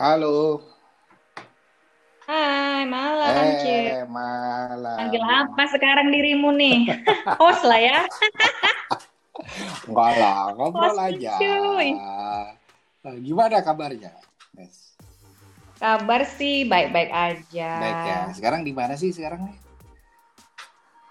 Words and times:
Halo. 0.00 0.64
Hai, 2.24 2.88
malam, 2.88 3.36
Eh, 3.36 3.52
Cik. 3.60 4.08
malam. 4.08 4.96
Panggil 4.96 5.20
apa 5.20 5.62
sekarang 5.68 6.08
dirimu 6.08 6.56
nih? 6.56 6.88
Host 7.40 7.68
lah 7.68 7.76
ya. 7.76 7.98
Enggak 9.90 10.12
lah, 10.16 10.56
ngobrol 10.56 10.96
Host, 10.96 11.04
aja. 11.04 11.34
cuy. 11.36 11.88
Eh, 13.04 13.16
Gimana 13.20 13.60
kabarnya? 13.60 14.12
Nes? 14.56 14.96
Kabar 15.76 16.24
sih 16.24 16.64
baik-baik 16.64 17.10
aja. 17.12 17.70
Baik 17.76 18.00
ya. 18.00 18.18
Sekarang 18.32 18.60
di 18.64 18.72
mana 18.72 18.96
sih 18.96 19.12
sekarang 19.12 19.52
nih? 19.52 19.56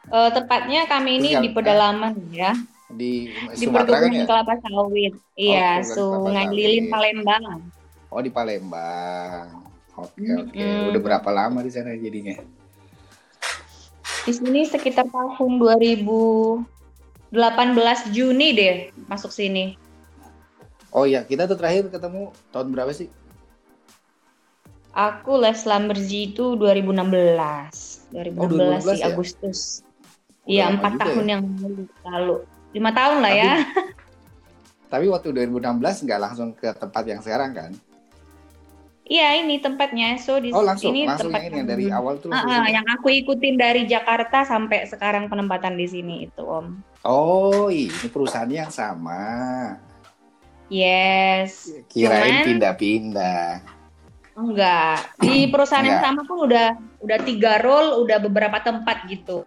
Eh, 0.09 0.29
tepatnya 0.33 0.89
kami 0.89 1.21
ini 1.21 1.37
di 1.37 1.49
pedalaman 1.53 2.17
ya, 2.33 2.57
Di 2.89 3.29
di 3.53 3.53
Sumatera 3.53 4.01
kan 4.01 4.09
ya? 4.09 4.25
kelapa 4.25 4.53
sawit. 4.65 5.13
Iya, 5.37 5.85
kelapa 5.85 5.93
Sungai. 5.93 6.49
Lilin 6.49 6.85
Palembang. 6.89 7.45
Oh, 8.09 8.19
di 8.19 8.29
Palembang. 8.29 9.69
Oke, 9.93 10.23
oke. 10.33 10.55
Mm-mm. 10.55 10.89
Udah 10.89 11.01
berapa 11.01 11.29
lama 11.29 11.61
di 11.61 11.69
sana 11.69 11.93
jadinya? 11.93 12.39
Di 14.25 14.33
sini 14.33 14.65
sekitar 14.65 15.05
tahun 15.07 15.51
2018 15.57 16.65
Juni 18.09 18.47
deh 18.51 18.75
masuk 19.05 19.29
sini. 19.29 19.77
Oh 20.89 21.05
iya, 21.05 21.21
kita 21.21 21.45
tuh 21.45 21.53
terakhir 21.53 21.89
ketemu 21.89 22.33
tahun 22.49 22.73
berapa 22.73 22.89
sih? 22.89 23.09
Aku 24.89 25.37
les 25.37 25.61
Lamberji 25.63 26.33
itu 26.33 26.57
2016. 26.57 28.09
2016 28.09 28.41
Oh, 28.41 28.47
2016 28.49 28.81
sih 28.81 28.97
ya? 28.97 29.05
Agustus. 29.05 29.59
Iya, 30.49 30.63
empat 30.73 30.97
juga 30.97 31.03
tahun 31.05 31.21
ya? 31.21 31.31
yang 31.37 31.43
lalu. 32.01 32.35
Lima 32.73 32.89
tahun 32.89 33.21
lah 33.21 33.29
Tapi- 33.29 33.41
ya. 33.45 33.53
Tapi 34.89 35.05
waktu 35.13 35.29
2016 35.29 36.05
nggak 36.09 36.19
langsung 36.19 36.49
ke 36.57 36.73
tempat 36.73 37.03
yang 37.05 37.21
sekarang 37.21 37.53
kan? 37.53 37.71
Iya, 39.09 39.41
ini 39.41 39.57
tempatnya. 39.57 40.21
So 40.21 40.37
di 40.37 40.53
Oh, 40.53 40.61
langsung. 40.61 40.93
ini 40.93 41.09
langsung 41.09 41.33
tempat 41.33 41.41
yang 41.41 41.49
ini 41.49 41.57
yang 41.57 41.67
dari 41.67 41.85
awal 41.89 42.21
tuh 42.21 42.29
ah, 42.29 42.45
sini. 42.45 42.77
yang 42.77 42.85
aku 42.85 43.09
ikutin 43.09 43.57
dari 43.57 43.89
Jakarta 43.89 44.45
sampai 44.45 44.85
sekarang 44.85 45.25
penempatan 45.25 45.73
di 45.73 45.89
sini 45.89 46.29
itu, 46.29 46.45
Om. 46.45 46.85
Oh, 47.01 47.73
ini 47.73 47.89
perusahaan 48.05 48.45
yang 48.45 48.69
sama. 48.69 49.17
Yes. 50.69 51.73
Kirain 51.89 52.21
Cuman- 52.21 52.45
pindah-pindah. 52.45 53.45
Enggak. 54.37 55.17
Di 55.17 55.49
perusahaan 55.49 55.83
yang 55.83 55.99
sama 55.99 56.21
pun 56.23 56.45
udah 56.45 56.71
udah 57.01 57.17
tiga 57.25 57.57
role, 57.59 58.05
udah 58.05 58.21
beberapa 58.21 58.61
tempat 58.61 59.09
gitu. 59.09 59.41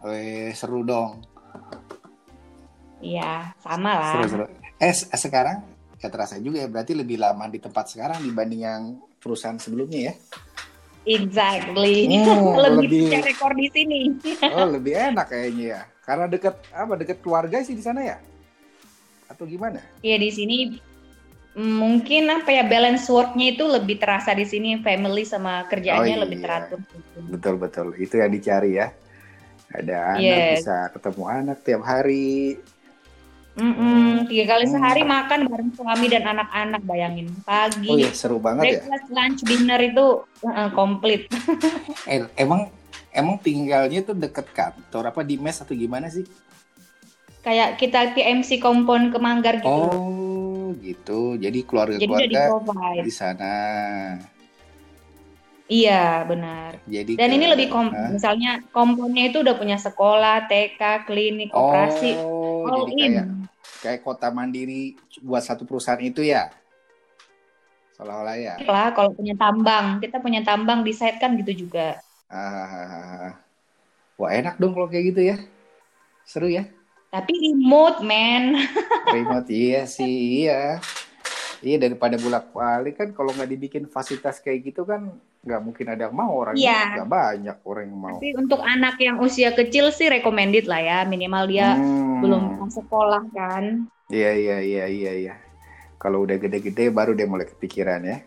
Weh, 0.00 0.50
seru 0.50 0.80
dong. 0.82 1.20
Iya, 2.98 3.52
sama 3.60 3.92
lah. 3.92 4.12
Seru-seru. 4.16 4.44
Eh, 4.80 4.90
se- 4.90 5.12
sekarang 5.12 5.60
terasa 6.08 6.36
juga 6.38 6.60
ya, 6.60 6.68
berarti 6.68 6.92
lebih 6.92 7.16
lama 7.16 7.46
di 7.46 7.58
tempat 7.58 7.88
sekarang 7.88 8.20
dibanding 8.20 8.62
yang 8.62 8.82
perusahaan 9.18 9.56
sebelumnya 9.56 10.10
ya. 10.10 10.14
Exactly. 11.04 12.08
Hmm, 12.08 12.56
lebih 12.64 12.88
lebih- 12.88 13.02
punya 13.06 13.20
rekor 13.22 13.52
di 13.52 13.68
sini. 13.68 14.00
Oh, 14.50 14.66
lebih 14.66 14.92
enak 14.94 15.26
kayaknya 15.28 15.64
ya. 15.68 15.80
Karena 16.00 16.24
dekat 16.26 16.54
apa? 16.70 16.92
Dekat 16.96 17.18
keluarga 17.20 17.60
sih 17.60 17.72
di 17.72 17.84
sana 17.84 18.00
ya? 18.00 18.16
Atau 19.28 19.44
gimana? 19.44 19.80
Iya 20.00 20.16
di 20.16 20.30
sini 20.30 20.56
mungkin 21.54 22.26
apa 22.28 22.50
ya 22.50 22.66
balance 22.66 23.06
work-nya 23.06 23.54
itu 23.54 23.62
lebih 23.62 24.02
terasa 24.02 24.34
di 24.34 24.42
sini 24.42 24.74
family 24.82 25.22
sama 25.22 25.62
kerjaannya 25.64 26.16
Oh, 26.18 26.22
lebih 26.26 26.38
iya. 26.40 26.44
teratur. 26.44 26.78
Betul 27.30 27.54
betul. 27.56 27.86
Itu 27.94 28.18
yang 28.18 28.32
dicari 28.32 28.74
ya. 28.74 28.90
Ada 29.70 30.14
anak 30.14 30.22
Yes. 30.22 30.50
bisa 30.60 30.76
ketemu 30.90 31.22
anak 31.24 31.58
tiap 31.62 31.82
hari. 31.82 32.58
Mm-mm, 33.54 34.26
tiga 34.26 34.44
kali 34.50 34.66
Hmm. 34.66 34.74
sehari 34.74 35.02
makan 35.06 35.40
bareng 35.46 35.70
suami 35.72 36.06
dan 36.10 36.26
anak-anak 36.26 36.82
bayangin 36.82 37.30
pagi 37.40 37.86
Oh 37.86 37.94
iya, 37.94 38.10
seru 38.10 38.38
banget 38.38 38.64
ya. 38.66 38.70
breakfast 38.82 39.08
lunch 39.08 39.40
dinner 39.46 39.80
itu 39.80 40.06
uh, 40.42 40.70
komplit 40.74 41.30
Eh, 42.10 42.26
emang 42.34 42.66
emang 43.10 43.38
tinggalnya 43.38 44.02
tuh 44.02 44.12
deket 44.12 44.50
kantor 44.50 45.08
apa 45.08 45.22
di 45.22 45.38
mes 45.38 45.54
atau 45.56 45.70
gimana 45.72 46.10
sih? 46.10 46.26
kayak 47.40 47.76
kita 47.76 48.16
TMC 48.16 48.56
kompon 48.56 49.12
ke 49.12 49.20
Manggar 49.20 49.60
gitu. 49.60 49.68
Oh, 49.68 50.72
gitu. 50.80 51.36
Jadi 51.36 51.60
keluarga-keluarga 51.62 52.56
di 52.96 53.04
di 53.04 53.12
sana. 53.12 53.54
iya 55.64 56.24
benar 56.24 56.76
Jadi 56.84 57.16
dan 57.16 57.28
ke- 57.28 57.34
ini 57.36 57.46
lebih 57.48 57.66
kom 57.68 57.88
misalnya 58.12 58.60
komponnya 58.68 59.28
itu 59.28 59.40
udah 59.40 59.56
punya 59.56 59.76
sekolah 59.76 60.44
TK 60.44 61.04
klinik 61.04 61.48
operasi 61.52 62.12
Oh, 62.16 62.53
all 62.70 62.86
jadi 62.86 62.92
in 62.94 63.00
kayak 63.00 63.26
kayak 63.84 64.00
kota 64.00 64.28
mandiri 64.32 64.96
buat 65.20 65.44
satu 65.44 65.68
perusahaan 65.68 66.00
itu 66.00 66.24
ya? 66.24 66.48
Seolah-olah 67.94 68.36
ya. 68.36 68.54
lah 68.66 68.90
kalau 68.90 69.14
punya 69.14 69.34
tambang 69.38 70.02
kita 70.02 70.18
punya 70.18 70.40
tambang 70.42 70.82
di 70.82 70.90
site 70.90 71.22
kan 71.22 71.38
gitu 71.38 71.66
juga 71.66 72.00
Ah, 72.26 73.38
wah 74.18 74.30
enak 74.34 74.58
dong 74.58 74.74
kalau 74.74 74.90
kayak 74.90 75.14
gitu 75.14 75.22
ya. 75.22 75.36
Seru 76.26 76.50
ya. 76.50 76.66
tapi 77.14 77.30
remote 77.30 78.02
man 78.02 78.58
Remote 79.14 79.52
iya 79.52 79.86
sih, 79.86 80.42
iya. 80.48 80.82
Iya 81.64 81.76
daripada 81.80 82.20
bolak-balik 82.20 82.94
kan 82.94 83.08
kalau 83.16 83.32
nggak 83.32 83.48
dibikin 83.48 83.84
fasilitas 83.88 84.36
kayak 84.38 84.68
gitu 84.68 84.84
kan 84.84 85.08
nggak 85.40 85.60
mungkin 85.64 85.86
ada 85.88 86.08
yang 86.08 86.16
mau 86.16 86.32
orangnya 86.36 86.60
Iya. 86.60 86.80
nggak 86.94 87.08
banyak 87.08 87.56
orang 87.64 87.84
yang 87.88 87.98
mau. 87.98 88.16
tapi 88.16 88.28
untuk 88.36 88.60
anak 88.60 88.94
yang 89.00 89.16
usia 89.18 89.50
kecil 89.52 89.88
sih 89.88 90.12
recommended 90.12 90.68
lah 90.68 90.80
ya 90.80 90.98
minimal 91.04 91.44
dia 91.48 91.72
Hmm. 91.76 92.20
belum 92.20 92.44
sekolah 92.68 93.24
kan 93.32 93.88
Iya 94.12 94.30
iya 94.36 94.56
iya 94.60 94.84
iya 94.84 95.12
iya. 95.16 95.34
Kalau 95.96 96.28
udah 96.28 96.36
gede-gede 96.36 96.92
baru 96.92 97.16
dia 97.16 97.24
mulai 97.24 97.48
kepikiran 97.48 98.04
ya. 98.04 98.20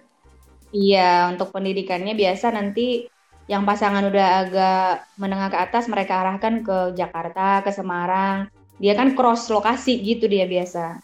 Iya, 0.74 1.30
untuk 1.32 1.54
pendidikannya 1.54 2.18
biasa 2.18 2.50
nanti 2.50 3.06
yang 3.46 3.64
pasangan 3.64 4.02
udah 4.04 4.28
agak 4.42 4.90
menengah 5.16 5.54
ke 5.54 5.58
atas 5.62 5.86
mereka 5.86 6.20
arahkan 6.20 6.66
ke 6.66 6.78
Jakarta, 6.98 7.62
ke 7.62 7.70
Semarang. 7.70 8.50
Dia 8.82 8.98
kan 8.98 9.14
cross 9.14 9.48
lokasi 9.48 10.02
gitu 10.02 10.26
dia 10.26 10.50
biasa. 10.50 10.98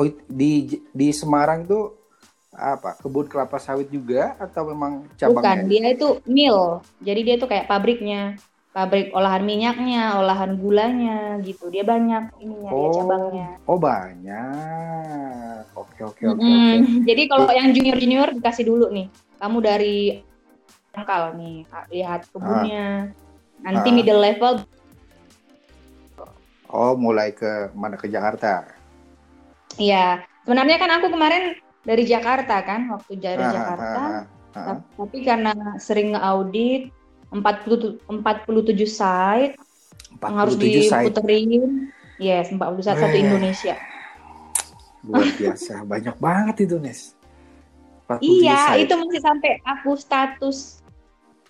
Oh 0.00 0.08
di 0.32 0.52
di 0.90 1.08
Semarang 1.12 1.68
tuh 1.68 1.92
apa 2.50 2.96
kebun 2.98 3.28
kelapa 3.28 3.60
sawit 3.60 3.92
juga 3.92 4.32
atau 4.40 4.72
memang 4.72 5.04
Bukan, 5.04 5.12
cabangnya? 5.14 5.68
dia 5.68 5.92
itu 5.92 6.08
mill. 6.24 6.80
Jadi 7.04 7.20
dia 7.20 7.36
tuh 7.36 7.46
kayak 7.46 7.68
pabriknya. 7.68 8.40
Pabrik 8.70 9.10
olahan 9.10 9.42
minyaknya, 9.42 10.22
olahan 10.22 10.54
gulanya 10.54 11.42
gitu. 11.42 11.66
Dia 11.68 11.82
banyak 11.82 12.38
ininya, 12.38 12.70
dia 12.70 12.86
Oh, 12.86 12.94
cabangnya. 12.96 13.48
oh 13.66 13.76
banyak. 13.76 15.58
Oke 15.74 16.00
oke 16.06 16.22
oke 16.24 16.38
oke. 16.38 16.46
Mm-mm. 16.46 17.02
Jadi 17.08 17.22
kalau 17.26 17.50
yang 17.50 17.74
junior-junior 17.74 18.30
dikasih 18.30 18.64
dulu 18.64 18.86
nih. 18.94 19.10
Kamu 19.36 19.58
dari 19.58 20.22
angkal 20.94 21.34
nih, 21.34 21.66
lihat 21.90 22.30
kebunnya. 22.30 23.10
Nanti 23.60 23.88
Ah. 23.90 23.94
middle 23.94 24.22
level 24.22 24.52
Oh 26.70 26.94
mulai 26.94 27.34
ke 27.34 27.74
mana 27.74 27.98
ke 27.98 28.06
Jakarta? 28.06 28.62
Iya, 29.80 30.06
sebenarnya 30.44 30.76
kan 30.76 30.90
aku 31.00 31.08
kemarin 31.08 31.56
dari 31.80 32.04
Jakarta 32.04 32.60
kan, 32.60 32.92
waktu 32.92 33.16
dari 33.16 33.40
Ah, 33.40 33.48
Jakarta. 33.50 33.88
ah, 33.96 34.12
ah, 34.12 34.22
ah. 34.52 34.64
Tap- 34.76 34.84
Tapi 34.94 35.18
karena 35.24 35.52
sering 35.80 36.12
nge-audit 36.12 36.92
40, 37.32 37.96
47 38.04 38.84
site 38.84 39.56
yang 40.20 40.36
harus 40.36 40.54
47 40.54 40.84
site 40.84 41.00
diputerin. 41.08 41.72
Yes, 42.20 42.52
41 42.52 42.84
satu. 42.84 43.16
Indonesia. 43.16 43.76
luar 45.00 45.32
biasa 45.32 45.80
banyak 45.88 46.16
banget 46.20 46.68
itu 46.68 46.76
Nes. 46.76 47.16
47 48.04 48.20
Iya, 48.44 48.60
site. 48.68 48.80
itu 48.84 48.94
masih 49.00 49.20
sampai 49.24 49.50
aku 49.64 49.96
status 49.96 50.84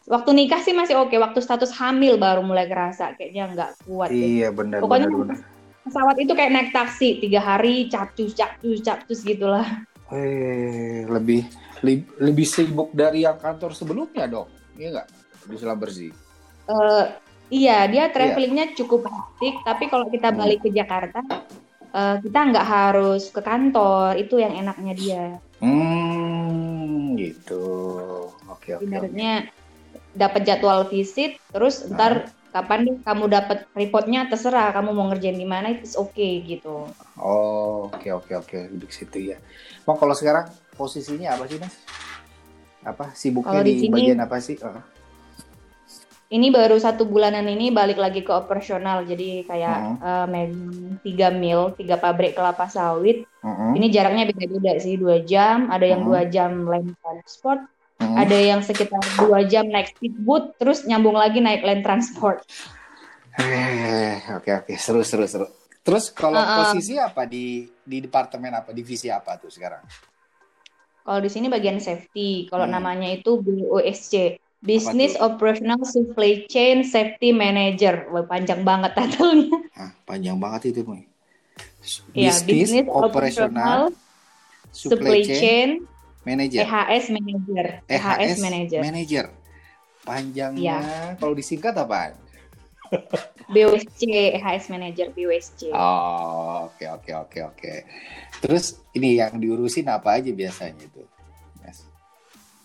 waktu 0.06 0.30
nikah 0.30 0.62
sih 0.62 0.70
masih 0.70 0.94
oke, 0.96 1.18
waktu 1.18 1.38
status 1.38 1.74
hamil 1.74 2.14
baru 2.14 2.46
mulai 2.46 2.70
kerasa 2.70 3.10
kayaknya 3.14 3.50
nggak 3.50 3.70
kuat. 3.82 4.14
Iya 4.14 4.54
benar 4.54 4.78
Pokoknya 4.78 5.10
benar 5.10 5.34
benar. 5.34 5.38
Pesawat 5.84 6.16
itu 6.20 6.32
kayak 6.36 6.52
naik 6.52 6.70
taksi 6.70 7.18
tiga 7.22 7.40
hari 7.40 7.88
capcus 7.88 8.36
capcus 8.36 8.78
capcus 8.84 9.20
gitulah. 9.24 9.66
Eh 10.10 11.06
lebih 11.06 11.46
li- 11.86 12.08
lebih 12.18 12.46
sibuk 12.46 12.90
dari 12.92 13.22
yang 13.24 13.38
kantor 13.38 13.72
sebelumnya 13.72 14.26
dong. 14.26 14.48
Iya 14.76 14.88
nggak? 14.98 15.08
Di 15.50 15.56
Sulawesi. 15.56 16.08
Eh, 16.70 17.04
iya, 17.50 17.90
dia 17.90 18.06
travelingnya 18.14 18.74
cukup 18.78 19.06
hektik, 19.10 19.54
tapi 19.66 19.90
kalau 19.90 20.06
kita 20.06 20.30
Hmm. 20.30 20.38
balik 20.38 20.62
ke 20.62 20.70
Jakarta, 20.70 21.20
eh, 21.90 22.16
kita 22.22 22.38
nggak 22.54 22.66
harus 22.66 23.22
ke 23.34 23.40
kantor, 23.42 24.18
itu 24.18 24.38
yang 24.38 24.54
enaknya 24.54 24.94
dia. 24.94 25.24
Hmm, 25.60 27.18
gitu. 27.18 27.62
Oke, 28.48 28.78
oke. 28.78 28.80
oke. 28.80 28.84
Ibaratnya 28.86 29.50
dapat 30.14 30.42
jadwal 30.46 30.86
visit, 30.88 31.36
terus 31.50 31.82
ntar 31.90 32.30
kapan 32.50 32.78
deh 32.82 32.96
kamu 33.00 33.24
dapat 33.26 33.58
reportnya 33.72 34.26
terserah 34.26 34.70
kamu 34.70 34.90
mau 34.90 35.06
ngerjain 35.08 35.34
di 35.34 35.46
mana 35.46 35.70
itu 35.70 35.86
oke 35.94 36.28
gitu. 36.44 36.90
Oh, 37.16 37.88
oke, 37.88 38.08
oke, 38.10 38.32
oke. 38.36 38.58
Duduk 38.70 38.90
situ 38.90 39.30
ya. 39.30 39.36
Bang, 39.82 39.96
kalau 39.96 40.12
sekarang 40.12 40.46
posisinya 40.74 41.34
apa 41.34 41.46
sih, 41.46 41.58
Mas? 41.58 41.74
Apa 42.80 43.12
sibuknya 43.12 43.60
Kalau 43.60 43.64
di 43.64 43.72
di, 43.72 43.80
sini- 43.80 43.94
bagian 43.94 44.20
apa 44.20 44.36
sih? 44.38 44.56
Oh. 44.60 44.82
ini 46.30 46.46
baru 46.46 46.78
satu 46.78 47.10
bulanan 47.10 47.42
ini 47.42 47.74
balik 47.74 47.98
lagi 47.98 48.22
ke 48.22 48.30
operasional 48.30 49.02
jadi 49.02 49.42
kayak 49.50 49.98
Hmm. 49.98 50.30
megang 50.30 50.62
tiga 51.02 51.26
mil 51.34 51.74
tiga 51.74 51.98
pabrik 51.98 52.38
kelapa 52.38 52.70
sawit 52.70 53.26
Mm-mm. 53.42 53.74
ini 53.74 53.90
jaraknya 53.90 54.30
beda-beda 54.30 54.78
sih 54.78 54.94
dua 54.94 55.18
jam 55.26 55.66
ada 55.66 55.82
yang 55.82 56.06
Hmm. 56.06 56.10
dua 56.14 56.22
jam 56.30 56.70
land 56.70 56.94
transport 57.02 57.66
Mm-mm. 58.00 58.16
ada 58.16 58.32
yang 58.34 58.60
sekitar 58.60 58.98
dua 59.14 59.44
jam 59.44 59.68
naik 59.68 59.92
speedboat 59.92 60.56
terus 60.56 60.82
nyambung 60.82 61.14
lagi 61.14 61.38
naik 61.38 61.60
land 61.60 61.84
transport 61.84 62.40
Eh, 63.32 64.18
oke 64.32 64.50
oke 64.64 64.74
seru 64.74 65.00
seru 65.00 65.24
seru. 65.24 65.46
Terus 65.80 66.10
kalau 66.10 66.36
Uh-uh. 66.36 66.60
posisi 66.60 66.96
apa 66.96 67.24
di 67.24 67.62
di 67.80 67.98
departemen 67.98 68.52
apa 68.52 68.68
divisi 68.70 69.08
apa 69.08 69.36
tuh 69.36 69.48
sekarang? 69.48 69.80
kalau 71.00 71.16
di 71.18 71.32
sini 71.32 71.48
bagian 71.48 71.80
safety 71.80 72.44
kalau 72.46 72.64
Hmm. 72.64 72.76
namanya 72.76 73.08
itu 73.08 73.40
BOSC 73.40 74.36
Business 74.60 75.16
Operational 75.16 75.80
Supply 75.82 76.44
Chain 76.44 76.84
Safety 76.84 77.32
Manager 77.32 78.04
Wah, 78.10 78.28
panjang 78.28 78.60
banget 78.60 78.92
titlenya 78.92 79.58
Hah, 79.72 79.90
panjang 80.04 80.36
banget 80.36 80.70
itu, 80.70 80.84
Moy. 80.84 81.08
ya 82.12 82.36
Business 82.44 82.84
Operational 82.86 83.88
Supply 84.70 85.24
Chain 85.24 85.88
Manager. 86.30 86.62
EHS 86.62 87.06
Manager 87.10 87.66
EHS 87.90 88.38
Manager 88.38 88.80
Manager. 88.80 89.24
Panjangnya 90.06 90.78
kalau 91.18 91.34
disingkat 91.34 91.74
apa? 91.74 92.14
BOSC 93.54 94.00
EHS 94.38 94.70
Manager 94.70 95.10
BOSC 95.10 95.74
Oh, 95.74 96.70
oke 96.70 96.86
oke 96.86 97.10
oke 97.26 97.38
oke. 97.54 97.74
Terus 98.38 98.78
ini 98.94 99.18
yang 99.18 99.38
diurusin 99.42 99.90
apa 99.90 100.22
aja 100.22 100.30
biasanya 100.30 100.86
itu? 100.86 101.02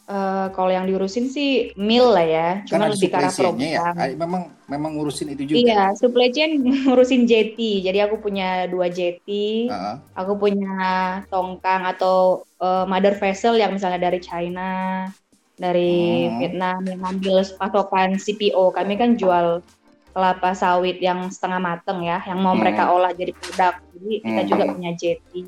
Eh, 0.06 0.48
kalau 0.54 0.70
yang 0.70 0.86
diurusin 0.86 1.34
sih 1.34 1.74
mil 1.82 2.14
lah 2.14 2.22
ya 2.22 2.50
cuma 2.70 2.86
lebih 2.86 3.10
ke 3.10 3.18
arah 3.18 3.26
ya. 3.26 3.42
program 3.42 3.98
Ah, 3.98 4.06
Memang 4.14 4.42
memang 4.70 4.92
ngurusin 4.94 5.34
itu 5.34 5.50
juga. 5.50 5.58
Iya, 5.66 5.82
supply 5.98 6.30
chain 6.30 6.62
ngurusin 6.86 7.26
jetty. 7.26 7.82
Jadi 7.82 8.06
aku 8.06 8.22
punya 8.22 8.70
dua 8.70 8.86
jetty. 8.86 9.66
Heeh. 9.66 9.96
Aku 10.14 10.38
punya 10.38 10.78
tongkang 11.26 11.90
atau 11.90 12.46
eh, 12.62 12.86
mother 12.86 13.18
vessel 13.18 13.58
yang 13.58 13.74
misalnya 13.74 13.98
dari 13.98 14.22
China, 14.22 15.10
dari 15.58 16.30
Hmm. 16.30 16.38
Vietnam 16.38 16.86
yang 16.86 17.02
ngambil 17.02 17.42
pasokan 17.58 18.22
CPO. 18.22 18.78
Kami 18.78 19.02
kan 19.02 19.18
jual 19.18 19.66
kelapa 20.14 20.54
sawit 20.54 21.02
yang 21.02 21.34
setengah 21.34 21.58
mateng 21.58 22.06
ya, 22.06 22.22
yang 22.30 22.46
mau 22.46 22.54
Hmm. 22.54 22.62
mereka 22.62 22.94
olah 22.94 23.10
jadi 23.10 23.34
produk. 23.34 23.74
Jadi 23.98 24.22
kita 24.22 24.42
Hmm. 24.46 24.50
juga 24.54 24.64
punya 24.70 24.92
jetty. 24.94 25.42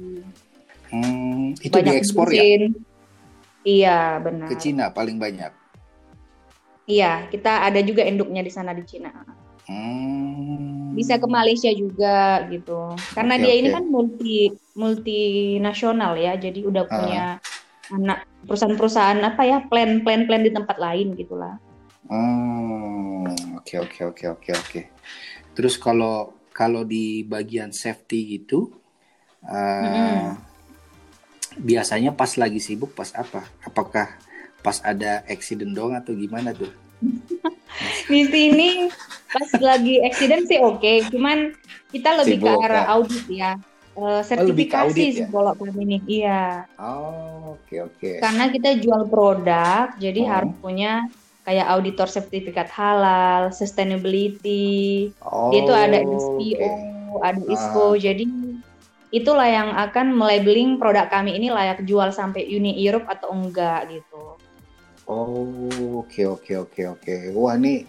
Hmm, 0.89 1.53
itu 1.61 1.77
diekspor 1.77 2.33
ya. 2.33 2.73
Iya, 3.67 4.23
benar. 4.25 4.47
ke 4.49 4.55
Cina 4.63 4.85
paling 4.95 5.17
banyak. 5.19 5.51
Iya, 6.87 7.27
kita 7.31 7.67
ada 7.67 7.79
juga 7.83 8.01
induknya 8.07 8.41
di 8.47 8.51
sana 8.57 8.71
di 8.71 8.83
Cina. 8.87 9.11
Hmm. 9.67 10.95
bisa 10.97 11.19
ke 11.21 11.27
Malaysia 11.29 11.69
juga 11.75 12.41
gitu 12.49 12.95
karena 13.13 13.35
Oke, 13.37 13.43
dia 13.43 13.53
ini 13.59 13.69
oke. 13.69 13.75
kan 13.75 13.83
multi 13.85 14.33
multinasional 14.73 16.17
ya 16.17 16.33
jadi 16.39 16.59
udah 16.65 16.83
Ah. 16.87 16.89
punya 16.89 17.23
anak 17.93 18.17
perusahaan-perusahaan 18.47 19.19
apa 19.21 19.41
ya 19.45 19.57
plan 19.69 20.01
plan 20.01 20.25
plan 20.25 20.41
di 20.41 20.51
tempat 20.55 20.77
lain 20.79 21.13
gitulah 21.13 21.59
Hmm, 22.07 23.59
oke 23.59 23.75
oke 23.83 23.99
oke 24.15 24.25
oke 24.31 24.49
oke. 24.55 24.81
Terus 25.59 25.75
kalau 25.75 26.31
kalau 26.55 26.87
di 26.87 27.27
bagian 27.27 27.75
safety 27.75 28.39
gitu, 28.39 28.71
eh, 29.43 29.83
Mm-mm. 29.83 30.46
Biasanya 31.59 32.11
pas 32.13 32.33
lagi 32.37 32.59
sibuk 32.61 32.93
pas 32.93 33.09
apa? 33.13 33.45
Apakah 33.61 34.07
pas 34.61 34.77
ada 34.81 35.21
accident 35.27 35.71
dong 35.71 35.93
atau 35.93 36.13
gimana 36.13 36.51
tuh? 36.53 36.69
di 38.11 38.21
sini 38.25 38.89
pas 39.29 39.49
lagi 39.61 40.01
accident 40.01 40.49
sih 40.49 40.57
oke 40.57 41.13
cuman 41.13 41.53
kita 41.93 42.09
lebih 42.23 42.41
Sibuk, 42.41 42.57
ke 42.57 42.65
arah 42.65 42.83
ya? 42.83 42.93
audit 42.97 43.25
ya 43.29 43.51
ke 43.93 44.07
sertifikasi 44.25 44.81
audit 44.89 45.07
sih 45.13 45.21
ya? 45.21 45.27
kalau 45.29 45.53
kami 45.53 45.81
ini 45.85 45.97
iya 46.09 46.41
Oh, 46.79 47.53
oke 47.53 47.75
oke. 47.85 48.11
karena 48.17 48.49
kita 48.49 48.69
jual 48.81 49.05
produk 49.05 49.93
jadi 50.01 50.21
Oh. 50.25 50.29
harus 50.31 50.53
punya 50.57 50.91
kayak 51.45 51.67
auditor 51.69 52.07
sertifikat 52.09 52.67
halal 52.73 53.53
sustainability 53.53 55.13
Oh, 55.21 55.53
Dia 55.53 55.61
tuh 55.63 55.77
ada 55.77 55.97
SPO, 56.01 56.71
oke. 57.15 57.23
ada 57.23 57.41
ISO. 57.47 57.85
Jadi 57.95 58.23
itulah 59.09 59.47
yang 59.47 59.69
akan 59.71 60.15
melabeling 60.15 60.75
produk 60.75 61.07
kami 61.07 61.35
ini 61.39 61.47
layak 61.47 61.83
jual 61.87 62.11
sampai 62.11 62.43
Uni 62.51 62.75
Europe 62.83 63.07
atau 63.07 63.31
enggak 63.31 63.87
gitu. 63.91 64.35
Oh, 65.07 66.03
oke 66.03 66.19
oke 66.27 66.53
oke 66.67 66.81
oke. 66.99 67.13
Wah, 67.31 67.55
ini 67.55 67.87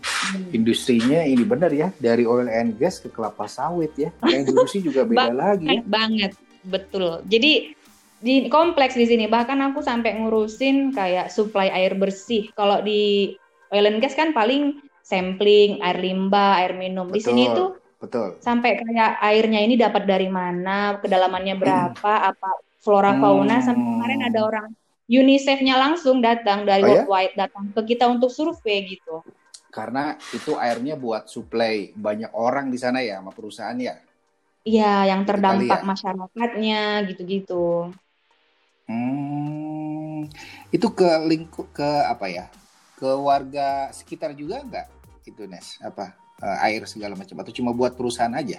industrinya 0.55 1.27
ini 1.27 1.43
benar 1.43 1.75
ya, 1.75 1.91
dari 1.99 2.23
oil 2.23 2.47
and 2.47 2.79
gas 2.79 3.03
ke 3.03 3.11
kelapa 3.11 3.51
sawit 3.51 3.91
ya. 3.99 4.15
Yang 4.23 4.55
diurusi 4.55 4.79
juga 4.79 5.03
beda 5.03 5.35
lagi 5.35 5.67
ya. 5.67 5.83
Banget 5.83 6.39
betul. 6.63 7.27
Jadi 7.27 7.75
di 8.23 8.47
kompleks 8.47 8.95
di 8.95 9.07
sini 9.07 9.27
bahkan 9.27 9.59
aku 9.63 9.83
sampai 9.83 10.15
ngurusin 10.15 10.95
kayak 10.95 11.35
supply 11.35 11.67
air 11.75 11.99
bersih. 11.99 12.55
Kalau 12.55 12.87
di 12.87 13.35
oil 13.75 13.91
and 13.91 13.99
gas 13.99 14.15
kan 14.15 14.31
paling 14.31 14.79
sampling 15.03 15.83
air 15.83 15.99
limbah, 15.99 16.63
air 16.63 16.79
minum. 16.79 17.11
Di 17.11 17.19
sini 17.19 17.51
Betul. 17.51 17.57
tuh 17.57 17.71
Betul. 18.01 18.39
sampai 18.47 18.71
kayak 18.83 19.11
airnya 19.29 19.61
ini 19.67 19.75
dapat 19.85 20.03
dari 20.13 20.29
mana, 20.39 20.71
kedalamannya 21.03 21.55
berapa, 21.63 22.13
apa 22.31 22.49
flora 22.85 23.13
fauna. 23.21 23.55
Sampai 23.67 23.85
Hmm. 23.85 23.91
kemarin 23.93 24.21
ada 24.29 24.39
orang 24.49 24.67
UNICEF-nya 25.09 25.75
langsung 25.85 26.17
datang 26.29 26.59
dari 26.69 26.83
Oh 26.83 26.89
ya? 26.89 27.05
worldwide 27.07 27.35
datang 27.41 27.65
ke 27.75 27.81
kita 27.95 28.05
untuk 28.15 28.31
survei 28.39 28.79
gitu. 28.93 29.25
Karena 29.77 30.05
itu 30.39 30.53
airnya 30.67 30.95
buat 31.05 31.25
supply 31.35 31.93
banyak 31.97 32.33
orang 32.47 32.67
di 32.73 32.79
sana 32.85 33.01
ya 33.09 33.21
sama 33.21 33.33
perusahaan 33.37 33.79
ya. 33.89 33.95
Iya, 34.69 34.85
yang 35.11 35.23
terdampak 35.29 35.81
ya? 35.81 35.89
masyarakatnya 35.91 36.77
gitu-gitu. 37.09 37.55
Hmm, 38.89 40.25
itu 40.73 40.89
ke 40.99 41.09
lingkup 41.31 41.67
ke 41.77 41.89
apa 42.13 42.27
ya? 42.33 42.45
Ke 42.99 43.09
warga 43.29 43.93
sekitar 43.93 44.33
juga 44.35 44.65
nggak? 44.65 44.87
Itu 45.29 45.45
Nes, 45.45 45.77
apa 45.85 46.17
eh, 46.43 46.59
air 46.67 46.83
segala 46.87 47.15
macam 47.19 47.37
atau 47.43 47.53
cuma 47.55 47.71
buat 47.75 47.93
perusahaan 47.99 48.33
aja? 48.35 48.59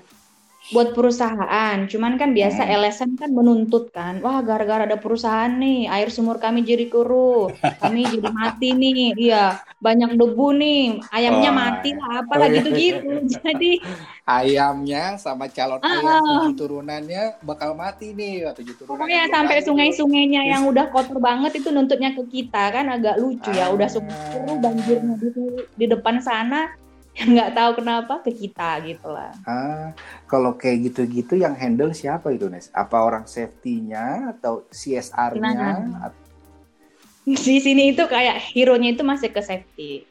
Buat 0.70 0.94
perusahaan, 0.94 1.78
cuman 1.90 2.14
kan 2.22 2.30
biasa 2.38 2.62
Hmm. 2.62 2.78
LSM 2.78 3.18
kan 3.18 3.32
menuntut 3.34 3.90
kan, 3.90 4.22
wah 4.22 4.38
gara-gara 4.46 4.86
ada 4.86 5.02
perusahaan 5.02 5.50
nih, 5.50 5.90
air 5.90 6.14
sumur 6.14 6.38
kami 6.38 6.62
jadi 6.62 6.86
keruh, 6.94 7.50
kami 7.82 8.06
jadi 8.06 8.30
mati 8.30 8.78
nih, 8.78 9.18
iya 9.18 9.58
banyak 9.82 10.14
debu 10.14 10.48
nih, 10.62 10.82
ayamnya 11.10 11.50
Wah. 11.50 11.58
mati 11.58 11.90
lah, 11.98 12.22
apalah 12.22 12.48
gitu-gitu. 12.54 13.08
Jadi 13.34 13.82
Ayamnya 14.30 15.18
sama 15.18 15.50
calon 15.50 15.82
Ah, 15.82 15.90
ayam 15.90 16.22
ah. 16.22 16.22
tujuh 16.22 16.54
turunannya 16.54 17.24
bakal 17.42 17.74
mati 17.74 18.14
nih, 18.14 18.46
tujuh 18.54 18.78
turunan. 18.78 18.94
pokoknya 18.94 19.26
sampai 19.34 19.58
sungai-sungainya 19.66 20.42
yang 20.46 20.70
udah 20.70 20.86
kotor 20.94 21.18
banget 21.18 21.58
itu 21.66 21.74
nuntutnya 21.74 22.14
ke 22.14 22.24
kita 22.30 22.70
kan 22.70 22.94
agak 22.94 23.18
lucu 23.18 23.50
ya, 23.50 23.74
udah 23.74 23.90
sungai 23.90 24.14
keruh 24.30 24.58
banjirnya 24.62 25.14
di, 25.18 25.30
di 25.74 25.86
depan 25.90 26.22
sana, 26.22 26.70
nggak 27.36 27.52
tahu 27.52 27.72
kenapa 27.84 28.14
ke 28.24 28.32
kita 28.32 28.80
gitu 28.88 29.08
lah. 29.12 29.32
Ah, 29.44 29.92
kalau 30.24 30.56
kayak 30.56 30.92
gitu-gitu 30.92 31.36
yang 31.36 31.52
handle 31.56 31.92
siapa 31.92 32.32
itu 32.32 32.48
Nes? 32.48 32.72
Apa 32.72 33.04
orang 33.04 33.28
safety-nya 33.28 34.32
atau 34.38 34.64
CSR-nya? 34.72 35.84
Di 37.28 37.58
sini 37.62 37.94
itu 37.94 38.04
kayak 38.08 38.56
hero-nya 38.56 38.96
itu 38.96 39.04
masih 39.04 39.30
ke 39.30 39.42
safety. 39.44 40.08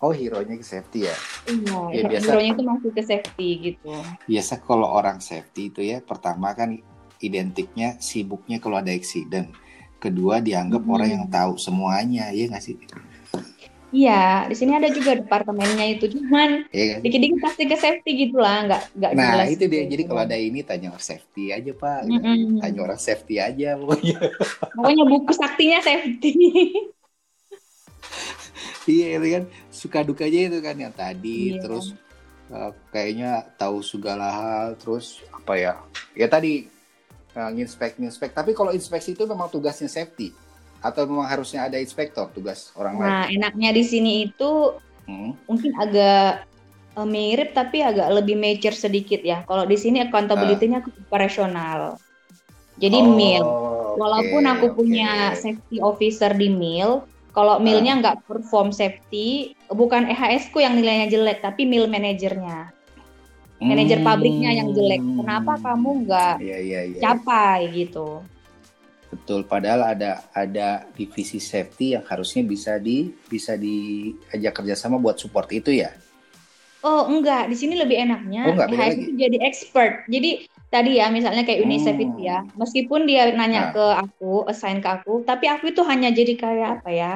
Oh, 0.00 0.10
hero-nya 0.12 0.56
ke 0.58 0.66
safety 0.66 1.06
ya. 1.06 1.16
Iya, 1.46 1.80
Ya, 1.92 2.02
biasa. 2.08 2.24
hero-nya 2.26 2.50
itu 2.56 2.64
masih 2.64 2.90
ke 2.92 3.02
safety 3.04 3.48
gitu. 3.72 3.92
Biasa 4.26 4.60
kalau 4.60 4.88
orang 4.90 5.20
safety 5.22 5.70
itu 5.72 5.80
ya, 5.84 6.02
pertama 6.02 6.52
kan 6.52 6.76
identiknya 7.20 8.00
sibuknya 8.00 8.58
kalau 8.58 8.80
ada 8.80 8.90
accident. 8.92 9.52
Kedua 10.00 10.40
dianggap 10.40 10.80
Mhm. 10.80 10.92
orang 10.92 11.10
yang 11.12 11.26
tahu 11.28 11.60
semuanya, 11.60 12.32
ya 12.32 12.48
nggak 12.48 12.64
sih? 12.64 12.76
Iya, 13.90 14.46
di 14.46 14.54
sini 14.54 14.78
ada 14.78 14.86
juga 14.86 15.18
departemennya 15.18 15.82
itu, 15.98 16.06
cuman 16.14 16.62
Iya 16.70 16.86
kan? 16.94 16.98
dikit-dikit 17.02 17.38
pasti 17.42 17.62
ke 17.66 17.74
safety 17.74 18.10
gitu 18.22 18.38
lah, 18.38 18.62
nggak 18.70 18.82
nggak 18.94 19.12
Nah, 19.18 19.30
jelas 19.34 19.48
itu 19.50 19.64
dia. 19.66 19.82
gitu. 19.82 19.90
Jadi 19.98 20.02
kalau 20.06 20.20
ada 20.22 20.36
ini 20.38 20.60
tanya 20.62 20.94
orang 20.94 21.02
safety 21.02 21.44
aja, 21.50 21.72
Pak. 21.74 22.00
Mm-mm. 22.06 22.62
Tanya 22.62 22.80
orang 22.86 23.00
safety 23.02 23.34
aja 23.42 23.68
pokoknya. 23.74 24.16
Pokoknya 24.78 25.04
buku 25.10 25.32
saktinya 25.34 25.78
safety. 25.82 26.30
Iya, 28.88 29.20
itu 29.20 29.26
kan 29.38 29.44
suka 29.70 29.98
dukanya 30.02 30.50
itu 30.50 30.58
kan 30.58 30.74
yang 30.74 30.90
tadi 30.90 31.54
Iya. 31.54 31.62
terus 31.62 31.94
uh, 32.50 32.72
kayaknya 32.90 33.46
tahu 33.54 33.84
segala 33.84 34.26
hal 34.32 34.66
terus 34.80 35.22
apa 35.30 35.54
ya? 35.54 35.72
Ya 36.16 36.26
tadi 36.26 36.66
uh, 37.36 37.50
nginspek 37.54 38.00
nginspek. 38.00 38.30
Tapi 38.34 38.50
kalau 38.50 38.72
inspeksi 38.72 39.14
itu 39.14 39.24
memang 39.26 39.46
tugasnya 39.46 39.86
safety 39.86 40.32
atau 40.80 41.04
memang 41.04 41.28
harusnya 41.28 41.68
ada 41.68 41.76
inspektor 41.76 42.28
tugas 42.32 42.72
orang 42.74 42.96
lain? 42.96 43.16
Nah, 43.16 43.24
enaknya 43.28 43.70
di 43.72 43.84
sini 43.84 44.12
itu 44.26 44.50
Hmm. 45.06 45.34
mungkin 45.48 45.72
agak 45.76 46.46
eh, 46.90 47.06
mirip 47.06 47.54
tapi 47.54 47.82
agak 47.82 48.08
lebih 48.14 48.34
mature 48.34 48.74
sedikit 48.74 49.20
ya. 49.22 49.42
Kalau 49.46 49.64
di 49.64 49.76
sini 49.78 50.02
accountability-nya 50.02 50.82
ke 50.82 50.90
operasional. 51.06 51.98
Jadi 52.78 52.98
Oh, 52.98 53.10
mil. 53.10 53.44
Walaupun 53.94 54.42
aku 54.46 54.66
oke. 54.70 54.76
punya 54.78 55.34
safety 55.34 55.78
officer 55.82 56.32
di 56.34 56.48
mil, 56.50 57.04
Kalau 57.30 57.62
milnya 57.62 57.94
nggak 58.02 58.26
perform 58.26 58.74
safety, 58.74 59.54
bukan 59.70 60.02
EHS 60.10 60.50
ku 60.50 60.58
yang 60.58 60.74
nilainya 60.74 61.06
jelek, 61.06 61.38
tapi 61.38 61.62
mil 61.62 61.86
manajernya. 61.86 62.74
Manajer 63.62 64.02
Hmm. 64.02 64.06
pabriknya 64.08 64.50
yang 64.50 64.74
jelek. 64.74 64.98
Kenapa 64.98 65.54
kamu 65.62 65.90
nggak 66.08 66.34
Iya 66.42 66.58
iya 66.58 66.80
iya. 66.90 66.98
capai 66.98 67.70
gitu? 67.70 68.26
Betul. 69.10 69.40
Padahal 69.52 69.82
ada 69.94 70.10
ada 70.42 70.68
divisi 70.94 71.38
safety 71.42 71.86
yang 71.98 72.04
harusnya 72.06 72.42
bisa 72.46 72.72
di 72.78 73.10
bisa 73.26 73.52
diajak 73.58 74.52
kerjasama 74.62 74.96
buat 75.02 75.18
support 75.18 75.50
itu 75.50 75.70
ya. 75.74 75.90
Oh 76.86 77.00
enggak, 77.12 77.42
di 77.52 77.56
sini 77.60 77.74
lebih 77.82 77.96
enaknya 78.04 78.40
Oh, 78.46 78.52
enggak, 78.56 78.68
itu 78.96 79.10
jadi 79.22 79.36
expert. 79.48 79.92
Jadi 80.14 80.28
tadi 80.72 80.90
ya 81.00 81.06
misalnya 81.16 81.42
kayak 81.46 81.60
UNICEF 81.66 81.96
Hmm. 81.96 82.04
itu 82.06 82.18
ya, 82.28 82.36
meskipun 82.60 83.00
dia 83.10 83.22
nanya 83.38 83.60
Nah. 83.60 83.72
ke 83.74 83.82
aku, 84.02 84.24
assign 84.50 84.76
ke 84.84 84.88
aku, 84.96 85.10
tapi 85.28 85.44
aku 85.52 85.64
itu 85.72 85.82
hanya 85.90 86.08
jadi 86.18 86.32
kayak 86.42 86.68
apa 86.80 86.88
ya? 87.00 87.10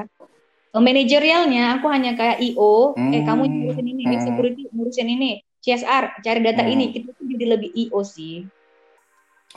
Manajerialnya 0.87 1.61
aku 1.79 1.87
hanya 1.95 2.11
kayak 2.21 2.39
IO, 2.47 2.99
eh 3.15 3.23
kamu 3.29 3.43
Hmm. 3.43 3.57
ngurusin 3.57 3.87
ini, 3.93 4.03
Hmm. 4.05 4.21
security 4.27 4.61
ngurusin 4.75 5.09
ini, 5.15 5.27
CSR 5.65 6.05
cari 6.25 6.41
data 6.47 6.63
Hmm. 6.63 6.73
ini, 6.73 6.85
itu 6.99 7.09
tuh 7.19 7.25
jadi 7.33 7.47
lebih 7.55 7.71
IO 7.83 8.01
sih. 8.17 8.33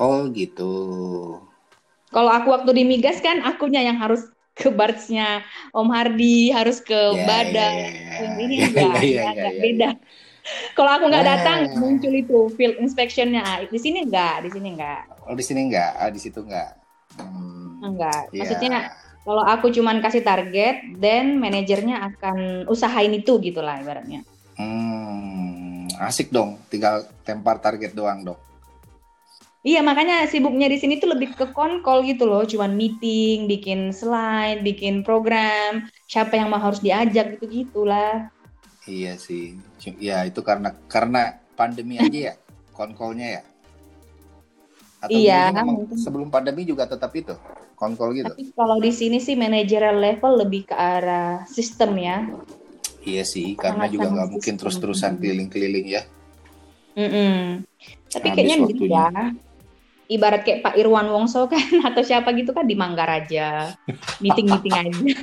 Oh 0.05 0.21
gitu. 0.37 0.65
Kalau 2.09 2.31
aku 2.31 2.47
waktu 2.55 2.71
di 2.73 2.83
migas 2.87 3.19
kan 3.19 3.43
akunya 3.43 3.83
yang 3.83 3.99
harus 3.99 4.23
ke 4.57 4.73
bartsnya 4.73 5.45
Om 5.69 5.89
Hardi, 5.93 6.49
harus 6.49 6.81
ke 6.81 6.97
Badan. 7.27 7.53
ya, 7.53 7.87
ya, 7.87 7.89
ya. 7.93 8.15
Yang 8.25 8.35
ini 8.41 8.55
enggak, 8.65 8.93
ya, 9.03 9.03
enggak, 9.03 9.03
ya, 9.05 9.23
enggak, 9.31 9.53
ya, 9.53 9.61
beda. 9.61 9.89
Kalau 10.73 10.91
aku 10.95 11.05
nggak 11.11 11.25
Ah. 11.27 11.29
datang 11.35 11.59
muncul 11.75 12.13
itu 12.15 12.37
field 12.55 12.75
inspectionnya. 12.79 13.41
Ah, 13.43 13.59
Di 13.67 13.79
sini 13.79 14.07
enggak, 14.07 14.47
di 14.47 14.49
sini 14.49 14.67
enggak, 14.73 15.01
Oh 15.27 15.35
di 15.35 15.43
sini 15.43 15.59
enggak, 15.67 15.91
ah, 15.99 16.09
di 16.09 16.19
situ 16.23 16.39
enggak. 16.41 16.71
Hmm. 17.19 17.83
enggak. 17.83 18.31
Ya. 18.31 18.39
Maksudnya 18.41 18.79
kalau 19.27 19.43
aku 19.43 19.67
cuman 19.75 19.99
kasih 19.99 20.23
target, 20.23 20.75
then 21.03 21.35
manajernya 21.43 21.99
akan 21.99 22.65
usahain 22.71 23.11
itu 23.11 23.35
gitulah 23.43 23.75
ibaratnya. 23.83 24.23
Hmm, 24.57 25.85
asik 26.01 26.31
dong, 26.33 26.57
tinggal 26.71 27.05
tempar 27.27 27.59
target 27.59 27.91
doang 27.93 28.23
dong. 28.23 28.39
Iya 29.67 29.79
makanya 29.83 30.23
sibuknya 30.31 30.67
di 30.71 30.77
sini 30.79 30.95
tuh 31.01 31.11
lebih 31.11 31.35
ke 31.35 31.45
konkol 31.51 31.97
gitu 32.07 32.23
loh, 32.23 32.47
cuman 32.47 32.71
meeting, 32.79 33.51
bikin 33.51 33.91
slide, 33.91 34.63
bikin 34.63 35.03
program, 35.03 35.83
siapa 36.07 36.39
yang 36.39 36.47
mau 36.47 36.61
harus 36.65 36.79
diajak 36.79 37.35
gitu 37.35 37.45
gitulah. 37.51 38.31
Iya 38.87 39.19
sih, 39.19 39.59
ya 39.99 40.23
itu 40.23 40.39
karena 40.39 40.71
karena 40.87 41.35
pandemi 41.59 41.99
aja 41.99 42.19
ya, 42.31 42.33
konkolnya 42.77 43.27
ya. 43.35 43.41
Atau 45.03 45.19
Iya, 45.19 45.51
mungkin. 45.67 45.99
sebelum 45.99 46.27
pandemi 46.31 46.63
juga 46.63 46.87
tetap 46.87 47.11
itu, 47.13 47.35
konkol 47.75 48.15
gitu. 48.15 48.31
Tapi 48.31 48.55
kalau 48.55 48.79
di 48.79 48.91
sini 48.95 49.19
sih 49.19 49.35
manajerial 49.35 49.99
level 49.99 50.47
lebih 50.47 50.71
ke 50.71 50.75
arah 50.79 51.43
sistem 51.43 51.91
ya. 51.99 52.17
Iya 53.03 53.23
sih, 53.27 53.59
karena 53.59 53.83
Sangat-sangat 53.83 53.93
juga 53.93 54.07
nggak 54.15 54.29
mungkin 54.31 54.53
terus-terusan 54.55 55.11
keliling-keliling 55.19 55.87
ya. 55.91 56.03
Mm-mm. 56.97 57.61
Tapi 58.09 58.27
Habis 58.31 58.35
kayaknya 58.35 58.57
waktunya. 58.63 59.05
bisa. 59.11 59.46
Ibarat 60.07 60.47
kayak 60.47 60.63
Pak 60.63 60.75
Irwan 60.79 61.11
Wongso 61.11 61.51
kan 61.51 61.59
atau 61.91 62.01
siapa 62.03 62.31
gitu 62.31 62.55
kan 62.55 62.63
di 62.63 62.75
Manggarai 62.79 63.27
meeting-meeting 64.23 64.73
aja. 64.75 64.91
Nih, 65.03 65.17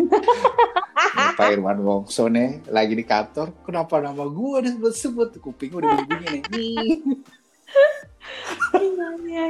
Pak 1.34 1.48
Irwan 1.56 1.80
Wongso 1.80 2.28
nih 2.28 2.60
lagi 2.68 2.92
di 2.92 3.04
kantor, 3.04 3.52
kenapa 3.64 3.98
nama 4.04 4.24
gua 4.28 4.60
disebut-sebut? 4.60 5.40
Kuping 5.40 5.72
udah 5.80 6.04
bunyi 6.04 6.44
nih. 6.52 7.00
Iya, 8.76 9.08
iya. 9.24 9.46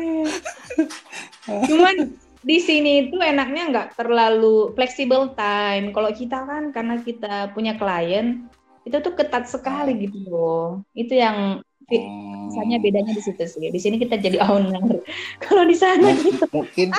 Cuman 1.66 1.96
di 2.44 2.58
sini 2.60 3.08
itu 3.08 3.16
enaknya 3.16 3.62
nggak 3.72 3.88
terlalu 3.96 4.76
flexible 4.76 5.32
time. 5.34 5.90
Kalau 5.90 6.10
kita 6.12 6.38
kan 6.44 6.70
karena 6.70 7.00
kita 7.00 7.50
punya 7.56 7.74
klien 7.74 8.46
itu 8.84 8.96
tuh 9.00 9.16
ketat 9.16 9.48
sekali 9.48 10.08
gitu 10.08 10.28
loh. 10.28 10.84
Itu 10.92 11.16
yang 11.16 11.64
Hmm, 11.84 12.48
misalnya 12.48 12.76
bedanya 12.80 13.12
di 13.12 13.22
situ 13.22 13.44
sih. 13.44 13.68
Di 13.68 13.80
sini 13.80 14.00
kita 14.00 14.16
jadi 14.16 14.40
owner. 14.40 15.04
Kalau 15.44 15.64
di 15.68 15.76
sana 15.76 16.16
gitu. 16.16 16.46
mungkin 16.52 16.96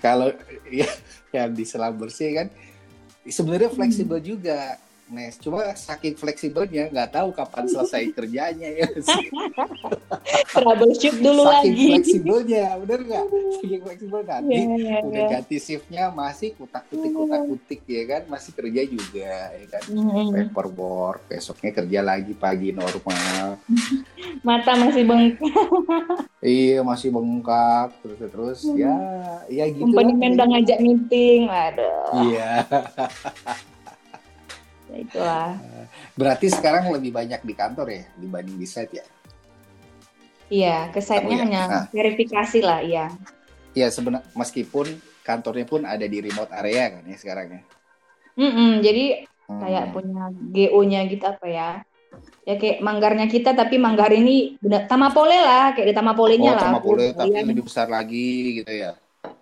kalau 0.00 0.32
ya 0.80 0.88
yang 1.30 1.52
di 1.52 1.64
selang 1.68 1.94
bersih 1.96 2.32
kan 2.34 2.46
sebenarnya 3.28 3.70
fleksibel 3.70 4.18
juga 4.18 4.80
Nes 5.10 5.34
cuma 5.36 5.66
saking 5.74 6.14
fleksibelnya 6.14 6.86
nggak 6.86 7.10
tahu 7.12 7.28
kapan 7.30 7.66
selesai 7.66 8.08
kerjanya 8.16 8.70
ya 8.70 8.86
sih. 8.94 9.26
troubleshoot 10.48 11.16
dulu 11.18 11.42
saking 11.44 11.74
lagi. 11.74 11.86
fleksibelnya 11.90 12.66
bener 12.78 13.00
nggak 13.02 13.24
saking 13.58 13.80
fleksibel 13.82 14.20
nanti 14.22 14.54
Iya, 14.56 14.74
iya, 14.76 14.96
udah 15.02 15.18
iya. 15.20 15.30
ganti 15.32 15.56
shiftnya 15.58 16.04
masih 16.10 16.54
kutak 16.54 16.86
kutik 16.86 17.10
kutak 17.10 17.42
kutik 17.44 17.80
ya 17.84 18.02
kan 18.08 18.22
masih 18.28 18.50
kerja 18.54 18.82
juga 18.86 19.32
ya 19.50 19.66
kan 19.68 19.82
Mm-mm. 19.88 20.26
paperwork 20.30 21.20
besoknya 21.26 21.70
kerja 21.74 22.00
lagi 22.00 22.32
pagi 22.32 22.70
normal 22.70 23.58
Mata 24.46 24.72
masih 24.74 25.04
bengkak. 25.04 25.52
iya 26.40 26.80
masih 26.80 27.10
bengkak 27.10 27.92
terus 28.00 28.18
terus 28.22 28.60
ya 28.72 28.94
ya 29.48 29.66
gitu 29.66 29.84
man 29.86 30.06
udah 30.14 30.46
ngajak 30.48 30.78
meeting. 30.78 31.44
Aduh, 31.44 32.30
iya 32.30 32.62
ya 34.90 34.96
itulah. 34.98 35.50
Berarti 36.18 36.46
sekarang 36.50 36.90
lebih 36.90 37.14
banyak 37.14 37.40
di 37.46 37.54
kantor 37.54 37.86
ya 37.90 38.02
dibanding 38.18 38.58
di 38.58 38.66
site 38.66 38.92
ya? 38.98 39.06
Iya, 40.50 40.90
ke 40.90 40.98
site-nya 40.98 41.30
Kamu 41.30 41.30
ya? 41.30 41.42
hanya 41.46 41.62
Nah. 41.70 41.84
verifikasi 41.94 42.58
lah, 42.58 42.82
iya. 42.82 43.06
Ya 43.70 43.86
sebenarnya 43.86 44.26
meskipun 44.34 44.98
kantornya 45.22 45.62
pun 45.62 45.86
ada 45.86 46.02
di 46.02 46.18
remote 46.18 46.50
area 46.50 46.98
kan 46.98 47.02
ya 47.06 47.16
sekarang 47.16 47.46
ya. 47.54 47.60
Mm-mm, 48.34 48.82
jadi 48.82 49.26
Hmm. 49.50 49.66
kayak 49.66 49.84
punya 49.90 50.30
GO-nya 50.30 51.00
gitu 51.10 51.26
apa 51.26 51.46
ya? 51.50 51.70
Ya 52.46 52.54
kayak 52.54 52.82
manggarnya 52.82 53.26
kita 53.26 53.50
tapi 53.54 53.78
manggar 53.82 54.10
ini 54.14 54.58
benar 54.62 54.86
Tamapole 54.86 55.38
lah, 55.38 55.74
kayak 55.74 55.86
di 55.90 55.94
oh, 55.94 55.98
Tamapolenya 55.98 56.52
lah. 56.54 56.62
sama 56.66 56.78
boleh 56.82 57.10
tapi 57.14 57.34
lebih 57.34 57.66
besar 57.66 57.86
lagi 57.90 58.62
gitu 58.62 58.70
ya. 58.70 58.94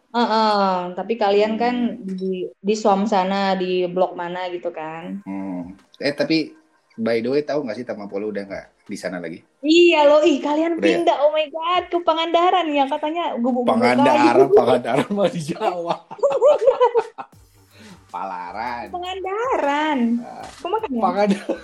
Heeh, 0.09 0.75
tapi 0.97 1.15
kalian 1.15 1.55
kan 1.55 1.75
Hmm. 1.95 2.17
di 2.17 2.49
di 2.49 2.75
SOM 2.75 3.05
sana, 3.05 3.53
di 3.53 3.85
blok 3.85 4.13
mana 4.13 4.49
gitu 4.49 4.73
kan? 4.73 5.21
Hmm. 5.23 5.77
Eh 5.99 6.13
tapi 6.13 6.57
by 6.97 7.21
the 7.21 7.29
way 7.29 7.43
tahu 7.43 7.63
nggak 7.63 7.77
sih 7.77 7.85
Tamapolo 7.85 8.33
udah 8.33 8.43
nggak 8.43 8.67
di 8.85 8.97
sana 8.97 9.21
lagi? 9.21 9.45
Iya 9.61 10.09
loh, 10.09 10.25
ih 10.25 10.41
kalian 10.41 10.75
Udah 10.75 10.83
ya? 10.83 10.97
pindah, 10.97 11.17
oh 11.21 11.31
my 11.31 11.47
god, 11.47 11.83
ke 11.87 11.99
Pangandaran 12.01 12.67
ya 12.69 12.85
katanya 12.87 13.37
gubuk-gubuk 13.37 13.69
Pangandaran, 13.69 14.49
Pangandaran 14.59 15.09
mah 15.11 15.29
di 15.29 15.43
Jawa. 15.45 15.95
Palaran. 18.09 18.89
Pangandaran. 18.89 19.99
Nah, 20.17 20.47
Kok 20.57 20.69
makanya? 20.73 21.01
Pangandaran. 21.05 21.59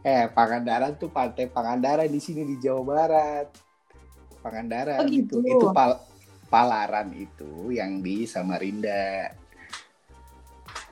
eh, 0.06 0.24
Pangandaran 0.30 0.92
tuh 0.94 1.10
pantai 1.10 1.50
Pangandaran 1.50 2.06
di 2.06 2.20
sini 2.22 2.46
di 2.46 2.54
Jawa 2.56 2.82
Barat. 2.86 3.46
Pangandaran 4.38 5.02
Oh, 5.02 5.10
gitu. 5.10 5.42
itu. 5.42 5.50
Itu 5.50 5.66
pal 5.74 5.98
Palaran 6.50 7.14
itu 7.14 7.70
yang 7.70 8.02
di 8.02 8.26
Samarinda. 8.26 9.30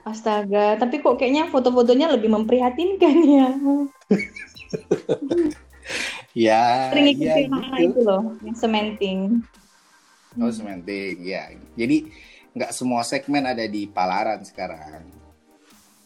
Astaga, 0.06 0.78
tapi 0.80 1.02
kok 1.04 1.20
kayaknya 1.20 1.50
foto-fotonya 1.50 2.08
lebih 2.14 2.32
memprihatinkan 2.32 3.16
ya. 3.36 3.48
Ya, 6.38 6.94
Sering 6.94 7.06
ikut 7.18 7.26
ya 7.26 7.34
gitu. 7.42 7.82
itu 7.82 8.00
loh, 8.06 8.22
yang 8.46 8.56
cementing. 8.56 9.18
Oh, 10.38 10.52
sementing, 10.54 11.26
ya. 11.26 11.50
Jadi 11.74 12.08
nggak 12.54 12.70
semua 12.70 13.02
segmen 13.02 13.42
ada 13.42 13.66
di 13.66 13.90
Palaran 13.90 14.46
sekarang. 14.46 15.02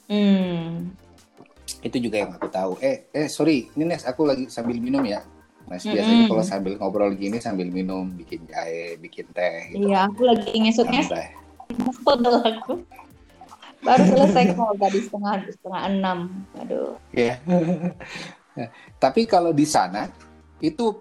Hmm. 0.09 0.97
Itu 1.85 2.01
juga 2.01 2.25
yang 2.25 2.33
aku 2.39 2.49
tahu. 2.49 2.73
Eh, 2.81 3.13
eh 3.13 3.29
sorry, 3.29 3.69
ini 3.77 3.85
Nes, 3.85 4.09
aku 4.09 4.25
lagi 4.25 4.49
sambil 4.49 4.81
minum 4.81 5.05
ya. 5.05 5.21
Nes, 5.71 5.83
Mm-mm. 5.87 5.95
biasanya 5.95 6.25
kalau 6.29 6.45
sambil 6.45 6.73
ngobrol 6.77 7.13
gini 7.15 7.39
sambil 7.39 7.69
minum, 7.71 8.11
bikin 8.13 8.45
jahe, 8.51 8.99
bikin 8.99 9.31
teh 9.31 9.73
gitu. 9.73 9.89
Iya, 9.89 10.11
aku 10.11 10.21
lagi 10.27 10.51
ngesut-ngesut 10.53 11.43
aku. 12.43 12.83
Baru 13.83 14.03
selesai 14.07 14.55
kok 14.55 14.79
tadi 14.79 14.99
setengah 15.03 15.35
setengah 15.51 15.83
enam. 15.91 16.19
Aduh. 16.59 16.95
Ya. 17.11 17.43
Tapi 19.03 19.27
kalau 19.27 19.51
di 19.51 19.67
sana 19.67 20.07
itu 20.63 20.95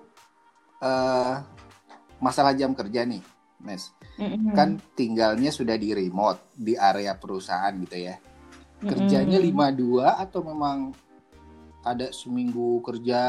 eh, 0.82 1.36
masalah 2.18 2.58
jam 2.58 2.74
kerja 2.74 3.06
nih, 3.06 3.22
Nes. 3.66 3.94
Mm-mm. 4.18 4.54
Kan 4.58 4.82
tinggalnya 4.98 5.54
sudah 5.54 5.78
di 5.78 5.94
remote 5.94 6.54
di 6.58 6.74
area 6.74 7.14
perusahaan 7.18 7.74
gitu 7.86 7.98
ya. 7.98 8.18
Kerjanya 8.82 9.38
52 9.38 10.02
atau 10.02 10.42
memang 10.42 10.90
ada 11.86 12.10
seminggu 12.10 12.82
kerja 12.82 13.22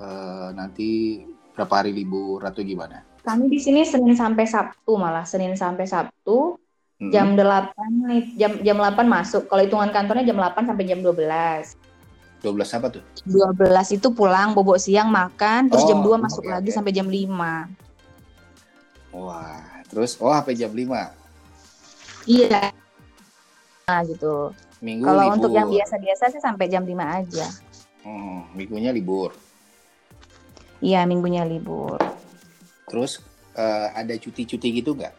eh, 0.00 0.48
nanti 0.56 1.20
berapa 1.52 1.84
hari 1.84 1.92
libur 1.92 2.40
atau 2.42 2.64
gimana? 2.64 3.04
Kami 3.20 3.52
di 3.52 3.60
sini 3.60 3.84
Senin 3.84 4.16
sampai 4.16 4.48
Sabtu 4.48 4.96
malah 4.96 5.28
Senin 5.28 5.52
sampai 5.54 5.84
Sabtu 5.84 6.56
Hmm. 7.00 7.08
jam 7.08 7.32
8 7.32 7.72
nih, 8.12 8.22
jam 8.36 8.52
jam 8.60 8.76
8 8.76 9.08
masuk. 9.08 9.48
Kalau 9.48 9.64
hitungan 9.64 9.88
kantornya 9.88 10.20
jam 10.20 10.36
8 10.36 10.68
sampai 10.68 10.84
jam 10.84 11.00
12. 11.00 11.72
12 12.44 12.76
apa 12.76 12.86
tuh? 12.92 13.02
12 13.24 13.96
itu 13.96 14.08
pulang 14.12 14.52
bobok 14.52 14.76
siang 14.76 15.08
makan 15.08 15.72
terus 15.72 15.84
Oh, 15.84 15.88
jam 15.88 16.04
2 16.04 16.20
masuk 16.20 16.44
oke, 16.44 16.52
lagi 16.52 16.68
oke. 16.68 16.76
sampai 16.76 16.92
jam 16.92 17.08
5. 17.08 17.72
Wah, 19.16 19.64
terus 19.88 20.20
oh 20.20 20.28
sampai 20.28 20.52
jam 20.52 20.68
5. 20.76 21.16
Iya. 22.28 22.68
gitu. 24.04 24.52
Minggu 24.84 25.02
Kalau 25.08 25.24
untuk 25.34 25.50
yang 25.56 25.72
biasa-biasa 25.72 26.30
sih 26.36 26.40
sampai 26.44 26.68
jam 26.68 26.84
5 26.84 27.00
aja. 27.24 27.48
Hmm, 28.04 28.44
minggunya 28.52 28.92
libur. 28.92 29.32
Iya, 30.80 31.04
minggunya 31.04 31.44
libur. 31.44 32.00
Terus 32.88 33.20
eh, 33.54 33.88
ada 33.94 34.12
cuti-cuti 34.16 34.68
gitu 34.80 34.96
nggak? 34.96 35.14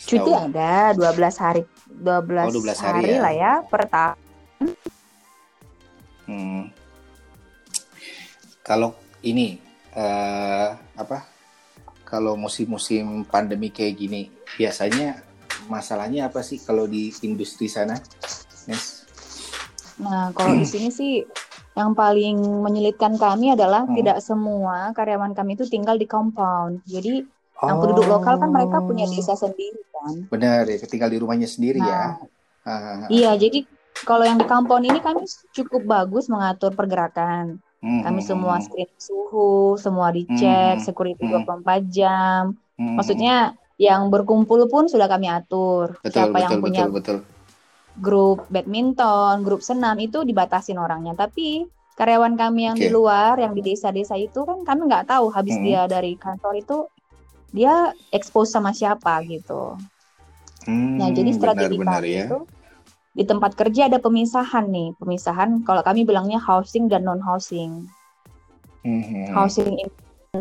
Cuti 0.00 0.32
ada 0.32 0.96
12 0.96 1.44
hari 1.44 1.62
12, 1.92 2.48
Oh, 2.48 2.54
12 2.64 2.80
hari 2.80 2.96
hari, 3.04 3.12
ya. 3.12 3.20
lah 3.20 3.34
ya 3.36 3.52
per 3.68 3.82
tahun. 3.84 4.16
Hmm. 6.24 6.64
Kalau 8.64 8.96
ini 9.20 9.60
eh 9.92 10.68
apa? 10.96 11.28
Kalau 12.08 12.34
musim-musim 12.34 13.22
pandemi 13.28 13.70
kayak 13.70 13.94
gini, 13.94 14.22
biasanya 14.58 15.22
masalahnya 15.70 16.26
apa 16.26 16.42
sih 16.42 16.58
kalau 16.58 16.88
di 16.88 17.14
industri 17.22 17.70
sana? 17.70 18.00
Nes? 18.66 19.06
Nah, 20.00 20.32
kalau 20.34 20.56
di 20.58 20.66
sini 20.66 20.88
sih 20.90 21.22
yang 21.80 21.92
paling 21.96 22.36
menyulitkan 22.64 23.12
kami 23.24 23.46
adalah 23.56 23.82
Hmm. 23.88 23.96
tidak 23.98 24.18
semua 24.28 24.76
karyawan 24.96 25.32
kami 25.38 25.50
itu 25.56 25.64
tinggal 25.74 25.96
di 26.02 26.06
compound. 26.14 26.72
Jadi 26.94 27.24
yang 27.60 27.76
penduduk 27.82 28.06
lokal 28.08 28.34
kan 28.40 28.50
mereka 28.56 28.78
punya 28.88 29.04
Oh. 29.04 29.12
desa 29.12 29.34
sendiri 29.36 29.80
kan. 29.94 30.14
Benar 30.32 30.62
ya, 30.68 30.76
tinggal 30.92 31.10
di 31.14 31.18
rumahnya 31.22 31.48
sendiri 31.48 31.80
ya. 31.80 32.02
Nah, 32.12 32.28
Ah, 32.60 33.08
iya, 33.08 33.30
jadi 33.40 33.58
kalau 34.04 34.24
yang 34.28 34.36
di 34.36 34.44
compound 34.44 34.84
ini 34.84 35.00
kami 35.00 35.24
cukup 35.56 35.82
bagus 35.84 36.28
mengatur 36.28 36.72
pergerakan. 36.76 37.56
hmm, 37.82 38.00
Kami 38.04 38.20
hmm, 38.20 38.28
semua 38.28 38.54
hmm, 38.56 38.64
screen 38.64 38.90
suhu, 39.00 39.76
semua 39.80 40.08
dicek, 40.12 40.76
Hmm, 40.76 40.84
security 40.84 41.24
hmm. 41.24 41.32
24 41.32 41.82
jam. 41.88 42.42
hmm, 42.76 42.96
Maksudnya 42.96 43.34
yang 43.80 44.12
berkumpul 44.12 44.68
pun 44.68 44.84
sudah 44.92 45.08
kami 45.08 45.26
atur. 45.32 45.96
betul 46.04 46.12
Siapa 46.12 46.36
betul 46.36 46.44
yang 46.44 46.54
punya 46.64 46.80
betul 46.84 46.92
betul. 46.96 47.16
Grup 48.06 48.38
badminton, 48.54 49.34
grup 49.46 49.60
senam 49.68 49.96
itu 50.06 50.18
dibatasin 50.28 50.78
orangnya. 50.84 51.12
Tapi 51.22 51.46
karyawan 51.98 52.34
kami 52.42 52.60
yang 52.68 52.78
di 52.84 52.88
Oke. 52.88 52.96
luar, 52.96 53.34
yang 53.44 53.52
di 53.58 53.62
desa-desa 53.68 54.14
itu 54.26 54.40
kan 54.48 54.58
kami 54.68 54.80
nggak 54.90 55.06
tahu 55.12 55.26
habis 55.36 55.56
Hmm. 55.56 55.64
dia 55.64 55.80
dari 55.94 56.12
kantor 56.24 56.54
itu 56.62 56.76
dia 57.56 57.74
expose 58.18 58.50
sama 58.54 58.70
siapa 58.78 59.12
gitu. 59.32 59.54
Nah, 60.98 61.08
jadi 61.16 61.30
Hmm, 61.30 61.38
strategi 61.38 61.78
benar-benar 61.80 61.82
kami 61.86 62.08
ya. 62.16 62.24
itu 62.24 62.36
di 63.18 63.24
tempat 63.30 63.52
kerja 63.60 63.82
ada 63.88 63.98
pemisahan 64.06 64.66
nih, 64.76 64.88
pemisahan 65.00 65.50
kalau 65.68 65.82
kami 65.88 66.00
bilangnya 66.08 66.38
housing 66.48 66.84
dan 66.92 67.02
non 67.08 67.20
housing, 67.28 67.72
Hmm, 68.84 69.00
hmm, 69.02 69.24
housing 69.34 69.76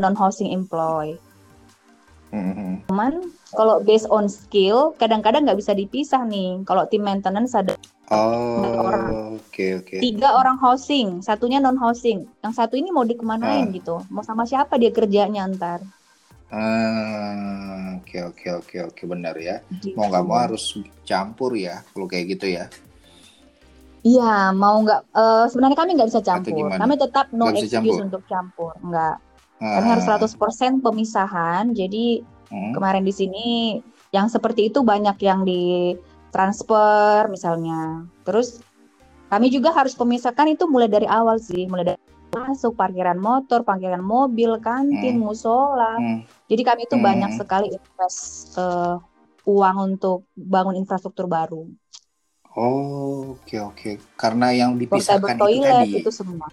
non 0.02 0.16
housing 0.16 0.50
employee. 0.52 1.18
Hmm, 2.32 2.54
hmm. 2.54 2.74
Cuman 2.90 3.14
kalau 3.54 3.82
based 3.82 4.10
on 4.10 4.30
skill 4.30 4.94
kadang-kadang 4.98 5.46
nggak 5.46 5.60
bisa 5.60 5.74
dipisah 5.74 6.26
nih. 6.26 6.62
Kalau 6.66 6.86
tim 6.90 7.02
maintenance 7.06 7.54
ada 7.54 7.74
orang. 8.10 9.04
Oh, 9.14 9.38
oke 9.38 9.66
oke. 9.86 9.96
tiga 10.02 10.34
orang 10.34 10.58
housing, 10.58 11.22
satunya 11.22 11.62
non 11.62 11.78
housing. 11.78 12.26
Yang 12.42 12.54
satu 12.58 12.74
ini 12.74 12.90
mau 12.90 13.06
dikemanain 13.06 13.70
Ah. 13.70 13.74
gitu? 13.74 14.02
Mau 14.10 14.26
sama 14.26 14.50
siapa 14.50 14.82
dia 14.82 14.90
kerjanya 14.90 15.46
ntar? 15.54 15.86
Ah, 16.50 18.02
oke 18.02 18.18
oke 18.34 18.48
oke 18.66 18.78
oke 18.90 19.02
benar 19.06 19.38
ya. 19.38 19.62
Gitu. 19.70 19.94
Mau 19.94 20.10
nggak 20.10 20.26
mau 20.26 20.42
harus 20.42 20.74
campur 21.06 21.54
ya, 21.54 21.86
kalau 21.94 22.10
kayak 22.10 22.38
gitu 22.38 22.50
ya. 22.50 22.66
Iya, 24.00 24.56
mau 24.56 24.80
nggak? 24.82 25.02
eh, 25.12 25.46
sebenarnya 25.52 25.78
kami 25.78 25.92
nggak 26.00 26.10
bisa 26.10 26.22
campur. 26.26 26.72
Kami 26.72 26.94
tetap 26.98 27.26
no 27.36 27.52
excuse 27.54 27.70
campur? 27.78 28.00
untuk 28.02 28.24
campur. 28.26 28.74
Nggak. 28.82 29.16
Kami 29.60 29.88
harus 29.92 30.06
Ah, 30.08 30.16
100% 30.16 30.80
pemisahan. 30.80 31.76
Jadi 31.76 32.24
hmm, 32.50 32.72
kemarin 32.74 33.04
di 33.04 33.12
sini 33.12 33.48
yang 34.10 34.32
seperti 34.32 34.72
itu 34.72 34.82
banyak 34.82 35.20
yang 35.22 35.44
di 35.46 35.94
transfer 36.34 37.28
misalnya. 37.30 38.08
Terus 38.24 38.64
kami 39.30 39.52
juga 39.54 39.70
harus 39.76 39.94
pemisahkan 39.94 40.50
itu 40.50 40.66
mulai 40.66 40.90
dari 40.90 41.06
awal 41.06 41.38
sih, 41.38 41.70
mulai 41.70 41.94
dari 41.94 42.02
masuk 42.30 42.78
parkiran 42.78 43.18
motor, 43.18 43.62
parkiran 43.62 44.02
mobil, 44.02 44.58
kantin, 44.62 45.18
Hmm. 45.18 45.22
musola. 45.22 45.98
hmm. 46.00 46.20
Jadi 46.50 46.62
kami 46.66 46.82
itu 46.90 46.96
Hmm. 46.98 47.06
banyak 47.06 47.32
sekali 47.36 47.68
invest 47.70 48.58
eh, 48.58 48.96
uang 49.46 49.78
untuk 49.94 50.30
bangun 50.34 50.78
infrastruktur 50.78 51.26
baru, 51.26 51.66
Oh, 52.58 53.38
oke 53.38 53.56
oke. 53.62 53.92
Karena 54.18 54.50
yang 54.52 54.74
portable 54.76 54.90
dipisahkan 54.90 55.36
itu 55.38 55.42
toilet 55.46 55.74
tadi. 55.80 55.92
itu 56.02 56.12
semua. 56.12 56.48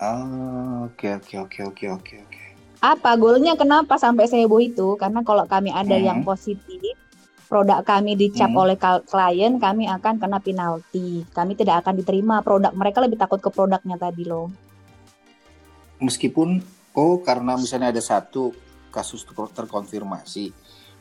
Oh, 0.00 0.88
oke 0.88 1.06
oke 1.16 1.34
oke 1.38 1.58
oke 1.62 1.84
oke 1.90 2.14
oke. 2.18 2.40
Apa 2.80 3.12
goalnya 3.14 3.52
kenapa 3.54 4.00
sampai 4.00 4.24
seheboh 4.24 4.56
itu? 4.56 4.96
Karena 4.96 5.20
kalau 5.20 5.44
kami 5.44 5.68
ada 5.68 5.92
Hmm. 5.92 6.06
yang 6.06 6.18
positif, 6.24 6.96
produk 7.44 7.84
kami 7.84 8.16
dicap 8.16 8.48
Hmm. 8.48 8.62
oleh 8.64 8.76
klien, 8.80 9.60
kami 9.60 9.84
akan 9.84 10.16
kena 10.16 10.40
penalti. 10.40 11.28
Kami 11.28 11.52
tidak 11.54 11.84
akan 11.84 11.94
diterima 11.94 12.40
produk. 12.40 12.72
Mereka 12.72 13.04
lebih 13.04 13.20
takut 13.20 13.36
ke 13.36 13.52
produknya 13.52 14.00
tadi 14.00 14.24
loh. 14.24 14.48
Meskipun 16.00 16.64
oh 16.96 17.20
karena 17.20 17.60
misalnya 17.60 17.92
ada 17.92 18.00
satu 18.00 18.56
kasus 18.88 19.22
ter- 19.22 19.52
terkonfirmasi, 19.54 20.50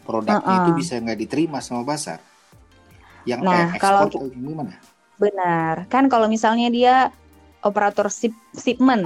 produknya 0.04 0.44
Uh-uh. 0.44 0.68
itu 0.68 0.72
bisa 0.76 1.00
nggak 1.00 1.16
diterima 1.18 1.64
sama 1.64 1.88
pasar. 1.88 2.20
Yang 3.24 3.40
Nah, 3.40 3.52
kayak 3.72 3.80
kalau- 3.80 4.12
gimana? 4.28 4.76
Benar. 5.16 5.88
Kan 5.88 6.08
kalau 6.08 6.28
misalnya 6.28 6.68
dia 6.68 6.96
operator 7.64 8.08
ship- 8.08 8.46
shipment, 8.56 9.06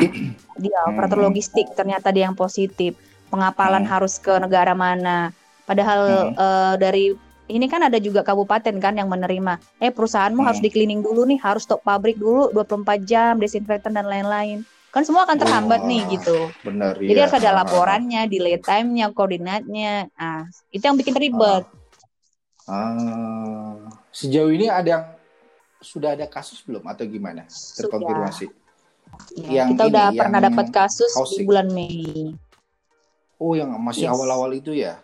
dia 0.57 0.79
operator 0.85 1.19
Hmm. 1.19 1.27
logistik, 1.31 1.71
ternyata 1.73 2.13
dia 2.13 2.29
yang 2.29 2.37
positif. 2.37 2.93
Pengapalan 3.33 3.83
Hmm. 3.85 3.91
harus 3.91 4.21
ke 4.21 4.33
negara 4.37 4.77
mana. 4.77 5.33
Padahal 5.65 6.33
Hmm. 6.33 6.37
eh, 6.37 6.75
dari 6.77 7.05
ini 7.51 7.67
kan 7.67 7.83
ada 7.83 7.99
juga 7.99 8.23
kabupaten 8.23 8.79
kan 8.79 8.95
yang 8.95 9.11
menerima. 9.11 9.59
Eh 9.77 9.91
perusahaanmu 9.91 10.41
Hmm. 10.41 10.47
harus 10.47 10.61
di 10.63 10.69
cleaning 10.71 11.03
dulu 11.03 11.27
nih, 11.27 11.39
harus 11.41 11.67
stop 11.67 11.83
pabrik 11.83 12.15
dulu 12.15 12.53
24 12.53 13.03
jam, 13.03 13.35
desinfektan 13.37 13.93
dan 13.93 14.07
lain-lain. 14.07 14.63
Kan 14.93 15.01
semua 15.01 15.25
akan 15.25 15.41
terhambat 15.41 15.81
Wah, 15.81 15.89
nih 15.89 16.01
gitu. 16.13 16.53
Benar 16.61 17.01
Jadi 17.01 17.17
ya. 17.17 17.25
harus 17.25 17.37
ada 17.41 17.51
laporannya, 17.65 18.29
delay 18.29 18.61
time-nya, 18.61 19.09
koordinatnya. 19.09 20.05
Ah, 20.13 20.45
itu 20.69 20.85
yang 20.85 20.93
bikin 20.93 21.17
ribet. 21.17 21.65
Ah, 22.69 23.75
sejauh 24.13 24.53
ini 24.53 24.69
ada 24.69 24.87
yang 24.87 25.03
sudah 25.83 26.15
ada 26.15 26.25
kasus 26.25 26.63
belum 26.63 26.81
atau 26.87 27.03
gimana? 27.05 27.45
Terkonfirmasi. 27.77 28.47
Ya, 29.37 29.63
Yang 29.63 29.77
kita 29.77 29.83
ini, 29.85 29.91
udah 29.93 30.05
yang 30.09 30.17
pernah 30.17 30.39
dapat 30.41 30.67
kasus 30.73 31.11
di 31.37 31.45
bulan 31.45 31.67
Mei. 31.69 32.33
Oh, 33.37 33.53
yang 33.53 33.69
masih 33.77 34.07
Yes. 34.07 34.13
awal-awal 34.15 34.51
itu 34.55 34.71
ya? 34.73 34.97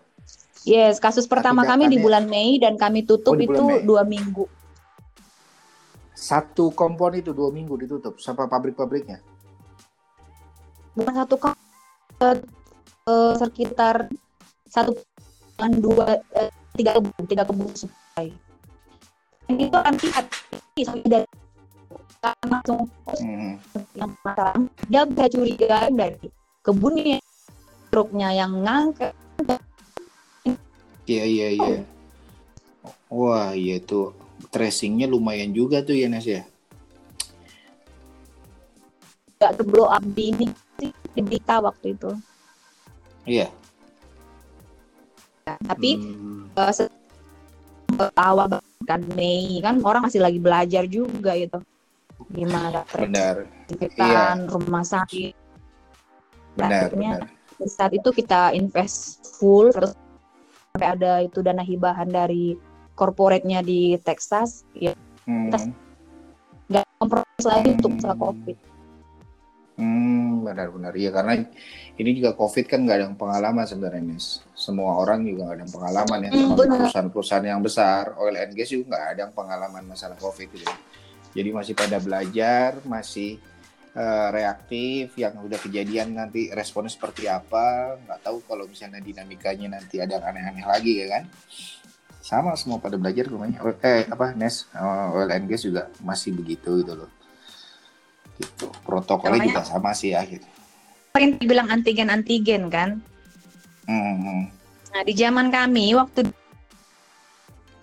Yes, 0.63 0.99
kasus 0.99 1.27
pertama 1.27 1.63
kami 1.67 1.87
di 1.87 1.97
bulan 1.99 2.25
Mei 2.25 2.59
dan 2.59 2.75
kami 2.79 3.03
tutup 3.03 3.35
Oh, 3.35 3.43
itu 3.43 3.63
Mei. 3.63 3.83
dua 3.85 4.03
minggu. 4.07 4.47
Satu 6.15 6.71
kompon 6.75 7.15
itu 7.15 7.31
dua 7.31 7.47
minggu 7.47 7.79
ditutup 7.79 8.19
sampai 8.19 8.47
pabrik-pabriknya. 8.51 9.23
Bukan 10.95 11.15
satu 11.15 11.35
kali, 11.39 11.59
eh, 13.07 13.33
sekitar 13.39 14.11
satu 14.67 14.99
dua 15.79 16.19
eh, 16.35 16.51
tiga 16.75 16.99
kebun 16.99 17.23
tiga 17.23 17.43
kebun 17.47 17.71
supply. 17.71 18.27
Itu 19.47 19.73
akan 19.73 19.95
lihat 19.95 20.25
sampai 20.85 21.07
dari 21.09 21.27
langsung 22.45 22.83
Hmm. 23.19 23.55
dia 24.91 25.01
bisa 25.07 25.25
curiga 25.31 25.87
dari 25.89 26.27
kebunnya 26.61 27.17
truknya 27.89 28.29
yang 28.35 28.59
ngangkat 28.61 29.15
Iya 31.09 31.25
iya 31.25 31.47
iya. 31.57 31.77
Wah 33.09 33.57
iya 33.57 33.81
itu 33.81 34.13
tracingnya 34.53 35.09
lumayan 35.09 35.49
juga 35.49 35.81
tuh 35.81 35.97
ya 35.97 36.05
Nes 36.05 36.27
ya. 36.29 36.45
nggak 39.39 39.55
ke 39.55 39.63
blow 39.63 39.87
up 39.87 40.03
di 40.03 40.35
ini 40.35 40.45
sih, 40.77 40.91
di 41.15 41.21
berita 41.23 41.63
waktu 41.63 41.95
itu. 41.95 42.11
Iya. 43.23 43.47
Tapi 45.47 45.95
Hmm. 45.95 46.51
se- 46.75 46.91
awal 48.17 48.47
kan 48.85 49.01
Mei 49.13 49.59
kan 49.61 49.81
orang 49.81 50.05
masih 50.07 50.21
lagi 50.21 50.39
belajar 50.41 50.83
juga 50.89 51.33
gitu 51.37 51.59
gimana 52.33 52.83
benar 52.91 53.47
tracing 53.69 54.49
rumah 54.49 54.83
sakit 54.83 55.33
benar 56.57 56.89
Akhirnya, 56.91 57.13
benar. 57.23 57.67
Saat 57.67 57.91
itu 57.91 58.09
kita 58.15 58.55
invest 58.55 59.19
full 59.35 59.71
terus 59.71 59.91
sampai 60.71 60.95
ada 60.95 61.19
itu 61.23 61.43
dana 61.43 61.59
hibahan 61.59 62.07
dari 62.07 62.55
corporate-nya 62.95 63.63
di 63.63 63.95
Texas 63.99 64.63
ya 64.75 64.95
Hmm. 65.27 65.53
nggak 66.73 66.85
kompromis 66.97 67.45
lagi 67.45 67.69
untuk 67.77 67.91
Hmm. 67.93 67.97
masalah 68.01 68.17
covid 68.17 68.57
Hmm, 69.79 70.43
benar-benar. 70.43 70.91
Iya, 70.91 71.09
karena 71.15 71.33
ini 71.95 72.09
juga 72.19 72.35
COVID 72.35 72.65
kan 72.67 72.79
nggak 72.83 72.97
ada 72.99 73.05
yang 73.07 73.15
pengalaman 73.15 73.63
sebenarnya, 73.63 74.03
Nis. 74.03 74.43
Semua 74.51 74.99
orang 74.99 75.23
juga 75.23 75.47
nggak 75.47 75.55
ada 75.55 75.63
yang 75.63 75.73
pengalaman 75.77 76.19
ya, 76.27 76.29
Hmm, 76.35 76.51
termasuk 76.59 76.75
perusahaan-perusahaan 76.83 77.45
yang 77.47 77.61
besar, 77.63 78.03
oil 78.19 78.35
and 78.35 78.51
gas 78.57 78.69
juga 78.75 78.83
nggak 78.91 79.05
ada 79.15 79.19
yang 79.23 79.33
pengalaman 79.33 79.83
masalah 79.87 80.17
COVID 80.19 80.47
gitu. 80.51 80.67
Jadi 81.31 81.49
masih 81.55 81.73
pada 81.79 81.97
belajar, 82.03 82.69
masih 82.83 83.39
eh, 83.95 84.27
reaktif, 84.35 85.15
yang 85.17 85.33
udah 85.39 85.59
kejadian 85.63 86.13
nanti 86.13 86.51
responnya 86.51 86.91
seperti 86.91 87.25
apa, 87.31 87.95
nggak 88.03 88.19
tahu 88.21 88.37
kalau 88.45 88.67
misalnya 88.67 88.99
dinamikanya 88.99 89.79
nanti 89.79 89.97
ada 90.03 90.19
yang 90.19 90.25
aneh-aneh 90.29 90.65
lagi 90.67 90.93
ya 91.01 91.07
kan. 91.19 91.23
sama 92.21 92.53
semua 92.59 92.77
pada 92.83 92.99
belajar 92.99 93.25
rumahnya 93.25 93.57
eh 93.81 94.03
apa 94.05 94.35
Nes 94.35 94.67
uh, 94.75 95.15
oil 95.15 95.31
and 95.31 95.47
gas 95.49 95.63
juga 95.65 95.87
masih 96.03 96.35
begitu 96.35 96.83
gitu 96.83 96.93
loh 96.93 97.09
gitu 98.39 98.71
protokolnya 98.87 99.43
juga 99.43 99.63
sama 99.67 99.91
sih 99.91 100.15
ya 100.15 100.23
gitu 100.23 100.47
yang 101.19 101.35
dibilang 101.35 101.67
antigen 101.67 102.07
antigen 102.07 102.71
kan 102.71 103.03
hmm. 103.85 104.47
nah 104.95 105.01
di 105.03 105.13
zaman 105.13 105.51
kami 105.51 105.93
waktu 105.99 106.31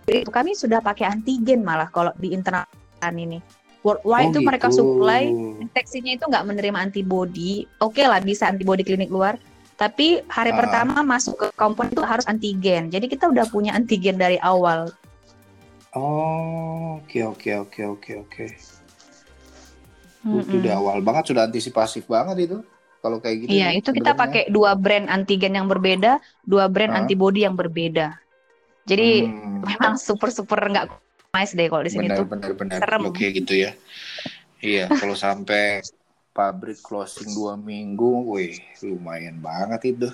itu 0.09 0.31
kami 0.33 0.57
sudah 0.57 0.81
pakai 0.81 1.07
antigen 1.13 1.61
malah 1.61 1.93
kalau 1.93 2.11
di 2.17 2.33
internal 2.33 2.65
ini 3.07 3.39
worldwide 3.87 4.31
oh, 4.31 4.31
itu 4.35 4.41
gitu. 4.43 4.49
mereka 4.49 4.67
supply 4.73 5.31
deteksinya 5.63 6.19
itu 6.19 6.25
nggak 6.27 6.47
menerima 6.49 6.79
antibody 6.91 7.69
oke 7.79 7.95
okay 7.95 8.09
lah 8.09 8.19
bisa 8.19 8.51
antibody 8.51 8.83
klinik 8.83 9.13
luar 9.13 9.39
tapi 9.77 10.25
hari 10.33 10.51
uh. 10.53 10.57
pertama 10.57 11.05
masuk 11.05 11.37
ke 11.37 11.47
kompon 11.55 11.93
itu 11.93 12.01
harus 12.01 12.25
antigen. 12.25 12.89
Jadi 12.89 13.07
kita 13.13 13.29
udah 13.29 13.45
punya 13.49 13.77
antigen 13.77 14.17
dari 14.17 14.41
awal. 14.41 14.89
Oh, 15.93 17.01
oke 17.01 17.21
oke 17.37 17.51
oke 17.57 17.81
oke 17.85 18.11
oke. 18.25 18.45
Itu 20.27 20.59
udah 20.59 20.75
awal 20.75 20.99
banget 21.07 21.31
sudah 21.31 21.47
antisipasif 21.47 22.05
banget 22.11 22.51
itu. 22.51 22.59
Kalau 22.99 23.23
kayak 23.23 23.47
gitu. 23.47 23.51
Iya, 23.55 23.69
itu 23.79 23.95
kita 23.95 24.19
pakai 24.19 24.51
dua 24.51 24.75
brand 24.75 25.07
antigen 25.07 25.55
yang 25.55 25.71
berbeda, 25.71 26.19
dua 26.43 26.67
brand 26.67 26.91
uh. 26.91 26.99
antibody 26.99 27.47
yang 27.47 27.55
berbeda. 27.55 28.19
Jadi 28.87 29.31
hmm. 29.31 29.63
memang 29.63 29.95
super 29.95 30.35
super 30.35 30.59
nggak 30.59 30.91
nice 31.31 31.53
deh 31.55 31.71
kalau 31.71 31.83
di 31.87 31.91
sini 31.95 32.11
benar, 32.11 32.19
tuh. 32.19 32.27
Benar 32.27 32.51
benar 32.59 32.79
benar. 32.83 33.07
Oke 33.07 33.31
gitu 33.31 33.55
ya. 33.55 33.71
Iya, 34.59 34.91
kalau 34.91 35.15
sampai 35.15 35.85
pabrik 36.35 36.81
closing 36.83 37.31
dua 37.31 37.55
minggu, 37.55 38.35
wih 38.35 38.59
lumayan 38.83 39.39
banget 39.39 39.95
itu. 39.95 40.09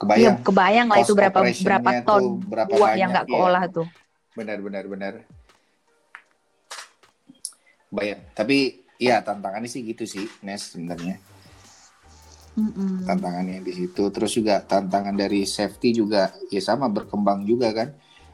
Kebayang. 0.00 0.40
Ya, 0.40 0.44
kebayang 0.44 0.88
lah 0.88 0.98
itu 1.04 1.12
berapa 1.12 1.40
berapa 1.44 1.90
ton 2.04 2.40
berapa 2.40 2.72
buah 2.72 2.96
yang 2.96 3.12
nggak 3.12 3.28
keolah 3.28 3.64
ya. 3.68 3.74
tuh. 3.80 3.86
Benar 4.32 4.58
benar 4.64 4.84
benar. 4.88 5.12
Bayang. 7.90 8.22
Tapi 8.32 8.86
ya 8.96 9.20
tantangannya 9.20 9.66
sih 9.66 9.82
gitu 9.82 10.06
sih, 10.06 10.26
Nes 10.46 10.72
sebenarnya. 10.74 11.18
Mm-mm. 12.58 13.06
Tantangannya 13.06 13.62
di 13.62 13.72
situ. 13.74 14.02
Terus 14.10 14.32
juga 14.34 14.62
tantangan 14.62 15.14
dari 15.14 15.46
safety 15.46 15.94
juga 15.94 16.34
ya 16.50 16.62
sama 16.62 16.86
berkembang 16.90 17.46
juga 17.46 17.74
kan. 17.74 17.90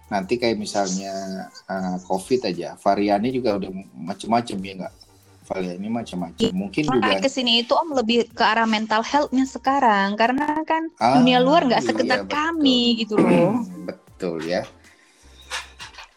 Nanti 0.07 0.38
kayak 0.38 0.55
misalnya 0.55 1.49
uh, 1.66 1.99
COVID 2.07 2.47
aja, 2.47 2.79
variannya 2.79 3.33
juga 3.35 3.59
udah 3.59 3.71
macem-macem 4.07 4.55
ya 4.62 4.73
nggak 4.79 4.95
varian 5.47 5.79
ini 5.79 5.90
macam-macam. 5.90 6.51
Mungkin 6.51 6.85
juga 6.90 7.23
ke 7.23 7.31
sini 7.31 7.62
itu 7.62 7.73
Om 7.73 7.95
lebih 7.95 8.27
ke 8.35 8.42
arah 8.42 8.66
mental 8.66 9.07
health-nya 9.07 9.47
sekarang 9.47 10.19
karena 10.19 10.62
kan 10.66 10.90
ah, 10.99 11.23
dunia 11.23 11.38
luar 11.38 11.71
nggak 11.71 11.83
iya, 11.83 11.88
seketat 11.88 12.23
iya, 12.27 12.31
kami 12.31 12.81
gitu 13.07 13.14
loh. 13.14 13.62
betul 13.88 14.42
ya. 14.42 14.66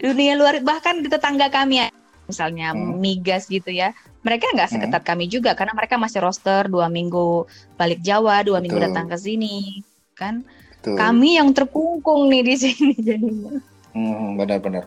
Dunia 0.02 0.34
luar 0.34 0.64
bahkan 0.66 1.04
di 1.04 1.12
tetangga 1.12 1.52
kami 1.52 1.86
ya, 1.86 1.88
misalnya 2.30 2.78
hmm. 2.78 3.02
migas 3.02 3.50
gitu 3.50 3.74
ya. 3.74 3.98
Mereka 4.22 4.54
nggak 4.54 4.70
hmm. 4.70 4.76
seketat 4.78 5.02
hmm. 5.02 5.10
kami 5.10 5.26
juga 5.26 5.52
karena 5.58 5.74
mereka 5.74 5.98
masih 5.98 6.22
roster 6.22 6.70
dua 6.70 6.86
minggu 6.88 7.50
balik 7.76 8.00
Jawa, 8.06 8.46
dua 8.46 8.62
betul. 8.62 8.64
minggu 8.70 8.80
datang 8.86 9.10
ke 9.10 9.18
sini, 9.18 9.82
kan? 10.14 10.46
Betul. 10.80 10.96
Kami 10.96 11.42
yang 11.42 11.50
terkungkung 11.52 12.30
nih 12.30 12.42
di 12.46 12.56
sini 12.64 12.94
jadinya. 13.02 13.58
Hmm, 13.92 14.38
benar-benar. 14.38 14.86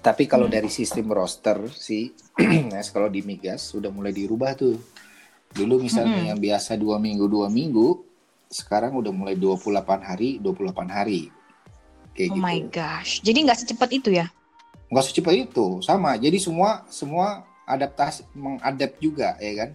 Tapi 0.00 0.24
kalau 0.24 0.48
hmm. 0.48 0.56
dari 0.56 0.70
sistem 0.72 1.12
roster 1.12 1.68
sih, 1.76 2.16
nah 2.72 2.80
kalau 2.80 3.12
di 3.12 3.20
migas 3.20 3.68
sudah 3.68 3.92
mulai 3.92 4.16
dirubah 4.16 4.56
tuh. 4.56 4.80
Dulu 5.48 5.80
misalnya 5.80 6.24
hmm. 6.24 6.28
yang 6.32 6.40
biasa 6.40 6.76
dua 6.76 7.00
minggu 7.00 7.24
dua 7.24 7.48
minggu, 7.48 8.04
sekarang 8.48 8.96
udah 8.96 9.12
mulai 9.12 9.36
28 9.36 9.68
hari 10.00 10.40
28 10.40 10.88
hari. 10.88 11.28
Kayak 12.16 12.30
oh 12.32 12.36
gitu. 12.36 12.44
my 12.44 12.58
gosh, 12.72 13.12
jadi 13.22 13.38
nggak 13.46 13.58
secepat 13.62 13.90
itu 13.94 14.10
ya? 14.16 14.26
Nggak 14.88 15.04
secepat 15.04 15.34
itu, 15.36 15.80
sama. 15.84 16.16
Jadi 16.16 16.40
semua 16.40 16.84
semua 16.88 17.44
adaptasi 17.68 18.24
mengadap 18.32 18.96
juga 19.00 19.36
ya 19.40 19.66
kan. 19.66 19.70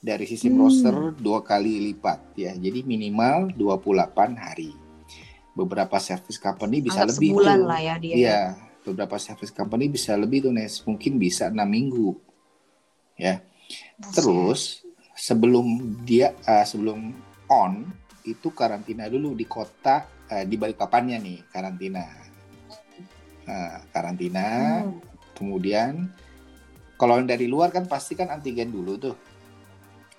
Dari 0.00 0.24
sistem 0.24 0.56
hmm. 0.56 0.62
roster 0.64 0.96
dua 1.20 1.44
kali 1.44 1.92
lipat 1.92 2.32
ya. 2.32 2.56
Jadi 2.56 2.84
minimal 2.88 3.52
28 3.52 4.32
hari. 4.40 4.72
Beberapa 5.52 6.00
service 6.00 6.40
company 6.40 6.80
bisa 6.80 7.04
Anggap 7.04 7.20
lebih 7.20 7.30
sebulan 7.36 7.58
tuh. 7.60 7.68
lah 7.68 7.80
ya 7.84 7.94
dia. 8.00 8.14
Iya, 8.16 8.40
beberapa 8.84 9.16
service 9.20 9.52
company 9.52 9.92
bisa 9.92 10.16
lebih 10.16 10.48
tuh 10.48 10.52
Nes 10.54 10.80
mungkin 10.84 11.20
bisa 11.20 11.52
enam 11.52 11.68
minggu 11.68 12.16
ya 13.20 13.44
terus 14.16 14.82
sebelum 15.12 16.00
dia 16.02 16.32
uh, 16.48 16.64
sebelum 16.64 17.12
on 17.52 17.84
itu 18.24 18.48
karantina 18.52 19.08
dulu 19.08 19.36
di 19.36 19.44
kota 19.44 20.08
uh, 20.32 20.44
di 20.44 20.56
papannya 20.56 21.20
nih 21.20 21.38
karantina 21.52 22.04
uh, 23.50 23.82
karantina 23.90 24.86
hmm. 24.86 25.34
kemudian 25.34 26.06
kalau 26.94 27.18
yang 27.18 27.26
dari 27.26 27.50
luar 27.50 27.74
kan 27.74 27.90
pasti 27.90 28.14
kan 28.14 28.30
antigen 28.30 28.70
dulu 28.70 28.94
tuh 28.94 29.16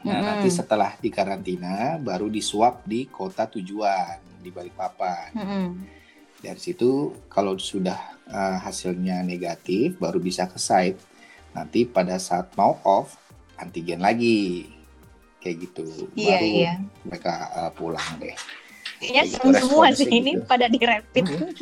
nah 0.04 0.20
hmm. 0.20 0.28
nanti 0.28 0.50
setelah 0.52 1.00
di 1.00 1.08
karantina 1.08 1.96
baru 1.96 2.28
di 2.28 2.44
swab 2.44 2.84
di 2.84 3.08
kota 3.08 3.48
tujuan 3.48 4.44
di 4.44 4.52
Balikpapan 4.52 5.30
hmm. 5.39 5.70
dari 6.44 6.60
situ 6.60 7.15
kalau 7.32 7.56
sudah 7.56 8.22
uh, 8.32 8.58
hasilnya 8.63 9.22
negatif 9.22 10.00
baru 10.00 10.17
bisa 10.17 10.48
ke 10.48 10.58
site. 10.58 11.00
Nanti 11.52 11.84
pada 11.84 12.15
saat 12.17 12.56
mau 12.56 12.80
off 12.88 13.20
antigen 13.60 14.00
lagi 14.02 14.72
kayak 15.44 15.58
gitu. 15.70 15.86
Iya, 16.15 16.39
baru 16.39 16.48
iya. 16.48 16.74
mereka 17.04 17.34
uh, 17.52 17.72
pulang 17.76 18.12
deh. 18.17 18.36
Iya 19.02 19.26
gitu, 19.28 19.50
semua 19.58 19.89
sih 19.91 20.08
gitu. 20.08 20.17
ini 20.17 20.32
pada 20.41 20.72
di 20.72 20.80
rapid. 20.80 21.26
Hmm. 21.28 21.52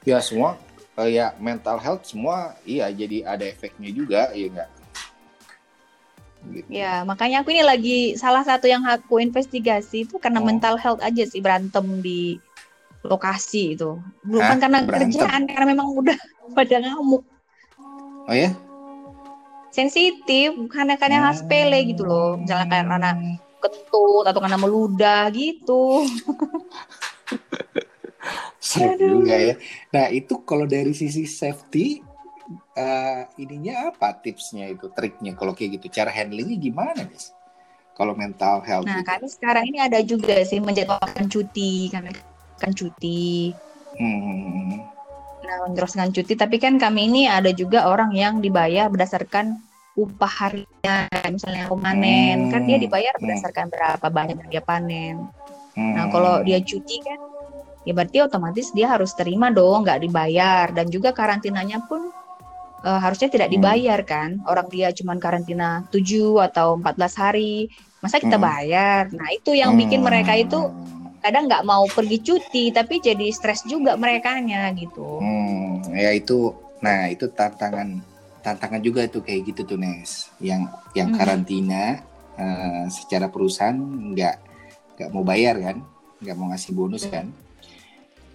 Ya 0.00 0.16
semua 0.24 0.56
uh, 1.00 1.08
ya 1.08 1.32
mental 1.40 1.80
health 1.80 2.04
semua 2.04 2.52
iya 2.68 2.92
jadi 2.92 3.24
ada 3.24 3.44
efeknya 3.48 3.88
juga 3.88 4.28
ya 4.36 4.46
enggak. 4.52 4.70
Gitu. 6.40 6.68
Ya, 6.72 7.04
makanya 7.04 7.44
aku 7.44 7.52
ini 7.52 7.60
lagi 7.60 7.98
salah 8.16 8.40
satu 8.40 8.64
yang 8.64 8.80
aku 8.88 9.20
investigasi 9.20 10.08
itu 10.08 10.16
karena 10.16 10.40
oh. 10.40 10.46
mental 10.48 10.80
health 10.80 11.04
aja 11.04 11.28
sih 11.28 11.44
berantem 11.44 11.84
di 12.00 12.40
lokasi 13.04 13.76
itu. 13.76 14.00
Bukan 14.24 14.56
Hah? 14.56 14.60
karena 14.60 14.78
Berantem. 14.88 15.20
kerjaan, 15.20 15.44
karena 15.44 15.66
memang 15.68 15.92
udah 15.92 16.16
pada 16.56 16.80
ngamuk. 16.80 17.20
Oh 18.24 18.32
ya? 18.32 18.56
Sensitif, 19.68 20.56
bukan 20.56 20.96
karena 20.96 21.28
hmm. 21.28 21.36
sepele 21.36 21.78
gitu 21.92 22.08
loh. 22.08 22.40
Misalnya 22.40 22.72
kayak 22.72 22.88
karena 22.88 23.10
ketut 23.60 24.24
atau 24.24 24.40
karena 24.40 24.56
meludah 24.56 25.28
gitu. 25.36 26.08
Seru 28.60 29.24
juga 29.24 29.34
ya. 29.40 29.54
Nah 29.88 30.12
itu 30.12 30.44
kalau 30.44 30.68
dari 30.68 30.92
sisi 30.92 31.24
safety, 31.24 32.04
uh, 32.76 33.24
ininya 33.40 33.88
apa 33.88 34.12
tipsnya 34.20 34.68
itu, 34.68 34.92
triknya 34.92 35.32
kalau 35.32 35.56
kayak 35.56 35.80
gitu? 35.80 35.88
Cara 35.88 36.12
handlingnya 36.12 36.60
gimana 36.60 37.08
guys? 37.08 37.32
Kalau 37.96 38.12
mental 38.12 38.60
health. 38.64 38.84
Nah, 38.84 39.00
gitu. 39.00 39.08
kami 39.08 39.26
sekarang 39.28 39.64
ini 39.68 39.78
ada 39.80 40.00
juga 40.04 40.36
sih 40.44 40.60
menjadwalkan 40.60 41.28
cuti 41.28 41.88
karena 41.88 42.12
kan 42.60 42.72
cuti. 42.76 43.56
Hmm. 43.96 44.88
Nah, 45.40 45.56
meneruskan 45.66 46.12
cuti, 46.12 46.36
tapi 46.36 46.60
kan 46.60 46.76
kami 46.76 47.08
ini 47.10 47.22
ada 47.26 47.50
juga 47.50 47.88
orang 47.88 48.12
yang 48.12 48.38
dibayar 48.38 48.86
berdasarkan 48.92 49.58
upah 49.98 50.32
harian, 50.46 51.28
misalnya 51.28 51.66
aku 51.66 51.76
panen, 51.76 52.46
hmm. 52.46 52.50
kan 52.54 52.62
dia 52.64 52.78
dibayar 52.78 53.12
hmm. 53.18 53.22
berdasarkan 53.24 53.66
berapa 53.68 54.06
banyak 54.08 54.36
dia 54.48 54.62
panen. 54.62 55.26
Hmm. 55.74 55.92
Nah, 55.96 56.06
kalau 56.12 56.40
dia 56.46 56.62
cuti 56.62 57.02
kan, 57.02 57.18
ya 57.84 57.92
berarti 57.96 58.18
otomatis 58.20 58.72
dia 58.76 58.92
harus 58.92 59.12
terima 59.16 59.48
dong, 59.48 59.84
nggak 59.84 60.00
dibayar, 60.04 60.66
dan 60.72 60.86
juga 60.92 61.16
karantinanya 61.16 61.84
pun 61.88 62.12
uh, 62.84 63.00
harusnya 63.00 63.32
tidak 63.32 63.48
hmm. 63.48 63.56
dibayar 63.56 64.00
kan. 64.04 64.42
Orang 64.44 64.68
dia 64.68 64.92
cuma 64.92 65.16
karantina 65.16 65.84
7 65.92 66.46
atau 66.52 66.76
14 66.76 67.22
hari, 67.22 67.72
masa 68.04 68.20
kita 68.20 68.36
hmm. 68.36 68.44
bayar? 68.44 69.02
Nah, 69.12 69.28
itu 69.32 69.56
yang 69.56 69.76
bikin 69.76 70.04
mereka 70.04 70.36
itu 70.36 70.68
kadang 71.20 71.46
nggak 71.46 71.66
mau 71.68 71.84
pergi 71.84 72.18
cuti 72.24 72.72
tapi 72.72 72.98
jadi 72.98 73.28
stres 73.28 73.68
juga 73.68 73.94
mereka 73.94 74.40
nya 74.40 74.72
gitu 74.72 75.20
hmm, 75.20 75.92
ya 75.92 76.16
itu 76.16 76.56
nah 76.80 77.12
itu 77.12 77.28
tantangan 77.28 78.00
tantangan 78.40 78.80
juga 78.80 79.04
tuh 79.04 79.20
kayak 79.20 79.52
gitu 79.52 79.76
tuh 79.76 79.78
Nes 79.78 80.32
yang 80.40 80.64
yang 80.96 81.12
hmm. 81.12 81.18
karantina 81.20 82.00
uh, 82.40 82.88
secara 82.88 83.28
perusahaan 83.28 83.76
nggak 83.76 84.36
nggak 84.96 85.10
mau 85.12 85.24
bayar 85.24 85.60
kan 85.60 85.76
nggak 86.24 86.36
mau 86.40 86.48
ngasih 86.52 86.72
bonus 86.72 87.04
hmm. 87.04 87.12
kan 87.12 87.26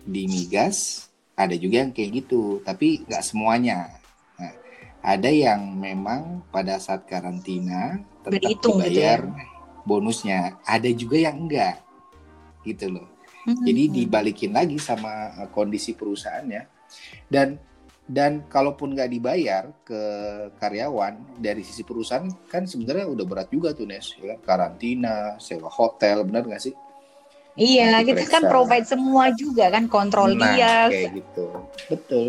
di 0.05 0.29
migas 0.29 1.09
ada 1.35 1.57
juga 1.57 1.81
yang 1.83 1.91
kayak 1.91 2.23
gitu 2.23 2.61
tapi 2.61 3.03
nggak 3.03 3.25
semuanya 3.25 3.89
nah, 4.37 4.53
ada 5.01 5.29
yang 5.33 5.75
memang 5.75 6.45
pada 6.53 6.77
saat 6.77 7.09
karantina 7.09 7.99
tetap 8.23 8.39
Berhitung 8.39 8.79
dibayar 8.79 9.19
gitu 9.25 9.33
ya? 9.33 9.45
bonusnya 9.85 10.39
ada 10.65 10.89
juga 10.89 11.17
yang 11.21 11.45
enggak 11.45 11.85
gitu 12.65 12.89
loh. 12.89 13.07
Mm-hmm. 13.45 13.65
Jadi 13.69 13.83
dibalikin 13.93 14.51
lagi 14.57 14.77
sama 14.81 15.31
uh, 15.37 15.49
kondisi 15.53 15.93
perusahaannya 15.93 16.65
dan 17.29 17.61
dan 18.05 18.45
kalaupun 18.49 18.93
nggak 18.93 19.09
dibayar 19.09 19.63
ke 19.81 20.01
karyawan 20.61 21.41
dari 21.41 21.65
sisi 21.65 21.81
perusahaan 21.81 22.25
kan 22.45 22.69
sebenarnya 22.69 23.09
udah 23.09 23.25
berat 23.25 23.49
juga 23.49 23.73
tuh 23.73 23.89
Nes 23.89 24.13
ya 24.21 24.37
kan? 24.37 24.39
karantina 24.45 25.41
sewa 25.41 25.69
hotel 25.73 26.21
benar 26.21 26.45
nggak 26.45 26.61
sih 26.61 26.73
Iya, 27.55 28.03
kita 28.03 28.27
kan 28.27 28.43
provide 28.51 28.83
semua 28.83 29.31
juga 29.31 29.71
kan 29.71 29.87
kontrol 29.87 30.35
nah, 30.35 30.51
dia. 30.51 30.91
kayak 30.91 31.23
gitu. 31.23 31.47
Betul. 31.87 32.27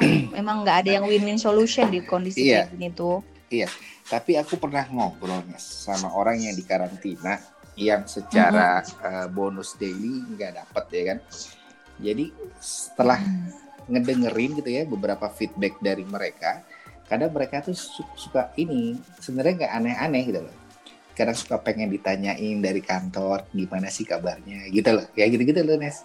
Memang 0.36 0.64
nggak 0.64 0.76
ada 0.84 0.90
yang 1.00 1.04
win-win 1.04 1.36
solution 1.36 1.92
di 1.92 2.00
kondisi 2.00 2.48
Iya. 2.48 2.64
kayak 2.64 2.72
gini 2.72 2.88
tuh. 2.96 3.20
Iya, 3.52 3.68
tapi 4.08 4.40
aku 4.40 4.56
pernah 4.56 4.88
ngobrol 4.88 5.44
nih 5.44 5.60
sama 5.60 6.08
orang 6.16 6.40
yang 6.40 6.56
di 6.56 6.64
karantina 6.64 7.36
yang 7.76 8.08
secara 8.08 8.80
uh, 9.04 9.28
bonus 9.28 9.76
daily 9.76 10.24
nggak 10.34 10.64
dapet 10.64 10.84
ya 10.90 11.02
kan. 11.14 11.18
Jadi 12.00 12.24
setelah 12.58 13.20
ngedengerin 13.84 14.56
gitu 14.56 14.70
ya 14.72 14.82
beberapa 14.88 15.28
feedback 15.28 15.76
dari 15.84 16.02
mereka, 16.08 16.64
kadang 17.04 17.30
mereka 17.30 17.60
tuh 17.60 17.76
su- 17.76 18.08
suka 18.16 18.50
ini 18.56 18.96
sebenarnya 19.20 19.68
nggak 19.68 19.74
aneh-aneh 19.76 20.22
gitu 20.32 20.40
loh. 20.48 20.63
Kadang 21.14 21.38
suka 21.38 21.62
pengen 21.62 21.88
ditanyain 21.88 22.58
dari 22.58 22.82
kantor 22.82 23.46
gimana 23.54 23.86
sih 23.88 24.02
kabarnya 24.02 24.66
gitu 24.68 24.90
loh. 24.98 25.06
Ya 25.14 25.30
gitu-gitu 25.30 25.62
loh 25.62 25.78
Nes. 25.78 26.02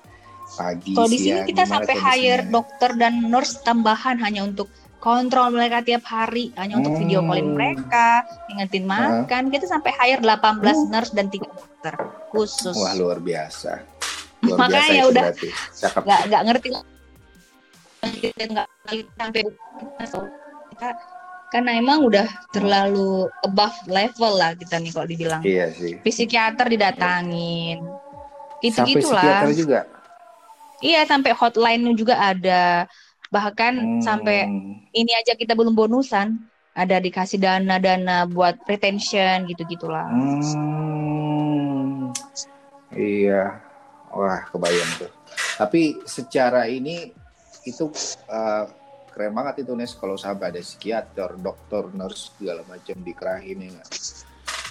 Pagi, 0.50 0.98
Kalau 0.98 1.06
di 1.06 1.18
sini 1.22 1.30
siang, 1.30 1.46
kita 1.46 1.64
sampai 1.64 1.94
kondisinya. 1.94 2.14
hire 2.18 2.44
dokter 2.50 2.90
dan 2.98 3.14
nurse 3.22 3.62
tambahan 3.62 4.18
hanya 4.18 4.42
untuk 4.42 4.66
kontrol 4.98 5.54
mereka 5.54 5.86
tiap 5.86 6.02
hari, 6.10 6.50
hanya 6.58 6.82
untuk 6.82 6.98
video 6.98 7.22
callin 7.22 7.54
Hmm. 7.54 7.56
mereka, 7.56 8.26
ingetin 8.50 8.84
makan. 8.84 9.54
Kita 9.54 9.70
sampai 9.70 9.94
hire 9.94 10.26
18 10.26 10.74
Hmm. 10.74 10.90
nurse 10.90 11.14
dan 11.14 11.30
3 11.30 11.46
dokter 11.46 11.94
khusus. 12.34 12.74
Wah 12.74 12.98
luar 12.98 13.22
biasa. 13.22 13.86
Luar 14.42 14.58
Makanya 14.58 14.74
biasa 14.74 14.94
itu 14.98 15.10
udah 15.14 15.26
nggak 16.26 16.42
ngerti 16.50 16.68
kita 18.20 18.44
nggak 18.50 18.68
sampai 19.14 19.42
kita 20.72 20.90
karena 21.50 21.74
emang 21.74 22.02
udah 22.02 22.26
terlalu 22.50 23.26
above 23.42 23.78
level 23.86 24.32
lah 24.34 24.54
kita 24.54 24.78
nih 24.78 24.90
kalau 24.90 25.06
dibilang 25.06 25.42
Iya 25.42 25.70
sih. 25.72 25.98
psikiater 26.00 26.68
didatangin 26.68 27.80
gitu 28.60 28.76
Sampai 28.78 28.92
gitulah 28.96 29.40
juga. 29.50 29.80
iya 30.80 31.04
sampai 31.04 31.32
hotline 31.32 31.84
juga 31.94 32.16
ada 32.16 32.86
bahkan 33.28 33.76
Hmm. 33.76 34.00
sampai 34.00 34.48
ini 34.92 35.12
aja 35.14 35.34
kita 35.34 35.52
belum 35.52 35.74
bonusan 35.74 36.38
ada 36.72 36.96
dikasih 36.98 37.38
dana-dana 37.38 38.24
buat 38.26 38.56
retention 38.64 39.46
gitu 39.46 39.62
gitulah 39.66 40.06
Hmm. 40.06 42.10
Iya. 42.92 43.62
Wah, 44.10 44.42
kebayang 44.50 44.90
tuh. 44.98 45.12
Tapi 45.56 46.02
secara 46.04 46.66
ini 46.66 47.14
itu 47.62 47.86
eh, 48.26 48.64
keren 49.20 49.36
banget 49.36 49.68
itu 49.68 49.76
Nes 49.76 49.92
kalau 50.00 50.16
sampai 50.16 50.56
ada 50.56 50.64
psikiater, 50.64 51.36
dokter, 51.44 51.92
nurse 51.92 52.32
segala 52.40 52.64
macam 52.64 52.96
dikerahin 53.04 53.68
ya? 53.68 53.84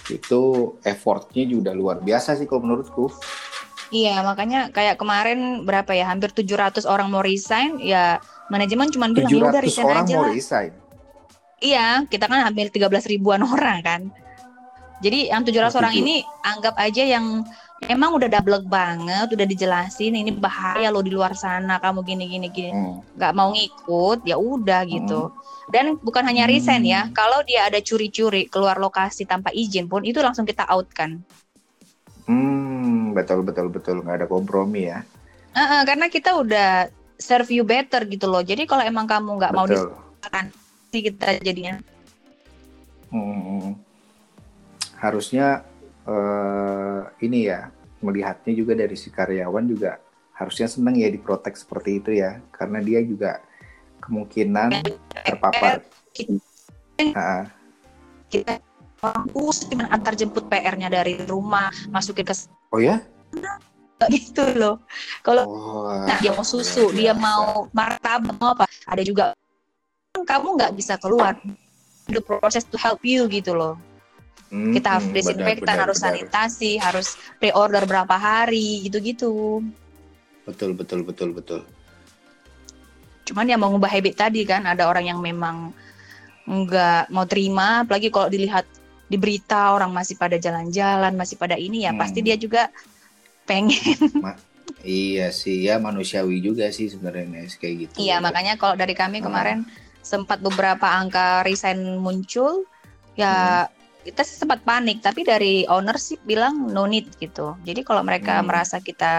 Itu 0.09 0.73
effortnya 0.81 1.45
juga 1.45 1.69
luar 1.77 2.01
biasa 2.01 2.33
sih 2.33 2.49
kalau 2.49 2.65
menurutku. 2.65 3.13
Iya, 3.93 4.25
makanya 4.25 4.73
kayak 4.73 4.97
kemarin 4.97 5.69
berapa 5.69 5.93
ya? 5.93 6.09
Hampir 6.09 6.33
700 6.33 6.89
orang 6.89 7.13
mau 7.13 7.21
resign, 7.21 7.77
ya 7.77 8.17
manajemen 8.49 8.89
cuma 8.89 9.05
bilang 9.13 9.29
ya 9.29 9.37
udah 9.37 9.61
700 9.61 9.69
resign 9.69 9.85
orang 9.85 10.01
aja 10.01 10.15
mau 10.17 10.25
lah. 10.25 10.33
resign. 10.33 10.71
Iya, 11.61 11.87
kita 12.09 12.25
kan 12.25 12.39
hampir 12.41 12.65
13 12.73 13.05
ribuan 13.05 13.45
orang 13.53 13.85
kan. 13.85 14.01
Jadi 15.05 15.29
yang 15.29 15.45
700 15.45 15.77
orang 15.77 15.93
Setuju. 15.93 16.09
ini 16.09 16.15
anggap 16.41 16.73
aja 16.73 17.03
yang 17.05 17.45
emang 17.87 18.17
udah 18.19 18.27
double 18.27 18.65
banget, 18.67 19.31
udah 19.31 19.47
dijelasin 19.47 20.17
ini 20.17 20.35
bahaya 20.35 20.91
lo 20.91 20.99
di 20.99 21.13
luar 21.13 21.31
sana, 21.37 21.79
kamu 21.79 22.03
gini 22.03 22.25
gini 22.27 22.47
gini. 22.51 22.71
Hmm. 22.73 22.99
nggak 23.15 23.33
mau 23.35 23.49
ngikut, 23.55 24.27
ya 24.27 24.35
udah 24.35 24.81
gitu. 24.89 25.31
Dan 25.69 25.95
bukan 26.01 26.25
hanya 26.25 26.49
Hmm. 26.49 26.51
resign 26.57 26.83
ya, 26.83 27.07
kalau 27.13 27.45
dia 27.45 27.69
ada 27.69 27.79
curi-curi 27.79 28.49
keluar 28.49 28.81
lokasi 28.81 29.23
tanpa 29.23 29.53
izin 29.53 29.87
pun 29.87 30.03
itu 30.03 30.19
langsung 30.19 30.43
kita 30.43 30.65
out 30.67 30.89
kan. 30.91 31.21
Hmm, 32.25 33.13
betul 33.13 33.41
betul 33.45 33.69
betul 33.71 34.01
nggak 34.03 34.25
ada 34.25 34.27
kompromi 34.27 34.89
ya. 34.89 35.05
Heeh, 35.53 35.81
karena 35.85 36.09
kita 36.09 36.37
udah 36.37 36.89
serve 37.17 37.49
you 37.51 37.65
better 37.65 38.05
gitu 38.05 38.29
loh. 38.29 38.41
Jadi 38.41 38.65
kalau 38.69 38.85
emang 38.85 39.05
kamu 39.09 39.29
nggak 39.39 39.53
mau 39.53 39.65
sih 40.89 41.01
kita 41.05 41.37
jadinya. 41.41 41.77
Hmm. 43.13 43.77
Harusnya 44.97 45.63
eh, 46.09 47.01
ini 47.23 47.45
ya 47.45 47.69
melihatnya 48.01 48.53
juga 48.57 48.73
dari 48.73 48.97
si 48.97 49.13
karyawan 49.13 49.65
juga 49.69 50.01
harusnya 50.33 50.71
senang 50.71 50.95
ya 50.95 51.11
diprotek 51.11 51.53
seperti 51.59 51.99
itu 51.99 52.11
ya 52.15 52.39
karena 52.55 52.79
dia 52.79 53.03
juga 53.03 53.43
kemungkinan 53.99 54.81
terpapar. 55.11 55.83
Kita 58.31 58.55
kampus 58.99 59.67
cuma 59.67 59.87
antar 59.91 60.15
jemput 60.15 60.47
PR-nya 60.47 60.87
dari 60.91 61.19
rumah, 61.27 61.71
masukin 61.91 62.23
ke 62.27 62.35
oh 62.71 62.79
ya? 62.79 63.03
gitu 64.07 64.43
loh. 64.55 64.79
Kalau 65.19 65.43
Oh, 65.43 65.91
nah, 66.07 66.15
dia 66.23 66.31
mau 66.31 66.47
susu, 66.47 66.95
dia 66.95 67.11
mau 67.11 67.67
martabak, 67.75 68.35
mau 68.39 68.55
apa? 68.55 68.65
Ada 68.87 69.03
juga 69.03 69.35
kamu 70.15 70.55
nggak 70.55 70.73
bisa 70.79 70.95
keluar. 70.95 71.35
The 72.09 72.23
process 72.23 72.65
to 72.71 72.79
help 72.79 73.03
you 73.03 73.27
gitu 73.27 73.53
loh. 73.53 73.75
Hmm, 74.49 74.73
Kita 74.73 74.97
harus 74.97 75.05
hmm, 75.07 75.15
desinfektan, 75.15 75.61
benar, 75.77 75.83
harus 75.85 75.97
benar. 76.01 76.09
sanitasi, 76.17 76.71
harus 76.81 77.07
pre-order 77.37 77.85
berapa 77.85 78.15
hari, 78.17 78.81
gitu-gitu. 78.81 79.61
Betul 80.43 80.73
betul 80.73 81.05
betul 81.05 81.29
betul. 81.37 81.61
Cuman 83.29 83.45
yang 83.45 83.61
mau 83.61 83.69
ngubah 83.69 83.93
habit 83.93 84.17
tadi 84.17 84.41
kan, 84.41 84.65
ada 84.65 84.89
orang 84.89 85.05
yang 85.05 85.21
memang 85.21 85.69
nggak 86.49 87.13
mau 87.13 87.29
terima, 87.29 87.85
apalagi 87.85 88.09
kalau 88.09 88.25
dilihat 88.25 88.65
di 89.05 89.17
berita 89.17 89.69
orang 89.69 89.93
masih 89.93 90.17
pada 90.17 90.41
jalan-jalan, 90.41 91.13
masih 91.13 91.37
pada 91.37 91.53
ini 91.53 91.85
ya, 91.85 91.93
Hmm. 91.93 92.01
pasti 92.01 92.19
dia 92.25 92.33
juga 92.37 92.73
pengen. 93.45 93.69
Iya 94.79 95.33
sih 95.35 95.65
ya 95.67 95.75
manusiawi 95.75 96.39
juga 96.39 96.71
sih 96.71 96.87
sebenarnya 96.87 97.51
kayak 97.59 97.75
gitu. 97.83 97.95
Iya, 97.99 98.21
makanya 98.23 98.55
kalau 98.55 98.79
dari 98.79 98.95
kami 98.95 99.19
Ah. 99.19 99.27
kemarin 99.27 99.59
sempat 99.99 100.39
beberapa 100.39 100.87
angka 100.87 101.43
resign 101.43 101.99
muncul, 101.99 102.63
ya 103.13 103.65
Hmm. 103.67 103.78
Kita 104.07 104.21
sempat 104.25 104.59
panik, 104.69 104.97
tapi 105.05 105.21
dari 105.31 105.53
ownership 105.75 106.19
bilang 106.31 106.55
no 106.75 106.83
need 106.91 107.07
gitu. 107.23 107.47
Jadi 107.67 107.81
kalau 107.87 108.01
mereka 108.09 108.33
Hmm. 108.33 108.47
merasa 108.47 108.77
kita 108.87 109.11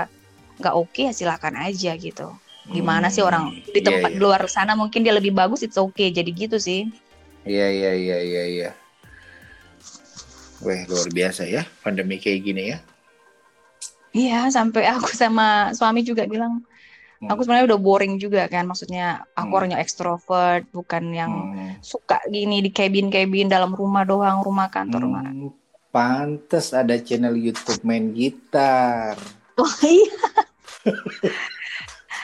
nggak 0.61 0.75
oke 0.83 1.01
ya 1.09 1.13
silakan 1.19 1.55
aja 1.67 1.93
gitu. 2.07 2.29
Gimana 2.75 3.07
sih 3.15 3.23
Hmm, 3.23 3.29
orang 3.29 3.45
di 3.75 3.81
iya, 3.81 3.89
tempat 3.89 4.13
iya. 4.13 4.23
luar 4.23 4.41
sana 4.57 4.73
mungkin 4.81 5.01
dia 5.05 5.15
lebih 5.19 5.33
bagus 5.41 5.61
itu 5.67 5.77
oke 5.87 6.05
jadi 6.17 6.31
gitu 6.43 6.57
sih. 6.69 6.81
Iya 7.51 7.67
iya 7.77 7.91
iya 8.03 8.17
iya 8.29 8.43
iya. 8.55 8.69
Wah 10.65 10.81
luar 10.91 11.09
biasa 11.19 11.43
ya 11.55 11.63
pandemi 11.85 12.17
kayak 12.23 12.41
gini 12.47 12.63
ya. 12.73 12.79
Iya, 14.17 14.35
sampai 14.57 14.83
aku 14.95 15.09
sama 15.23 15.43
suami 15.79 16.01
juga 16.09 16.23
bilang 16.33 16.53
Hmm. 17.21 17.29
aku 17.29 17.45
sebenarnya 17.45 17.69
udah 17.69 17.81
boring 17.81 18.17
juga 18.17 18.49
kan. 18.49 18.65
Maksudnya 18.65 19.05
aku 19.33 19.53
Hmm. 19.53 19.59
orangnya 19.61 19.79
ekstrovert, 19.79 20.65
bukan 20.73 21.05
yang 21.13 21.33
Hmm. 21.53 21.73
suka 21.81 22.17
gini 22.27 22.61
di 22.61 22.73
cabin-cabin 22.73 23.47
dalam 23.47 23.73
rumah 23.73 24.03
doang, 24.03 24.41
rumah 24.41 24.69
kantor. 24.69 25.05
rumah. 25.05 25.23
Hmm, 25.23 25.53
pantes 25.91 26.73
ada 26.73 26.97
channel 26.97 27.37
YouTube 27.37 27.83
main 27.83 28.11
gitar. 28.11 29.21
Wah, 29.55 29.77
iya. 29.85 30.17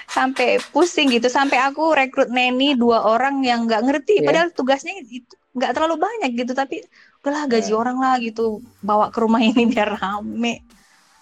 sampai 0.09 0.57
pusing 0.73 1.13
gitu 1.13 1.29
sampai 1.29 1.61
aku 1.61 1.93
rekrut 1.93 2.33
neni 2.33 2.73
dua 2.73 3.05
orang 3.05 3.45
yang 3.45 3.69
nggak 3.69 3.85
ngerti 3.85 4.15
Iya. 4.17 4.25
padahal 4.25 4.49
tugasnya 4.49 4.97
itu 5.05 5.29
nggak 5.53 5.77
terlalu 5.77 6.01
banyak 6.01 6.31
gitu 6.41 6.57
tapi 6.57 6.81
udahlah 7.21 7.45
gaji 7.45 7.69
Nah. 7.69 7.77
orang 7.77 7.97
lah 8.01 8.17
gitu 8.17 8.45
bawa 8.81 9.13
ke 9.13 9.19
rumah 9.21 9.45
ini 9.45 9.69
biar 9.69 10.01
rame. 10.01 10.65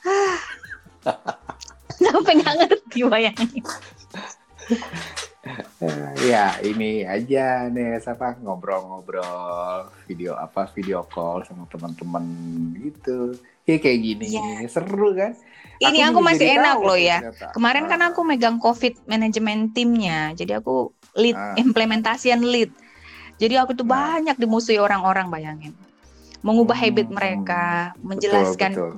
sampai 2.05 2.33
nggak 2.39 2.55
ngerti 2.59 2.99
bayangin 3.07 3.63
Eh, 5.77 6.09
ya 6.25 6.57
ini 6.65 7.05
aja 7.05 7.69
nih 7.69 8.01
apa 8.01 8.41
ngobrol-ngobrol 8.41 9.93
video 10.09 10.33
apa 10.33 10.65
video 10.73 11.05
call 11.05 11.45
sama 11.45 11.69
teman-teman 11.69 12.25
gitu. 12.81 13.37
Ya 13.69 13.77
kayak 13.77 13.99
gini 14.01 14.25
Iya. 14.33 14.65
seru 14.67 15.13
kan? 15.13 15.37
ini 15.83 16.01
aku 16.01 16.23
juga 16.23 16.29
masih 16.31 16.49
enak 16.55 16.77
loh 16.79 16.95
ya 16.95 17.19
ternyata. 17.19 17.47
kemarin 17.51 17.85
kan 17.85 18.01
Ah. 18.01 18.09
aku 18.09 18.21
megang 18.23 18.57
covid 18.57 18.95
management 19.05 19.75
timnya 19.75 20.31
jadi 20.33 20.63
aku 20.63 20.95
lead 21.13 21.35
Ah. 21.35 21.59
implementasian 21.59 22.41
lead 22.41 22.71
jadi 23.37 23.67
aku 23.67 23.75
tuh 23.75 23.83
Nah. 23.83 24.17
banyak 24.17 24.39
dimusuhi 24.39 24.79
orang-orang 24.79 25.29
bayangin 25.29 25.75
mengubah 26.41 26.79
Hmm, 26.79 26.85
habit 26.89 27.09
mereka 27.11 27.65
Betul, 27.91 28.07
menjelaskan 28.07 28.71
betul. 28.73 28.93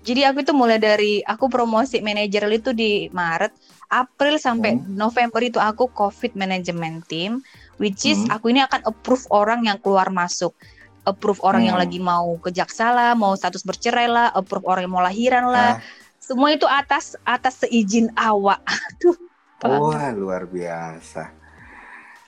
Jadi 0.00 0.20
aku 0.24 0.38
itu 0.44 0.52
mulai 0.56 0.80
dari 0.80 1.20
aku 1.20 1.52
promosi 1.52 2.00
manajer 2.00 2.48
itu 2.48 2.70
di 2.72 3.06
Maret, 3.12 3.52
April 3.92 4.40
sampai 4.40 4.80
Hmm. 4.80 4.96
November 4.96 5.40
itu 5.44 5.58
aku 5.60 5.92
COVID 5.92 6.32
management 6.40 7.04
team, 7.10 7.44
which 7.76 8.08
is 8.08 8.24
Hmm. 8.24 8.40
aku 8.40 8.48
ini 8.52 8.60
akan 8.64 8.80
approve 8.88 9.24
orang 9.30 9.68
yang 9.68 9.76
keluar 9.84 10.08
masuk, 10.08 10.56
approve 11.04 11.40
orang 11.44 11.68
yang 11.68 11.76
Hmm. 11.76 11.84
lagi 11.84 11.98
mau 12.00 12.36
ke 12.40 12.50
jaksa 12.58 12.86
lah, 12.96 13.12
mau 13.12 13.32
status 13.36 13.60
bercerai 13.60 14.08
lah, 14.08 14.26
approve 14.32 14.64
orang 14.64 14.82
yang 14.88 14.94
mau 14.96 15.04
lahiran 15.04 15.44
lah, 15.52 15.76
Ah, 15.76 15.82
semua 16.16 16.48
itu 16.56 16.64
atas 16.64 17.04
atas 17.24 17.60
seizin 17.60 18.08
awak. 18.16 18.60
Aduh, 18.96 19.16
wah 19.64 20.08
luar 20.16 20.42
biasa. 20.48 21.22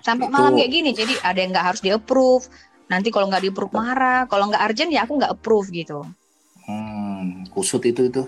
sampai 0.06 0.26
itu- 0.28 0.34
malam 0.36 0.52
kayak 0.58 0.70
gini, 0.76 0.90
jadi 1.00 1.14
ada 1.28 1.38
yang 1.42 1.50
nggak 1.54 1.66
harus 1.68 1.80
di 1.86 1.90
approve. 1.98 2.44
Nanti 2.92 3.08
kalau 3.14 3.26
nggak 3.30 3.42
di 3.44 3.48
approve 3.52 3.74
marah, 3.80 4.20
kalau 4.30 4.44
nggak 4.50 4.62
urgent 4.68 4.90
ya 4.96 5.00
aku 5.06 5.12
nggak 5.20 5.32
approve 5.36 5.68
gitu. 5.80 5.98
Hmm, 6.66 7.01
kusut 7.50 7.82
itu 7.84 8.08
itu 8.08 8.22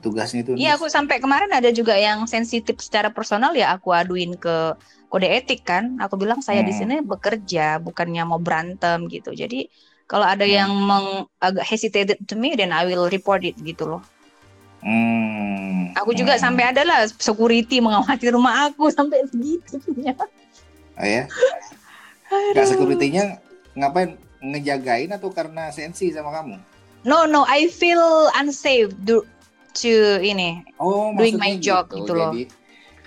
tugasnya 0.00 0.40
itu. 0.40 0.52
Iya, 0.56 0.80
aku 0.80 0.88
sampai 0.88 1.20
kemarin 1.20 1.52
ada 1.52 1.68
juga 1.70 1.92
yang 1.92 2.24
sensitif 2.24 2.80
secara 2.80 3.12
personal 3.12 3.52
ya 3.52 3.76
aku 3.76 3.92
aduin 3.92 4.32
ke 4.34 4.72
kode 5.12 5.28
etik 5.28 5.60
kan. 5.66 6.00
Aku 6.00 6.16
bilang 6.16 6.40
saya 6.40 6.64
di 6.64 6.72
Hmm. 6.72 6.80
sini 6.80 6.94
bekerja, 7.04 7.76
bukannya 7.82 8.24
mau 8.24 8.40
berantem 8.40 9.04
gitu. 9.12 9.36
Jadi 9.36 9.68
kalau 10.08 10.24
ada 10.24 10.42
Hmm. 10.48 10.56
yang 10.56 10.70
meng, 10.72 11.06
agak 11.38 11.68
hesitated 11.68 12.18
to 12.24 12.34
me, 12.34 12.56
then 12.56 12.72
I 12.72 12.88
will 12.88 13.12
report 13.12 13.44
it 13.44 13.60
gitu 13.60 13.84
loh. 13.86 14.02
Hmm. 14.80 15.92
Aku 16.00 16.16
juga 16.16 16.40
Hmm. 16.40 16.42
sampai 16.48 16.72
ada 16.72 16.82
lah 16.82 17.04
security 17.04 17.84
mengawasi 17.84 18.32
rumah 18.32 18.72
aku 18.72 18.88
sampai 18.96 19.20
segitunya. 19.28 20.16
Oh 20.96 21.04
ya? 21.06 21.28
Gak 22.56 22.66
security-nya 22.66 23.42
ngapain 23.76 24.16
ngejagain 24.40 25.12
atau 25.12 25.28
karena 25.28 25.68
sensi 25.68 26.08
sama 26.08 26.32
kamu? 26.32 26.56
No, 27.00 27.24
no, 27.24 27.48
I 27.48 27.66
feel 27.66 28.28
unsafe 28.34 28.92
do, 29.00 29.24
to 29.74 29.90
ini. 30.20 30.60
Oh, 30.76 31.16
Doing 31.16 31.40
my 31.40 31.56
job 31.56 31.88
gitu 31.88 32.12
loh. 32.12 32.32
Jadi, 32.32 32.44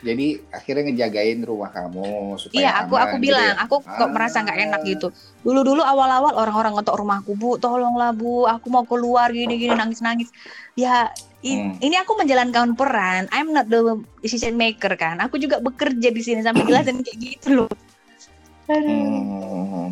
jadi 0.04 0.28
akhirnya 0.50 0.84
ngejagain 0.90 1.40
rumah 1.46 1.70
kamu 1.70 2.36
supaya 2.36 2.58
Iya, 2.58 2.70
aku 2.84 2.94
aman 2.94 3.04
aku 3.06 3.16
gitu 3.16 3.24
bilang, 3.24 3.46
ya? 3.48 3.64
aku 3.64 3.76
kok 3.80 4.10
merasa 4.10 4.38
nggak 4.42 4.60
enak 4.60 4.82
Ah. 4.82 4.88
gitu. 4.88 5.08
Dulu-dulu 5.40 5.80
awal-awal 5.80 6.34
orang-orang 6.34 6.74
ngetok 6.76 6.98
rumahku, 7.00 7.32
Bu, 7.38 7.56
tolonglah 7.56 8.12
Bu, 8.12 8.44
aku 8.44 8.68
mau 8.68 8.84
keluar 8.84 9.30
gini-gini 9.30 9.72
nangis-nangis. 9.72 10.34
Ya, 10.74 11.14
Hmm. 11.44 11.76
ini 11.78 11.96
aku 12.00 12.16
menjalankan 12.16 12.72
peran. 12.74 13.28
I'm 13.30 13.52
not 13.52 13.68
the 13.68 14.00
decision 14.20 14.56
maker 14.56 14.96
kan. 14.96 15.20
Aku 15.20 15.36
juga 15.36 15.60
bekerja 15.60 16.08
di 16.08 16.22
sini 16.24 16.40
sampai 16.40 16.64
jelasin 16.64 16.98
kayak 17.06 17.18
gitu 17.20 17.48
loh. 17.64 17.70
Aduh, 18.66 18.88
Hmm. 18.90 19.88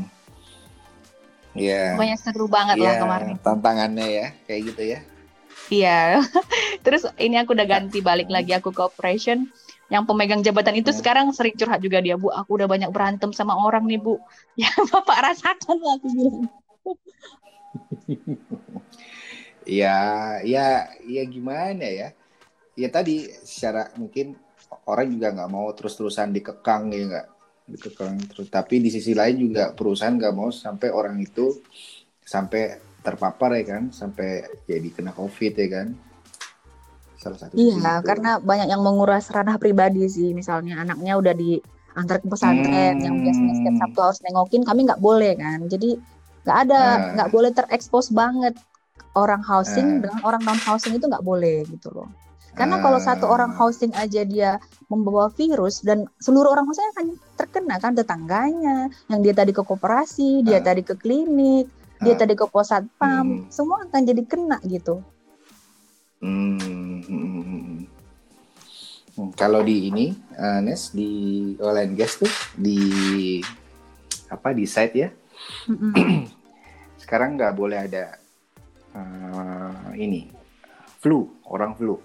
Iya. 1.51 1.99
pokoknya 1.99 2.17
seru 2.17 2.47
banget 2.47 2.79
lah 2.79 2.95
Iya, 2.95 3.01
kemarin. 3.03 3.35
tantangannya 3.43 4.07
ya, 4.07 4.27
kayak 4.47 4.61
gitu 4.71 4.83
ya. 4.87 4.99
Iya. 5.67 5.99
Terus 6.85 7.03
ini 7.19 7.35
aku 7.39 7.51
udah 7.51 7.67
ganti 7.67 7.99
balik 7.99 8.31
lagi 8.31 8.55
aku 8.55 8.71
ke 8.71 8.81
operation. 8.81 9.51
Yang 9.91 10.03
pemegang 10.07 10.39
jabatan 10.39 10.79
itu 10.79 10.95
Hmm. 10.95 10.99
sekarang 11.03 11.25
sering 11.35 11.51
curhat 11.59 11.83
juga 11.83 11.99
dia, 11.99 12.15
Bu. 12.15 12.31
Aku 12.31 12.55
udah 12.55 12.67
banyak 12.67 12.87
berantem 12.95 13.35
sama 13.35 13.59
orang 13.59 13.83
nih, 13.83 13.99
Bu. 13.99 14.15
Ya, 14.61 14.71
Bapak 14.91 15.19
rasakan 15.19 15.77
lah 15.79 15.93
aku 15.99 16.07
bilang. 16.11 16.47
Ya, 19.61 19.99
ya, 20.41 20.89
ya 21.05 21.23
gimana 21.29 21.85
ya? 21.85 22.09
Ya 22.73 22.89
tadi 22.89 23.29
secara 23.45 23.93
mungkin 23.93 24.33
orang 24.89 25.13
juga 25.13 25.29
nggak 25.29 25.51
mau 25.53 25.69
terus-terusan 25.69 26.33
dikekang 26.33 26.89
ya 26.89 27.01
nggak 27.05 27.27
dikekang 27.67 28.17
terus. 28.29 28.47
Tapi 28.47 28.79
di 28.79 28.89
sisi 28.89 29.11
lain 29.11 29.37
juga 29.37 29.71
perusahaan 29.71 30.13
nggak 30.13 30.33
mau 30.33 30.49
sampai 30.49 30.89
orang 30.89 31.19
itu 31.19 31.61
sampai 32.21 32.77
terpapar 33.01 33.57
ya 33.57 33.77
kan, 33.77 33.83
sampai 33.89 34.45
jadi 34.65 34.89
kena 34.93 35.11
covid 35.11 35.53
ya 35.57 35.67
kan. 35.67 35.87
Salah 37.17 37.37
satu 37.37 37.53
sisi 37.53 37.77
Iya, 37.77 38.01
itu. 38.01 38.05
karena 38.05 38.31
banyak 38.41 38.67
yang 38.69 38.81
menguras 38.81 39.29
ranah 39.29 39.57
pribadi 39.57 40.05
sih. 40.09 40.33
Misalnya 40.33 40.81
anaknya 40.81 41.17
udah 41.17 41.33
diantar 41.33 42.17
ke 42.21 42.27
pesantren, 42.29 42.97
Hmm. 42.97 43.05
yang 43.05 43.15
biasanya 43.21 43.53
setiap 43.57 43.75
Sabtu 43.77 43.99
harus 44.01 44.19
nengokin, 44.25 44.61
kami 44.65 44.79
nggak 44.89 45.01
boleh 45.01 45.33
kan. 45.37 45.59
Jadi 45.65 45.97
nggak 46.41 46.57
ada, 46.65 46.81
Ah. 46.81 46.97
nggak 47.13 47.29
boleh 47.29 47.51
terekspos 47.53 48.09
banget 48.09 48.57
orang 49.13 49.41
housing 49.43 49.99
Ah. 49.99 50.09
dengan 50.09 50.21
orang 50.25 50.41
non 50.41 50.57
housing 50.57 50.97
itu 50.97 51.05
nggak 51.05 51.21
boleh 51.21 51.61
gitu 51.69 51.93
loh. 51.93 52.09
Karena 52.51 52.81
kalau 52.81 52.99
satu 52.99 53.29
Ah. 53.29 53.33
orang 53.37 53.53
housing 53.53 53.93
aja 53.93 54.25
dia 54.25 54.57
membawa 54.89 55.29
virus 55.31 55.79
dan 55.81 56.03
seluruh 56.19 56.51
orang 56.51 56.65
housing 56.67 56.83
akan 56.91 57.05
terkena 57.41 57.81
kan 57.81 57.97
tetangganya, 57.97 58.93
yang 59.09 59.19
dia 59.25 59.33
tadi 59.33 59.49
ke 59.49 59.65
koperasi, 59.65 60.45
dia 60.45 60.61
Ah. 60.61 60.65
tadi 60.69 60.85
ke 60.85 60.93
klinik, 60.93 61.65
dia 61.97 62.13
Ah. 62.13 62.19
tadi 62.21 62.37
ke 62.37 62.45
pos 62.45 62.69
satpam, 62.69 63.25
Hmm. 63.25 63.41
semua 63.49 63.81
akan 63.89 64.01
jadi 64.05 64.21
kena 64.29 64.61
gitu. 64.69 65.01
Hmm, 66.21 67.01
hmm, 67.01 67.89
Kalau 69.35 69.61
di 69.61 69.91
ini, 69.91 70.15
eh, 70.33 70.59
Nes 70.63 70.95
di 70.95 71.11
oil 71.59 71.83
and 71.83 71.93
gas 71.99 72.15
tuh 72.15 72.31
di 72.55 73.37
apa 74.31 74.55
di 74.55 74.63
site 74.63 74.95
ya, 74.97 75.09
sekarang 77.03 77.35
nggak 77.35 77.53
boleh 77.53 77.85
ada 77.91 78.17
eh, 78.95 79.87
ini 79.99 80.31
flu, 81.03 81.27
orang 81.43 81.75
flu. 81.75 81.99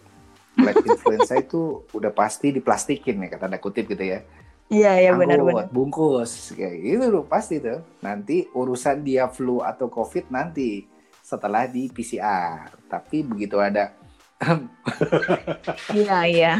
Like 0.58 0.82
influenza 0.90 1.38
itu 1.38 1.86
udah 1.94 2.10
pasti 2.10 2.50
diplastikin 2.50 3.22
ya 3.22 3.28
kata 3.30 3.46
tanda 3.48 3.58
kutip 3.62 3.86
gitu 3.86 4.02
ya. 4.02 4.20
Iya 4.66 4.92
ya 4.98 5.10
Angkut, 5.10 5.20
benar-benar. 5.22 5.66
bungkus 5.70 6.50
kayak 6.50 6.74
gitu 6.76 7.06
loh 7.08 7.24
pasti 7.24 7.58
tuh. 7.58 7.86
Nanti 8.00 8.50
urusan 8.50 9.00
dia 9.00 9.26
flu 9.26 9.60
atau 9.60 9.86
covid 9.86 10.26
nanti 10.28 10.82
setelah 11.20 11.64
di 11.64 11.86
PCR. 11.86 12.74
Tapi 12.84 13.22
begitu 13.22 13.56
ada 13.56 13.94
Iya 15.94 16.18
iya. 16.26 16.52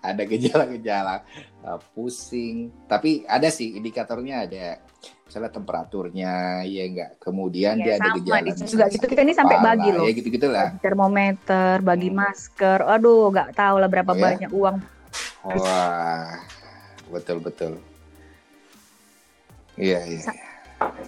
ada 0.00 0.22
gejala-gejala 0.22 1.24
uh, 1.60 1.80
pusing 1.90 2.70
tapi 2.86 3.26
ada 3.26 3.50
sih 3.50 3.74
indikatornya 3.74 4.46
ada 4.46 4.78
misalnya 5.24 5.50
temperaturnya 5.50 6.32
ya 6.62 6.82
enggak 6.84 7.10
kemudian 7.18 7.74
Iya, 7.74 7.82
dia 7.82 7.94
ada 7.96 8.08
gejala 8.14 8.38
misalnya 8.40 8.70
juga 8.70 8.84
gitu. 8.86 9.04
Kita 9.08 9.20
ini 9.20 9.34
sampai 9.34 9.56
bagi 9.58 9.90
loh. 9.90 10.04
ya 10.04 10.12
gitu 10.12 10.28
gitulah 10.30 10.68
termometer, 10.78 11.74
bagi 11.80 12.08
Hmm. 12.08 12.18
masker. 12.20 12.78
Aduh, 12.86 13.32
nggak 13.32 13.50
tahu 13.52 13.76
lah 13.78 13.88
berapa 13.88 14.10
Oh, 14.10 14.14
ya? 14.14 14.22
banyak 14.30 14.50
uang. 14.52 14.76
wah 15.44 16.38
betul 17.14 17.38
betul 17.38 17.72
iya 19.76 20.02
iya 20.02 20.20
Sa- 20.20 20.42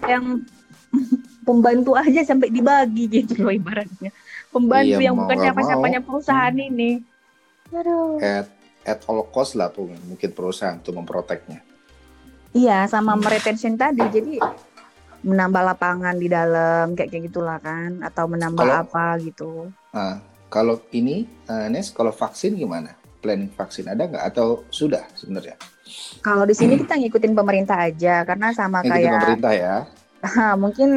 Yang 0.07 0.47
pembantu 1.47 1.91
aja 1.93 2.23
sampai 2.23 2.49
dibagi 2.49 3.05
gitu 3.07 3.39
loh 3.39 3.51
ibaratnya. 3.51 4.09
Pembantu 4.49 4.95
Iya, 4.95 5.05
yang 5.05 5.15
bukan 5.17 5.37
siapa-siapanya 5.37 5.99
perusahaan 6.01 6.51
Hmm. 6.51 6.65
ini. 6.65 6.91
Aduh. 7.69 8.15
at 8.17 8.47
at 8.81 9.03
all 9.05 9.27
cost 9.27 9.53
lah 9.53 9.67
tuh 9.67 9.91
mungkin 10.01 10.31
perusahaan 10.31 10.79
untuk 10.79 10.95
memproteknya 10.95 11.59
Iya, 12.51 12.87
sama 12.87 13.13
meretention 13.13 13.75
tadi. 13.75 13.99
Jadi 14.01 14.39
menambah 15.19 15.61
lapangan 15.67 16.15
di 16.15 16.27
dalam 16.27 16.95
kayak 16.95 17.09
kayak 17.09 17.23
gitulah 17.27 17.59
kan 17.59 17.99
atau 18.01 18.23
menambah 18.25 18.63
Kalau- 18.63 18.81
apa 18.81 19.05
gitu. 19.19 19.51
nah 19.89 20.23
kalau 20.47 20.79
ini 20.91 21.21
uh, 21.45 21.67
Nes 21.67 21.89
kalau 21.89 22.09
vaksin 22.09 22.53
gimana 22.53 22.93
planning 23.19 23.49
vaksin 23.49 23.83
ada 23.85 24.05
nggak 24.05 24.23
atau 24.25 24.63
sudah 24.69 25.03
sebenarnya 25.11 25.57
Kalau 26.25 26.43
di 26.49 26.55
sini 26.57 26.75
kita 26.75 26.97
ngikutin 26.99 27.33
pemerintah 27.37 27.77
aja 27.87 28.25
karena 28.27 28.51
sama 28.51 28.83
Ngikutin 28.83 28.91
kayak 28.91 29.13
pemerintah 29.15 29.53
ya 29.53 29.75
mungkin 30.63 30.89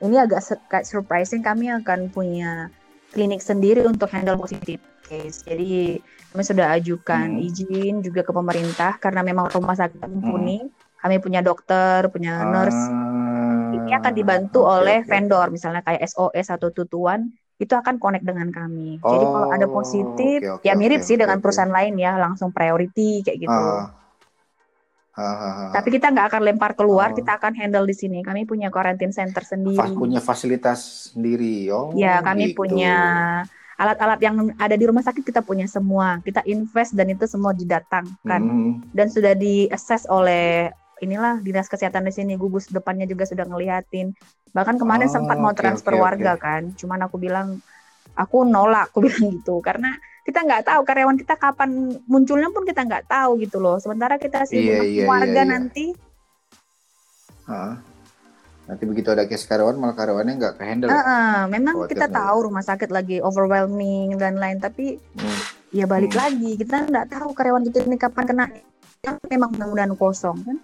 ini 0.00 0.16
agak 0.16 0.40
surprising 0.86 1.42
kami 1.44 1.68
akan 1.68 2.08
punya 2.08 2.72
klinik 3.12 3.42
sendiri 3.44 3.84
untuk 3.84 4.08
handle 4.14 4.40
positif 4.40 4.80
case. 5.04 5.42
Jadi 5.44 5.98
kami 6.30 6.42
sudah 6.46 6.66
ajukan 6.78 7.36
Hmm. 7.36 7.42
izin 7.42 8.00
juga 8.06 8.22
ke 8.22 8.32
pemerintah 8.32 8.96
karena 9.02 9.20
memang 9.26 9.50
rumah 9.52 9.76
sakit 9.76 10.00
mumpuni. 10.08 10.62
Kami 11.00 11.16
punya 11.20 11.40
dokter, 11.42 12.06
punya 12.12 12.44
nurse. 12.46 12.76
Ah, 12.76 13.70
Ini 13.70 13.90
akan 14.02 14.12
dibantu 14.18 14.58
oke, 14.62 14.66
oleh 14.66 14.98
oke. 14.98 15.06
vendor, 15.10 15.46
misalnya 15.54 15.82
kayak 15.86 16.02
SOS 16.06 16.48
atau 16.50 16.68
Tutuan, 16.74 17.30
itu 17.62 17.72
akan 17.74 17.96
connect 18.02 18.24
dengan 18.26 18.48
kami. 18.50 18.98
Jadi 19.10 19.24
kalau 19.30 19.46
ada 19.46 19.66
Oh, 19.66 19.70
positif, 19.70 20.38
oke, 20.42 20.46
oke, 20.50 20.66
ya 20.66 20.72
mirip 20.74 21.00
oke, 21.00 21.06
sih 21.06 21.14
oke, 21.14 21.22
dengan 21.22 21.38
oke. 21.38 21.42
perusahaan 21.42 21.70
lain 21.70 21.94
ya, 21.98 22.18
langsung 22.18 22.50
priority 22.50 23.22
kayak 23.26 23.38
gitu. 23.46 23.54
Ah. 23.54 23.99
Tapi 25.70 25.88
kita 25.90 26.06
nggak 26.08 26.26
akan 26.28 26.42
lempar 26.44 26.72
keluar, 26.72 27.10
Oh. 27.10 27.16
kita 27.16 27.36
akan 27.36 27.52
handle 27.54 27.84
di 27.84 27.92
sini. 27.92 28.20
Kami 28.20 28.44
punya 28.44 28.68
quarantine 28.68 29.10
center 29.10 29.42
sendiri. 29.42 29.78
punya 29.92 30.18
fasilitas 30.18 30.80
sendiri. 31.08 31.68
Oh, 31.68 31.92
Ya, 31.92 32.18
kami 32.20 32.50
gitu. 32.50 32.62
punya 32.62 32.94
alat-alat 33.74 34.20
yang 34.20 34.36
ada 34.54 34.74
di 34.74 34.84
rumah 34.84 35.00
sakit 35.00 35.22
kita 35.22 35.40
punya 35.40 35.64
semua. 35.64 36.20
Kita 36.20 36.44
invest 36.44 36.92
dan 36.92 37.08
itu 37.08 37.24
semua 37.24 37.52
didatangkan 37.52 38.42
Hmm. 38.42 38.72
dan 38.90 39.06
sudah 39.08 39.32
di 39.32 39.64
assess 39.68 40.04
oleh 40.04 40.68
inilah 41.00 41.40
dinas 41.40 41.64
kesehatan 41.64 42.04
di 42.04 42.12
sini 42.12 42.36
gugus 42.36 42.68
depannya 42.68 43.04
juga 43.04 43.24
sudah 43.24 43.42
ngeliatin. 43.42 44.12
Bahkan 44.50 44.76
kemarin 44.76 45.08
Oh, 45.08 45.14
sempat 45.14 45.36
mau 45.36 45.52
transfer 45.52 45.96
oke, 45.96 46.02
warga 46.02 46.36
oke. 46.36 46.42
kan. 46.42 46.62
Cuman 46.74 47.00
aku 47.00 47.16
bilang 47.16 47.56
aku 48.12 48.44
nolak, 48.44 48.92
aku 48.92 49.00
bilang 49.08 49.32
gitu 49.32 49.60
karena 49.60 49.96
kita 50.30 50.40
nggak 50.40 50.62
tahu 50.64 50.80
karyawan 50.82 51.18
kita 51.18 51.34
kapan 51.34 51.70
munculnya 52.06 52.48
pun 52.48 52.62
kita 52.62 52.80
nggak 52.80 53.04
tagu 53.04 53.34
gitu 53.36 53.58
loh. 53.58 53.76
Sementara 53.76 54.14
kita 54.16 54.46
Iya, 54.46 54.78
sama 54.78 54.84
iya, 54.86 55.04
warga 55.04 55.26
iya, 55.26 55.42
iya. 55.42 55.50
nanti 55.50 55.86
Ah. 57.44 57.74
Nanti 58.64 58.86
begitu 58.86 59.10
ada 59.10 59.26
case 59.26 59.42
karyawan, 59.42 59.74
malah 59.74 59.98
karyawannya 59.98 60.38
nggak 60.38 60.54
ke 60.54 60.62
handle. 60.62 60.86
Heeh, 60.86 61.50
memang 61.50 61.74
Khawatir 61.82 61.90
kita 61.90 62.06
tahu 62.06 62.36
rumah 62.46 62.62
sakit 62.62 62.86
lagi 62.88 63.18
overwhelming 63.18 64.14
dan 64.14 64.38
lain 64.38 64.62
tapi 64.62 65.02
Hmm. 65.18 65.38
ya 65.74 65.90
balik 65.90 66.14
Hmm. 66.14 66.22
lagi 66.22 66.54
kita 66.54 66.86
nggak 66.86 67.10
tahu 67.10 67.34
karyawan 67.34 67.66
kita 67.66 67.82
ini 67.82 67.98
kapan 67.98 68.24
kena 68.24 68.44
yang 69.02 69.18
memang 69.26 69.50
mudah-mudahan 69.50 69.94
kosong 69.94 70.38
kan 70.40 70.56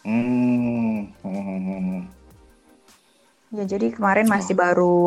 Hmm. 0.00 1.08
Hmm, 1.20 1.40
hmm, 1.40 1.60
hmm. 1.64 2.00
ya 3.52 3.64
jadi 3.66 3.92
kemarin 3.92 4.26
masih 4.26 4.52
Oh. 4.52 4.58
baru 4.58 4.98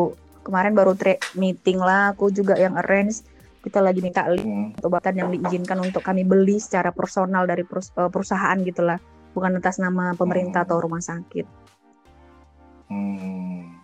kemarin 0.44 0.76
baru 0.76 0.92
meeting 1.34 1.80
lah 1.80 2.12
aku 2.12 2.28
juga 2.28 2.54
yang 2.54 2.76
arrange 2.76 3.24
kita 3.64 3.80
lagi 3.80 4.04
minta 4.04 4.28
link 4.28 4.44
Hmm. 4.44 4.68
obat-obatan 4.76 5.14
yang 5.16 5.28
diizinkan 5.32 5.80
untuk 5.80 6.04
kami 6.04 6.20
beli 6.22 6.60
secara 6.60 6.92
personal 6.92 7.48
dari 7.48 7.64
perus- 7.64 7.96
eh, 7.96 8.12
perusahaan 8.12 8.60
gitulah 8.60 9.00
bukan 9.32 9.56
atas 9.56 9.80
nama 9.80 10.12
pemerintah 10.12 10.62
Hmm. 10.62 10.68
atau 10.68 10.76
rumah 10.84 11.00
sakit 11.00 11.46
Hmm. 12.92 13.80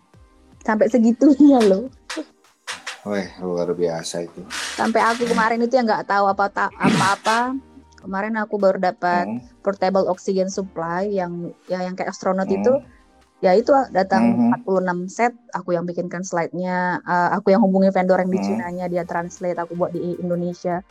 sampai 0.60 0.86
segitunya 0.92 1.58
loh 1.58 1.88
Wih, 3.00 3.24
luar 3.40 3.72
biasa 3.72 4.28
itu. 4.28 4.44
Sampai 4.76 5.00
aku 5.00 5.24
kemarin 5.24 5.56
itu 5.56 5.72
yang 5.72 5.88
nggak 5.88 6.04
tahu 6.04 6.28
apa 6.28 6.52
ta- 6.52 6.68
apa-apa. 6.76 7.56
Kemarin 7.96 8.36
aku 8.36 8.60
baru 8.60 8.76
dapat 8.76 9.24
Hmm, 9.24 9.40
portable 9.64 10.04
oxygen 10.04 10.52
supply 10.52 11.08
yang 11.08 11.48
ya 11.64 11.80
yang 11.80 11.96
kayak 11.96 12.12
astronot 12.12 12.44
hmm, 12.44 12.60
itu. 12.60 12.72
Ya 13.40 13.56
itu 13.56 13.72
datang 13.88 14.36
Mhm. 14.36 14.60
46 14.60 15.08
set, 15.08 15.32
aku 15.56 15.72
yang 15.72 15.88
bikinkan 15.88 16.20
slide-nya, 16.20 17.00
eh, 17.00 17.28
aku 17.32 17.48
yang 17.48 17.64
hubungi 17.64 17.88
vendor 17.88 18.20
yang 18.20 18.28
di 18.28 18.36
Hmm. 18.36 18.46
Cina-nya, 18.52 18.84
dia 18.84 19.08
translate, 19.08 19.56
aku 19.56 19.72
buat 19.80 19.96
di 19.96 20.20
Indonesia. 20.20 20.84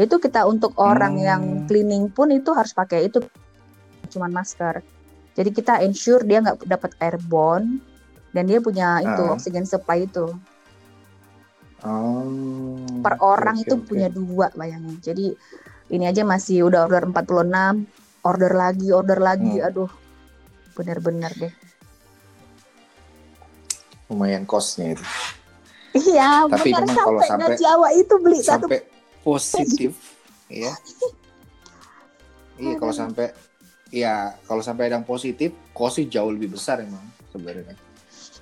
Itu 0.00 0.16
kita 0.16 0.48
untuk 0.48 0.72
orang 0.80 1.20
Hmm. 1.20 1.24
yang 1.28 1.42
cleaning 1.68 2.08
pun 2.08 2.32
itu 2.32 2.56
harus 2.56 2.72
pakai 2.72 3.12
itu 3.12 3.20
cuman 4.08 4.32
masker. 4.32 4.80
Jadi 5.36 5.50
kita 5.52 5.84
ensure 5.84 6.24
dia 6.24 6.40
nggak 6.40 6.64
dapat 6.64 6.96
airborne 6.98 7.84
dan 8.32 8.48
dia 8.48 8.58
punya 8.64 9.04
itu 9.04 9.22
Ah. 9.22 9.36
oxygen 9.36 9.68
supply 9.68 10.08
itu. 10.08 10.24
Oh, 11.80 12.84
per 13.00 13.16
orang 13.20 13.56
oke, 13.56 13.64
itu 13.64 13.74
oke. 13.76 13.86
punya 13.88 14.08
dua 14.12 14.52
bayangin. 14.52 15.00
Jadi 15.00 15.32
ini 15.92 16.04
aja 16.04 16.24
masih 16.24 16.68
udah 16.68 16.84
order 16.88 17.08
46, 17.08 17.88
order 18.20 18.52
lagi, 18.52 18.88
order 18.92 19.20
lagi. 19.20 19.60
Hmm. 19.60 19.68
Aduh. 19.68 19.90
Bener-bener 20.76 21.32
deh. 21.36 21.52
Lumayan 24.10 24.42
kosnya 24.44 24.98
itu. 24.98 25.04
Iya, 25.90 26.46
Tapi 26.46 26.70
bener 26.70 26.86
memang 26.86 26.98
kalau 26.98 27.20
sampai 27.22 27.56
awak 27.66 27.92
itu 27.98 28.14
beli 28.22 28.40
satu 28.42 28.66
Sampai 28.66 28.80
positif, 29.22 29.92
ya. 30.50 30.74
Iya, 32.60 32.74
kalau 32.78 32.94
sampai 32.94 33.26
ya 33.90 34.34
kalau 34.46 34.62
sampai 34.62 34.90
ada 34.90 35.02
yang 35.02 35.06
positif, 35.06 35.50
kosnya 35.74 36.20
jauh 36.20 36.30
lebih 36.30 36.54
besar 36.54 36.82
emang 36.82 37.02
sebenarnya. 37.30 37.74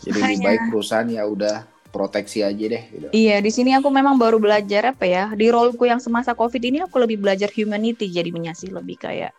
Jadi 0.05 0.19
lebih 0.19 0.39
baik 0.45 0.61
perusahaan 0.73 1.09
ya 1.09 1.25
udah 1.25 1.65
proteksi 1.89 2.45
aja 2.45 2.65
deh. 2.69 2.83
Gitu. 2.93 3.07
Iya, 3.17 3.41
di 3.41 3.49
sini 3.49 3.73
aku 3.73 3.89
memang 3.89 4.21
baru 4.21 4.37
belajar 4.37 4.93
apa 4.93 5.09
ya? 5.09 5.33
Di 5.33 5.49
roleku 5.49 5.89
yang 5.89 6.01
semasa 6.01 6.37
Covid 6.37 6.61
ini 6.61 6.85
aku 6.85 7.01
lebih 7.01 7.21
belajar 7.21 7.49
humanity 7.49 8.13
jadinya 8.13 8.53
sih 8.53 8.69
lebih 8.69 9.01
kayak 9.01 9.33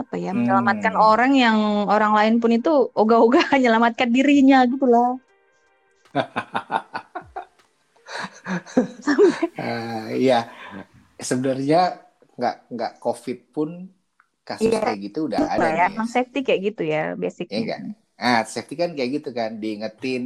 apa 0.00 0.14
ya? 0.24 0.30
Menyelamatkan 0.38 0.94
Hmm. 0.94 1.10
orang 1.10 1.32
yang 1.44 1.58
orang 1.94 2.12
lain 2.18 2.34
pun 2.42 2.50
itu 2.58 2.70
ogah-ogah 3.00 3.44
menyelamatkan 3.54 4.08
dirinya 4.16 4.56
gitu 4.72 4.86
lah. 4.94 5.08
Ah, 9.58 10.08
Iya, 10.20 10.34
sebenarnya 11.30 11.76
nggak 12.38 12.54
nggak 12.74 12.92
covid 13.04 13.38
pun 13.54 13.70
kasus 14.48 14.76
Iya, 14.76 14.78
kayak 14.84 14.98
gitu 15.06 15.18
udah 15.28 15.42
ada 15.54 15.68
ya? 15.76 15.82
nih. 15.84 15.94
Emang 15.94 16.08
safety 16.14 16.38
kayak 16.46 16.60
gitu 16.66 16.82
ya 16.92 16.98
Iya 17.50 17.58
basicnya. 17.62 17.64
nggak? 17.64 17.80
Ah, 18.26 18.40
safety 18.54 18.74
kan 18.82 18.90
kayak 18.96 19.10
gitu 19.20 19.28
kan, 19.38 19.50
diingetin 19.62 20.20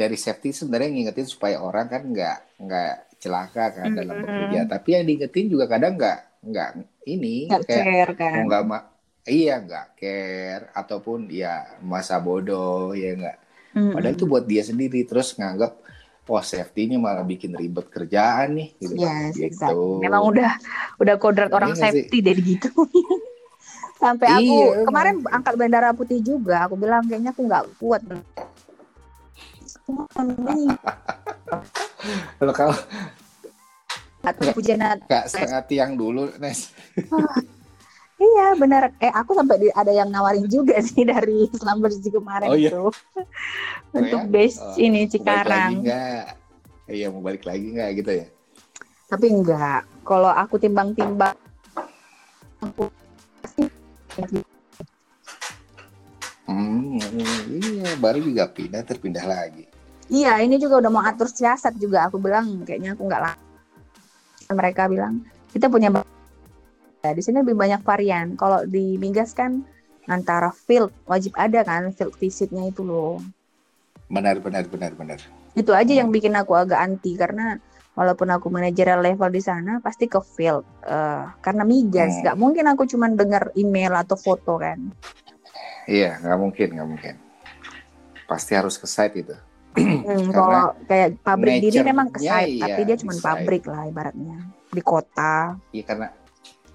dari 0.00 0.16
safety 0.26 0.48
sebenarnya 0.60 0.90
ngingetin 0.94 1.28
supaya 1.34 1.56
orang 1.68 1.86
kan 1.92 2.02
nggak 2.12 2.36
nggak 2.64 2.90
celaka 3.22 3.62
kan 3.78 3.90
dalam 3.98 4.18
Mm-mm. 4.24 4.24
bekerja. 4.24 4.68
Tapi 4.72 4.88
yang 4.96 5.04
diingetin 5.08 5.46
juga 5.54 5.66
kadang 5.74 5.92
nggak 5.98 6.16
nggak 6.50 6.68
ini 7.08 7.48
Nggak 7.48 7.62
kayak 7.64 7.84
care 7.88 8.12
kan. 8.14 8.32
mau 8.36 8.44
nggak 8.48 8.62
ma- 8.68 8.88
iya 9.24 9.54
nggak 9.60 9.86
care 9.96 10.64
ataupun 10.72 11.18
ya 11.32 11.80
masa 11.80 12.20
bodoh 12.20 12.92
ya 12.92 13.16
nggak. 13.16 13.36
Mm-mm. 13.76 13.92
Padahal 13.96 14.14
itu 14.16 14.24
buat 14.24 14.44
dia 14.44 14.62
sendiri 14.64 15.04
terus 15.04 15.36
nganggap 15.36 15.72
wah 16.28 16.44
safety-nya 16.44 17.00
malah 17.00 17.24
bikin 17.24 17.56
ribet 17.56 17.88
kerjaan 17.88 18.52
nih 18.56 18.68
gitu. 18.76 19.00
Yes, 19.00 19.32
Gitu. 19.32 19.44
exactly. 19.48 20.04
Memang 20.04 20.22
udah 20.28 20.52
udah 21.00 21.14
kodrat 21.16 21.52
orang 21.56 21.72
Iya 21.72 21.88
sih? 21.88 22.04
safety 22.04 22.18
deh 22.20 22.36
gitu. 22.36 22.68
Sampai 24.02 24.30
aku 24.30 24.44
Iya, 24.46 24.86
kemarin 24.86 25.14
emang. 25.18 25.34
angkat 25.42 25.54
bendera 25.58 25.90
putih 25.90 26.22
juga, 26.22 26.68
aku 26.70 26.78
bilang 26.78 27.02
kayaknya 27.08 27.34
aku 27.34 27.42
nggak 27.48 27.64
kuat. 27.82 28.02
Ini 29.88 30.70
Kalau 32.38 32.52
atau 34.34 34.52
pujian 34.52 34.80
nggak 35.08 35.24
setengah 35.30 35.62
tiang 35.64 35.92
dulu, 35.96 36.28
Nes. 36.40 36.68
Iya 38.18 38.58
benar. 38.58 38.90
Eh 38.98 39.14
aku 39.14 39.30
sampai 39.30 39.56
di- 39.62 39.74
ada 39.74 39.94
yang 39.94 40.10
nawarin 40.10 40.50
juga 40.50 40.82
sih 40.88 41.06
dari 41.06 41.46
Islam 41.46 41.78
bersih 41.78 42.10
kemarin 42.10 42.50
Oh, 42.50 42.56
iya? 42.58 42.70
itu 42.70 42.82
untuk 43.98 44.20
ya? 44.26 44.30
base 44.34 44.58
Oh, 44.58 44.74
ini 44.74 45.00
Cikarang. 45.06 45.72
Iya 46.88 47.06
mau 47.12 47.20
balik 47.20 47.44
lagi 47.46 47.68
nggak 47.68 47.90
gitu 48.02 48.12
ya? 48.24 48.26
Tapi 49.06 49.26
enggak. 49.30 49.86
Kalau 50.02 50.32
aku 50.32 50.56
timbang-timbang 50.58 51.36
aku 52.64 52.90
pasti 53.44 53.62
Hmm, 56.48 56.96
iya 57.60 57.92
baru 58.00 58.24
juga 58.24 58.48
pindah 58.48 58.80
terpindah 58.80 59.26
lagi. 59.28 59.68
Iya, 60.08 60.40
ini 60.40 60.56
juga 60.56 60.80
udah 60.80 60.88
mau 60.90 61.04
atur 61.04 61.28
siasat 61.28 61.76
juga. 61.76 62.08
Aku 62.08 62.16
bilang 62.16 62.64
kayaknya 62.64 62.96
aku 62.96 63.04
nggak 63.04 63.20
lah. 63.20 63.36
Mereka 64.48 64.88
bilang 64.88 65.28
kita 65.52 65.68
punya 65.68 65.92
ya, 67.04 67.12
di 67.12 67.20
sini 67.20 67.44
lebih 67.44 67.52
banyak 67.52 67.84
varian. 67.84 68.32
Kalau 68.32 68.64
di 68.64 68.96
migas 68.96 69.36
kan 69.36 69.60
antara 70.08 70.48
field 70.48 70.88
wajib 71.04 71.36
ada 71.36 71.60
kan 71.68 71.92
field 71.92 72.16
visitnya 72.16 72.64
itu 72.64 72.80
loh. 72.80 73.20
Benar 74.08 74.40
benar 74.40 74.64
benar 74.64 74.96
benar. 74.96 75.20
Itu 75.52 75.76
aja 75.76 75.92
yang 75.92 76.08
bikin 76.08 76.32
aku 76.32 76.56
agak 76.56 76.80
anti 76.80 77.12
karena 77.12 77.60
walaupun 77.92 78.32
aku 78.32 78.48
manajerial 78.48 79.04
level 79.04 79.28
di 79.28 79.42
sana 79.44 79.84
pasti 79.84 80.08
ke 80.08 80.16
field 80.24 80.64
Eh, 80.88 81.24
karena 81.44 81.68
migas 81.68 82.16
Hmm. 82.16 82.20
nggak 82.24 82.36
mungkin 82.40 82.64
aku 82.72 82.88
cuman 82.88 83.12
dengar 83.12 83.52
email 83.52 83.92
atau 83.92 84.16
foto 84.16 84.56
kan. 84.56 84.80
Iya 85.84 86.16
nggak 86.24 86.38
mungkin 86.40 86.68
nggak 86.72 86.88
mungkin. 86.88 87.14
Pasti 88.24 88.56
harus 88.56 88.80
ke 88.80 88.88
site 88.88 89.20
itu. 89.20 89.36
Hmm, 89.76 90.30
kalau 90.36 90.72
kayak 90.88 91.20
pabrik 91.20 91.60
diri 91.60 91.78
memang 91.84 92.08
ke 92.08 92.18
site, 92.22 92.56
iya, 92.56 92.62
tapi 92.64 92.80
dia 92.88 92.96
di 92.96 93.02
cuma 93.04 93.14
pabrik 93.20 93.64
lah 93.68 93.84
ibaratnya 93.88 94.38
di 94.72 94.82
kota. 94.84 95.56
Iya 95.72 95.84
karena 95.84 96.08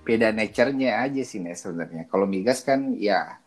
beda 0.03 0.27
nature-nya 0.35 0.99
aja 0.99 1.21
sih 1.23 1.39
Nes 1.39 1.63
sebenarnya. 1.63 2.05
Kalau 2.11 2.25
migas 2.27 2.61
kan 2.61 2.93
ya 2.99 3.39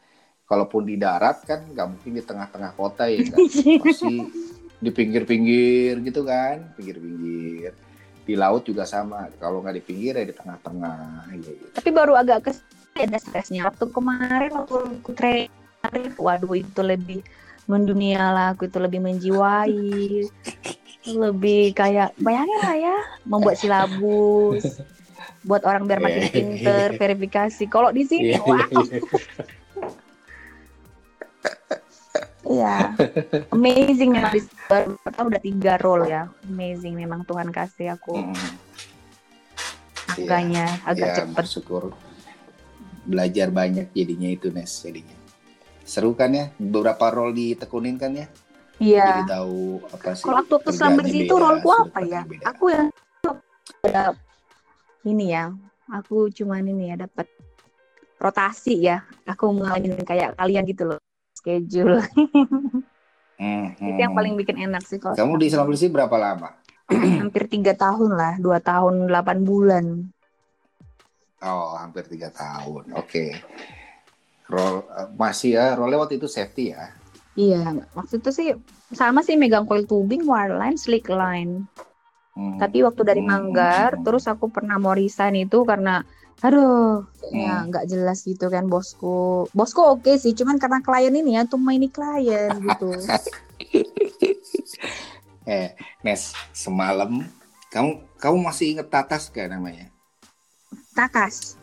kalaupun 0.46 0.86
di 0.86 0.96
darat 0.96 1.42
kan 1.44 1.66
nggak 1.68 1.86
mungkin 1.86 2.12
di 2.16 2.22
tengah-tengah 2.22 2.72
kota 2.74 3.06
ya 3.06 3.22
nggak. 3.22 3.38
Pasti 3.82 4.14
di 4.76 4.90
pinggir-pinggir 4.92 6.02
gitu 6.04 6.26
kan, 6.26 6.74
pinggir-pinggir. 6.76 7.72
Di 8.26 8.34
laut 8.34 8.66
juga 8.66 8.82
sama. 8.82 9.30
Kalau 9.38 9.62
nggak 9.62 9.76
di 9.78 9.84
pinggir 9.84 10.18
ya 10.18 10.24
di 10.26 10.34
tengah-tengah. 10.34 11.30
Iya. 11.30 11.52
tapi 11.76 11.90
baru 11.94 12.18
agak 12.18 12.50
ke 12.50 12.52
ada 12.96 13.20
stresnya 13.20 13.68
waktu 13.68 13.92
kemarin 13.92 14.50
waktu 14.56 14.78
training 15.12 16.16
waduh 16.16 16.56
itu 16.56 16.80
lebih 16.80 17.20
mendunia 17.66 18.30
lah. 18.32 18.46
Aku 18.54 18.66
itu 18.66 18.78
lebih 18.78 19.02
menjiwai. 19.02 20.26
Lebih 21.06 21.70
kayak 21.70 22.18
bayangin 22.18 22.60
lah 22.62 22.74
ya 22.74 22.96
membuat 23.22 23.58
silabus. 23.58 24.82
Buat 25.46 25.62
orang 25.62 25.86
biar 25.86 26.02
makin 26.02 26.22
Iya. 26.26 26.32
pinter 26.34 26.86
verifikasi. 26.98 27.64
Kalau 27.70 27.94
di 27.94 28.02
sini 28.02 28.34
Iya, 28.34 28.40
wow. 28.42 28.58
Iya, 28.58 28.98
iya 32.46 32.74
amazing 33.50 34.14
memang 34.14 34.30
di 34.30 34.42
baru 34.70 34.94
udah 35.02 35.42
tiga 35.42 35.74
role 35.78 36.06
ya. 36.06 36.30
Amazing 36.46 36.94
memang 36.94 37.22
Tuhan 37.26 37.50
kasih 37.50 37.94
aku. 37.94 38.14
Mm. 38.22 38.54
angkanya 40.06 40.64
agak 40.86 41.08
ya, 41.12 41.16
cepet. 41.22 41.34
bersyukur. 41.34 41.82
Belajar 43.04 43.50
banyak 43.50 43.90
jadinya 43.92 44.30
itu 44.30 44.48
Nes 44.54 44.70
jadinya 44.80 45.15
seru 45.86 46.12
kan 46.18 46.34
ya 46.34 46.50
beberapa 46.58 47.08
role 47.14 47.32
ditekunin 47.32 47.94
kan 47.96 48.10
ya 48.12 48.26
iya 48.82 49.22
jadi 49.24 49.40
tahu 49.40 49.80
apa 49.88 50.08
sih 50.12 50.24
Kalau 50.26 50.36
waktu 50.42 50.52
waktu 50.52 50.66
kerjaannya 50.66 50.76
selam 50.76 50.98
bersih 50.98 51.20
itu 51.24 51.34
beda, 51.34 51.44
roleku 51.46 51.70
apa 51.72 51.98
ya? 52.04 52.22
beda. 52.26 52.44
Aku 52.52 52.64
yang 52.68 52.86
ada 53.86 54.02
ini 55.06 55.24
ya. 55.32 55.44
Aku 55.86 56.16
cuman 56.28 56.66
ini 56.66 56.90
ya 56.90 56.96
dapat 56.98 57.30
rotasi 58.18 58.74
ya. 58.84 59.06
Aku 59.24 59.54
ngalamin 59.54 60.02
kayak 60.02 60.34
kalian 60.36 60.66
gitu 60.66 60.82
loh 60.90 61.00
schedule. 61.32 62.02
Hmm, 63.36 63.76
Itu 63.76 64.00
yang 64.00 64.12
hmm. 64.12 64.18
paling 64.18 64.34
bikin 64.40 64.56
enak 64.64 64.80
sih 64.88 64.96
kalau 64.96 65.12
kamu 65.12 65.36
di 65.36 65.52
bersih 65.68 65.92
berapa 65.92 66.16
lama 66.16 66.56
hampir 67.20 67.44
tiga 67.52 67.76
tahun 67.76 68.16
lah, 68.16 68.40
dua 68.40 68.64
tahun 68.64 69.12
delapan 69.12 69.38
bulan. 69.44 69.84
oh 71.44 71.76
hampir 71.76 72.08
tiga 72.08 72.32
tahun 72.32 72.96
oke 72.96 73.12
role 73.12 73.36
eh, 74.50 74.78
masih 75.18 75.50
ya 75.58 75.64
role 75.78 75.96
waktu 75.98 76.14
itu 76.20 76.28
safety 76.30 76.64
ya 76.74 76.84
Iya, 77.36 77.62
waktu 77.98 78.14
itu 78.20 78.30
sih 78.38 78.48
sama 79.00 79.20
sih 79.26 79.36
megang 79.36 79.68
coil 79.68 79.84
tubing, 79.90 80.22
wireline, 80.30 80.78
slick 80.84 81.04
line. 81.20 81.52
Hmm. 82.36 82.56
Tapi 82.60 82.78
waktu 82.86 83.02
dari 83.10 83.20
Hmm, 83.20 83.28
Manggar, 83.30 83.90
hmm, 83.92 84.02
terus 84.04 84.24
aku 84.32 84.46
pernah 84.56 84.76
mau 84.80 84.96
resign 84.96 85.34
itu 85.44 85.58
karena, 85.70 85.94
aduh, 86.46 87.04
ya 87.42 87.54
Hmm. 87.60 87.66
nggak 87.68 87.84
jelas 87.92 88.18
gitu 88.30 88.46
kan 88.54 88.64
bosku. 88.72 89.18
Bosku 89.58 89.80
oke 89.94 90.12
sih, 90.22 90.32
cuman 90.38 90.56
karena 90.62 90.78
klien 90.86 91.12
ini 91.20 91.30
ya, 91.36 91.42
tuh 91.50 91.60
ini 91.76 91.88
klien 91.96 92.50
gitu. 92.66 92.88
eh 95.46 95.72
Nes 96.04 96.34
semalam 96.52 97.22
kamu 97.72 98.02
kamu 98.18 98.36
masih 98.42 98.76
inget 98.76 98.88
Tatas 98.90 99.30
gak 99.30 99.48
namanya 99.52 99.88
Takas. 100.96 101.56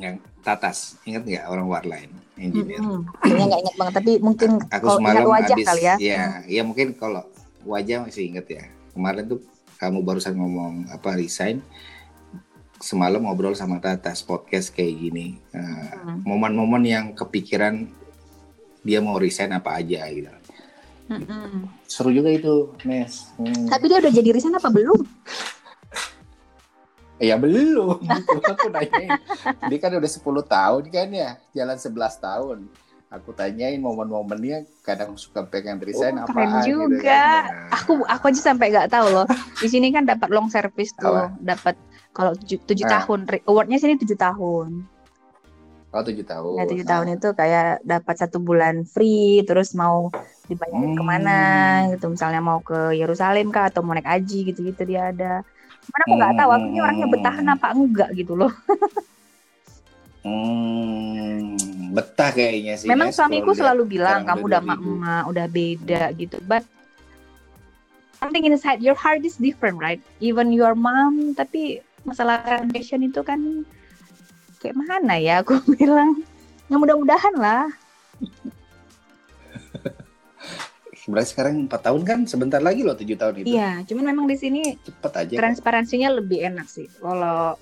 yang 0.00 0.16
Tatas 0.40 0.96
inget 1.04 1.22
nggak 1.24 1.44
orang 1.48 1.66
Warline 1.68 2.12
engineer 2.40 2.80
Mm-mm. 2.80 3.04
Kayaknya 3.20 3.44
nggak 3.46 3.60
ingat 3.60 3.76
banget, 3.76 3.94
tapi 4.00 4.12
mungkin 4.18 4.50
aku 4.72 4.86
kalau 4.88 4.98
ingat 4.98 5.12
semalam 5.12 5.28
wajah 5.28 5.56
habis 5.56 5.68
kali 5.68 5.82
ya. 5.84 5.94
ya 6.00 6.22
ya 6.48 6.62
mungkin 6.64 6.88
kalau 6.96 7.22
wajah 7.68 7.96
masih 8.08 8.24
inget 8.32 8.46
ya. 8.48 8.64
Kemarin 8.96 9.24
tuh 9.28 9.40
kamu 9.76 9.98
barusan 10.00 10.34
ngomong 10.36 10.88
apa 10.88 11.16
resign. 11.16 11.60
Semalam 12.80 13.20
ngobrol 13.20 13.52
sama 13.52 13.76
Tata 13.76 14.08
podcast 14.24 14.72
kayak 14.72 14.94
gini. 14.96 15.36
Hmm. 15.52 16.24
Momen-momen 16.24 16.80
yang 16.88 17.06
kepikiran 17.12 17.84
dia 18.80 19.04
mau 19.04 19.20
resign 19.20 19.52
apa 19.52 19.76
aja 19.76 20.08
gitu. 20.08 20.32
Mm-mm. 21.12 21.68
Seru 21.84 22.14
juga 22.14 22.32
itu, 22.32 22.72
Nes. 22.88 23.28
Hmm. 23.36 23.68
Tapi 23.68 23.84
dia 23.90 23.98
udah 24.00 24.12
jadi 24.14 24.30
resign 24.32 24.56
apa 24.56 24.72
belum? 24.72 24.96
Ya 27.20 27.36
belum. 27.36 28.00
Gitu. 28.00 28.36
Aku 28.40 28.72
nanyain. 28.72 29.10
Dia 29.68 29.78
kan 29.78 29.92
udah 29.92 30.10
10 30.10 30.24
tahun 30.42 30.82
kan 30.88 31.08
ya, 31.12 31.30
jalan 31.52 31.76
11 31.76 31.92
tahun. 32.16 32.58
Aku 33.10 33.34
tanyain 33.34 33.76
momen-momennya 33.76 34.64
kadang 34.80 35.18
suka 35.18 35.42
pengen 35.42 35.82
resign 35.82 36.16
Oh, 36.16 36.24
apa 36.24 36.32
keren 36.32 36.62
juga. 36.62 37.44
Aku 37.74 38.06
aku 38.06 38.24
aja 38.30 38.40
sampai 38.40 38.70
nggak 38.70 38.88
tahu 38.88 39.10
loh. 39.10 39.26
Di 39.58 39.66
sini 39.66 39.90
kan 39.90 40.06
dapat 40.06 40.30
long 40.30 40.46
service 40.46 40.94
tuh, 40.94 41.28
Apa? 41.28 41.34
dapat 41.42 41.74
kalau 42.14 42.32
tujuh, 42.38 42.62
tujuh 42.64 42.86
Ah. 42.86 43.02
tahun, 43.02 43.26
awardnya 43.44 43.76
sini 43.76 43.98
tujuh 43.98 44.14
tahun. 44.14 44.86
Oh, 45.90 46.06
7 46.06 46.22
tahun. 46.22 46.54
Ya 46.54 46.64
tujuh 46.70 46.86
tahun 46.86 47.18
itu 47.18 47.28
kayak 47.34 47.82
dapat 47.82 48.14
satu 48.14 48.38
bulan 48.38 48.86
free, 48.86 49.42
terus 49.42 49.74
mau 49.74 50.14
dibayarin 50.46 50.94
Hmm. 50.94 50.98
ke 50.98 51.02
mana 51.02 51.38
gitu, 51.90 52.14
misalnya 52.14 52.38
mau 52.38 52.62
ke 52.62 52.94
Yerusalem 52.94 53.50
kah 53.50 53.74
atau 53.74 53.82
mau 53.82 53.90
naik 53.90 54.06
haji 54.06 54.54
gitu-gitu 54.54 54.86
dia 54.86 55.10
ada. 55.10 55.42
Cuman 55.90 56.00
aku 56.06 56.14
nggak 56.22 56.34
tahu, 56.38 56.50
aku 56.54 56.66
ini 56.70 56.78
orangnya 56.78 57.08
bertahan 57.10 57.46
apa 57.50 57.66
enggak 57.74 58.10
gitu 58.14 58.38
loh. 58.38 58.52
Hmm, 60.22 61.58
betah 61.90 62.30
kayaknya 62.30 62.78
sih. 62.78 62.86
Memang 62.86 63.10
Nes, 63.10 63.16
suamiku 63.18 63.50
selalu 63.50 63.98
bilang 63.98 64.22
kamu 64.22 64.46
udah 64.46 64.60
2000. 64.62 65.02
mak 65.02 65.24
udah 65.34 65.46
beda 65.50 66.02
gitu. 66.14 66.38
But 66.46 66.62
something 68.22 68.46
inside 68.46 68.78
your 68.78 68.94
heart 68.94 69.26
is 69.26 69.34
different, 69.34 69.82
right? 69.82 69.98
Even 70.22 70.54
your 70.54 70.78
mom, 70.78 71.34
tapi 71.34 71.82
masalah 72.06 72.38
foundation 72.46 73.02
itu 73.02 73.26
kan 73.26 73.66
kayak 74.62 74.78
mana 74.78 75.18
ya 75.18 75.42
aku 75.42 75.58
bilang. 75.74 76.22
Ya 76.70 76.78
mudah-mudahan 76.78 77.34
lah. 77.34 77.66
Berarti 81.08 81.28
sekarang 81.32 81.54
4 81.68 81.80
tahun 81.86 82.02
kan 82.04 82.18
sebentar 82.28 82.60
lagi 82.60 82.80
loh 82.84 82.96
7 82.96 83.16
tahun 83.16 83.36
itu. 83.46 83.56
Iya, 83.56 83.84
cuman 83.88 84.04
memang 84.12 84.26
di 84.28 84.36
sini 84.36 84.60
Cepet 84.84 85.12
aja. 85.16 85.36
transparansinya 85.38 86.08
lebih 86.18 86.38
enak 86.44 86.66
sih. 86.68 86.86
Kalau 87.00 87.56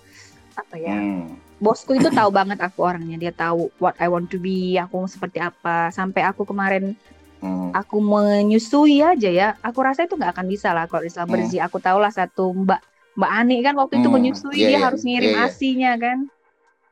apa 0.58 0.76
ya? 0.78 0.96
Hmm. 0.98 1.38
Bosku 1.58 1.92
itu 1.98 2.10
tahu 2.10 2.30
banget 2.34 2.58
aku 2.62 2.78
orangnya. 2.86 3.16
Dia 3.18 3.32
tahu 3.34 3.70
what 3.82 3.94
I 3.98 4.06
want 4.10 4.30
to 4.34 4.38
be, 4.42 4.78
aku 4.78 5.06
seperti 5.06 5.38
apa. 5.42 5.90
Sampai 5.94 6.22
aku 6.26 6.42
kemarin 6.46 6.94
Hmm. 7.38 7.70
aku 7.70 8.02
menyusui 8.02 8.98
aja 9.04 9.30
ya 9.30 9.48
aku 9.62 9.78
rasa 9.86 10.02
itu 10.08 10.18
nggak 10.18 10.32
akan 10.34 10.46
bisa 10.50 10.74
lah 10.74 10.90
kalau 10.90 11.04
Islam 11.06 11.26
Hmm. 11.28 11.34
bersih 11.38 11.60
aku 11.62 11.78
tahu 11.78 11.98
lah 12.02 12.10
satu 12.10 12.50
mbak 12.50 12.80
mbak 13.14 13.30
Ani 13.30 13.62
kan 13.66 13.74
waktu 13.78 14.02
itu 14.02 14.08
Hmm, 14.08 14.16
menyusui 14.18 14.58
iya, 14.58 14.68
dia 14.68 14.78
iya, 14.78 14.78
harus 14.82 15.02
ngirim 15.06 15.30
iya, 15.30 15.38
iya. 15.38 15.46
asinya 15.46 15.92
kan 16.00 16.18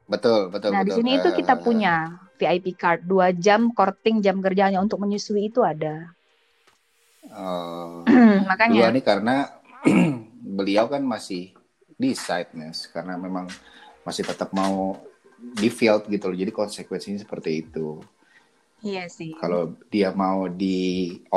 Betul, 0.06 0.54
betul, 0.54 0.70
nah 0.70 0.82
di 0.86 0.92
sini 0.94 1.10
itu 1.18 1.28
kita 1.34 1.58
Eh, 1.58 1.62
punya 1.66 1.94
VIP 2.38 2.66
card 2.78 3.00
dua 3.10 3.34
jam 3.34 3.74
korting 3.74 4.22
jam 4.22 4.38
kerjanya 4.38 4.78
untuk 4.78 5.02
menyusui 5.02 5.50
itu 5.50 5.60
ada 5.66 6.14
eh, 7.44 8.00
dua 8.70 8.86
makanya 8.86 8.88
nih 8.94 9.04
karena 9.10 9.36
beliau 10.56 10.84
kan 10.92 11.02
masih 11.14 11.42
di 12.02 12.10
side 12.24 12.52
Nes 12.58 12.78
karena 12.94 13.14
memang 13.24 13.46
masih 14.06 14.22
tetap 14.30 14.50
mau 14.60 14.76
di 15.62 15.68
field 15.78 16.02
gitu 16.14 16.24
loh. 16.30 16.36
Jadi 16.42 16.52
konsekuensinya 16.52 17.20
seperti 17.24 17.50
itu. 17.64 17.86
iya 18.88 19.04
sih 19.16 19.32
Kalau 19.40 19.62
dia 19.92 20.08
mau 20.22 20.40
di 20.62 20.78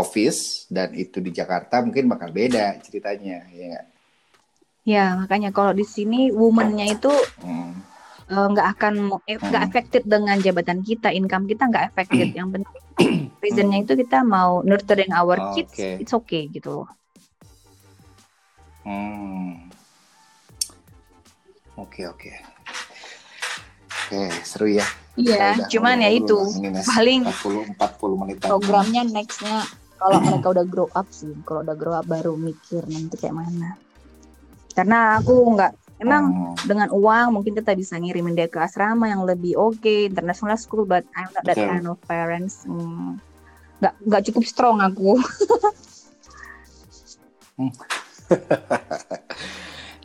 office 0.04 0.42
dan 0.76 0.90
itu 1.04 1.18
di 1.26 1.32
Jakarta 1.40 1.76
mungkin 1.86 2.06
bakal 2.12 2.30
beda 2.40 2.66
ceritanya, 2.86 3.38
ya 3.52 3.80
ya 4.94 5.06
makanya 5.20 5.50
kalau 5.58 5.72
di 5.80 5.86
sini 5.96 6.20
womannya 6.40 6.86
itu 6.98 7.12
Hmm. 7.44 7.72
eh, 8.34 8.46
nggak 8.52 8.68
akan 8.78 8.94
mo- 9.10 9.24
eh, 9.32 9.38
nggak 9.40 9.64
Hmm. 9.64 9.68
affected 9.68 10.04
dengan 10.14 10.38
jabatan 10.46 10.80
kita 10.88 11.10
income 11.20 11.46
kita 11.52 11.64
nggak 11.70 11.86
affected 11.92 12.30
yang 12.40 12.50
penting 12.54 12.84
reasonnya 13.40 13.78
itu 13.82 13.94
kita 13.96 14.22
mau 14.22 14.60
nurturing 14.62 15.12
our 15.12 15.40
Oh, 15.40 15.52
kids 15.54 15.76
it's 15.98 16.12
okay 16.12 16.48
gitu 16.48 16.84
loh 16.84 16.90
Hmm. 18.80 19.70
Oke 21.78 22.08
oke. 22.08 22.32
Oke 24.10 24.20
seru 24.42 24.66
ya. 24.72 24.88
iya 25.14 25.54
udah 25.60 25.68
cuman 25.68 26.00
ya 26.00 26.10
itu 26.10 26.34
paling 26.88 27.22
40 27.28 27.70
40 27.76 28.16
menit 28.18 28.36
programnya 28.40 29.04
nextnya 29.06 29.68
kalau 30.00 30.24
mereka 30.24 30.48
udah 30.50 30.66
grow 30.66 30.88
up 30.90 31.06
sih 31.12 31.30
kalau 31.44 31.62
udah 31.62 31.76
grow 31.76 31.94
up 31.94 32.08
baru 32.08 32.34
mikir 32.34 32.88
nanti 32.88 33.20
kayak 33.20 33.36
mana 33.36 33.76
karena 34.74 35.20
aku 35.20 35.36
nggak 35.54 35.72
emang 36.00 36.24
Hmm. 36.32 36.56
dengan 36.64 36.90
uang 36.90 37.28
mungkin 37.36 37.54
kita 37.54 37.76
bisa 37.76 38.00
ngirimin 38.00 38.32
dia 38.34 38.48
ke 38.48 38.58
asrama 38.58 39.12
yang 39.12 39.28
lebih 39.28 39.60
oke 39.60 40.08
international 40.08 40.56
school 40.56 40.88
but 40.88 41.04
I'm 41.14 41.30
not 41.36 41.44
that 41.46 41.60
Betul. 41.60 41.68
kind 41.68 41.86
of 41.86 41.98
parents 42.08 42.64
Hmm, 42.64 43.20
nggak 43.80 43.94
nggak 44.06 44.22
cukup 44.32 44.44
strong 44.44 44.78
aku 44.80 45.16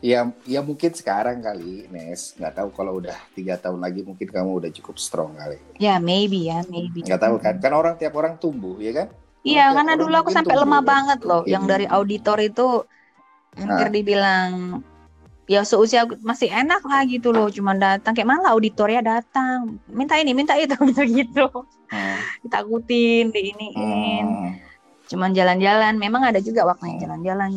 Ya, 0.05 0.21
ya 0.45 0.61
mungkin 0.61 0.93
sekarang 0.93 1.41
kali, 1.41 1.89
Nes. 1.89 2.37
Nggak 2.37 2.61
tahu 2.61 2.69
kalau 2.77 3.01
udah 3.01 3.15
tiga 3.33 3.57
tahun 3.57 3.81
lagi 3.81 4.05
mungkin 4.05 4.27
kamu 4.29 4.51
udah 4.61 4.71
cukup 4.77 5.01
strong 5.01 5.33
kali. 5.33 5.57
ya 5.81 5.97
maybe 5.97 6.45
ya 6.45 6.61
maybe 6.69 7.01
Nggak 7.01 7.21
tahu 7.25 7.35
kan? 7.41 7.57
Kan 7.57 7.73
orang 7.73 7.97
tiap 7.97 8.13
orang 8.13 8.37
tumbuh, 8.37 8.77
ya 8.77 8.93
kan? 8.93 9.07
Iya, 9.41 9.73
karena 9.73 9.97
dulu 9.97 10.13
aku 10.13 10.29
sampai 10.29 10.61
lemah 10.61 10.81
kan. 10.83 10.89
banget 10.93 11.19
loh. 11.25 11.41
Yang 11.49 11.63
dari 11.65 11.85
auditor 11.89 12.37
itu 12.37 12.85
hampir 13.57 13.87
Ah. 13.89 13.93
dibilang 13.93 14.51
ya 15.45 15.61
seusia 15.61 16.09
masih 16.25 16.49
enak 16.49 16.81
lah 16.85 17.05
gitu 17.05 17.29
loh. 17.29 17.47
Cuman 17.49 17.77
datang 17.77 18.17
kayak 18.17 18.27
malah 18.29 18.53
auditor 18.53 18.89
ya 18.89 19.01
datang, 19.01 19.77
minta 19.89 20.17
ini, 20.17 20.33
minta 20.33 20.57
itu, 20.57 20.73
gitu 20.89 21.03
gitu. 21.05 21.45
Hmm. 21.89 22.17
Ditakutin, 22.41 23.29
diiniin. 23.29 24.25
Hmm. 24.25 24.51
Cuman 25.05 25.31
jalan-jalan. 25.37 25.97
Memang 25.97 26.25
ada 26.25 26.41
juga 26.41 26.65
waktunya 26.65 26.97
Hmm. 26.97 27.03
jalan-jalan. 27.05 27.49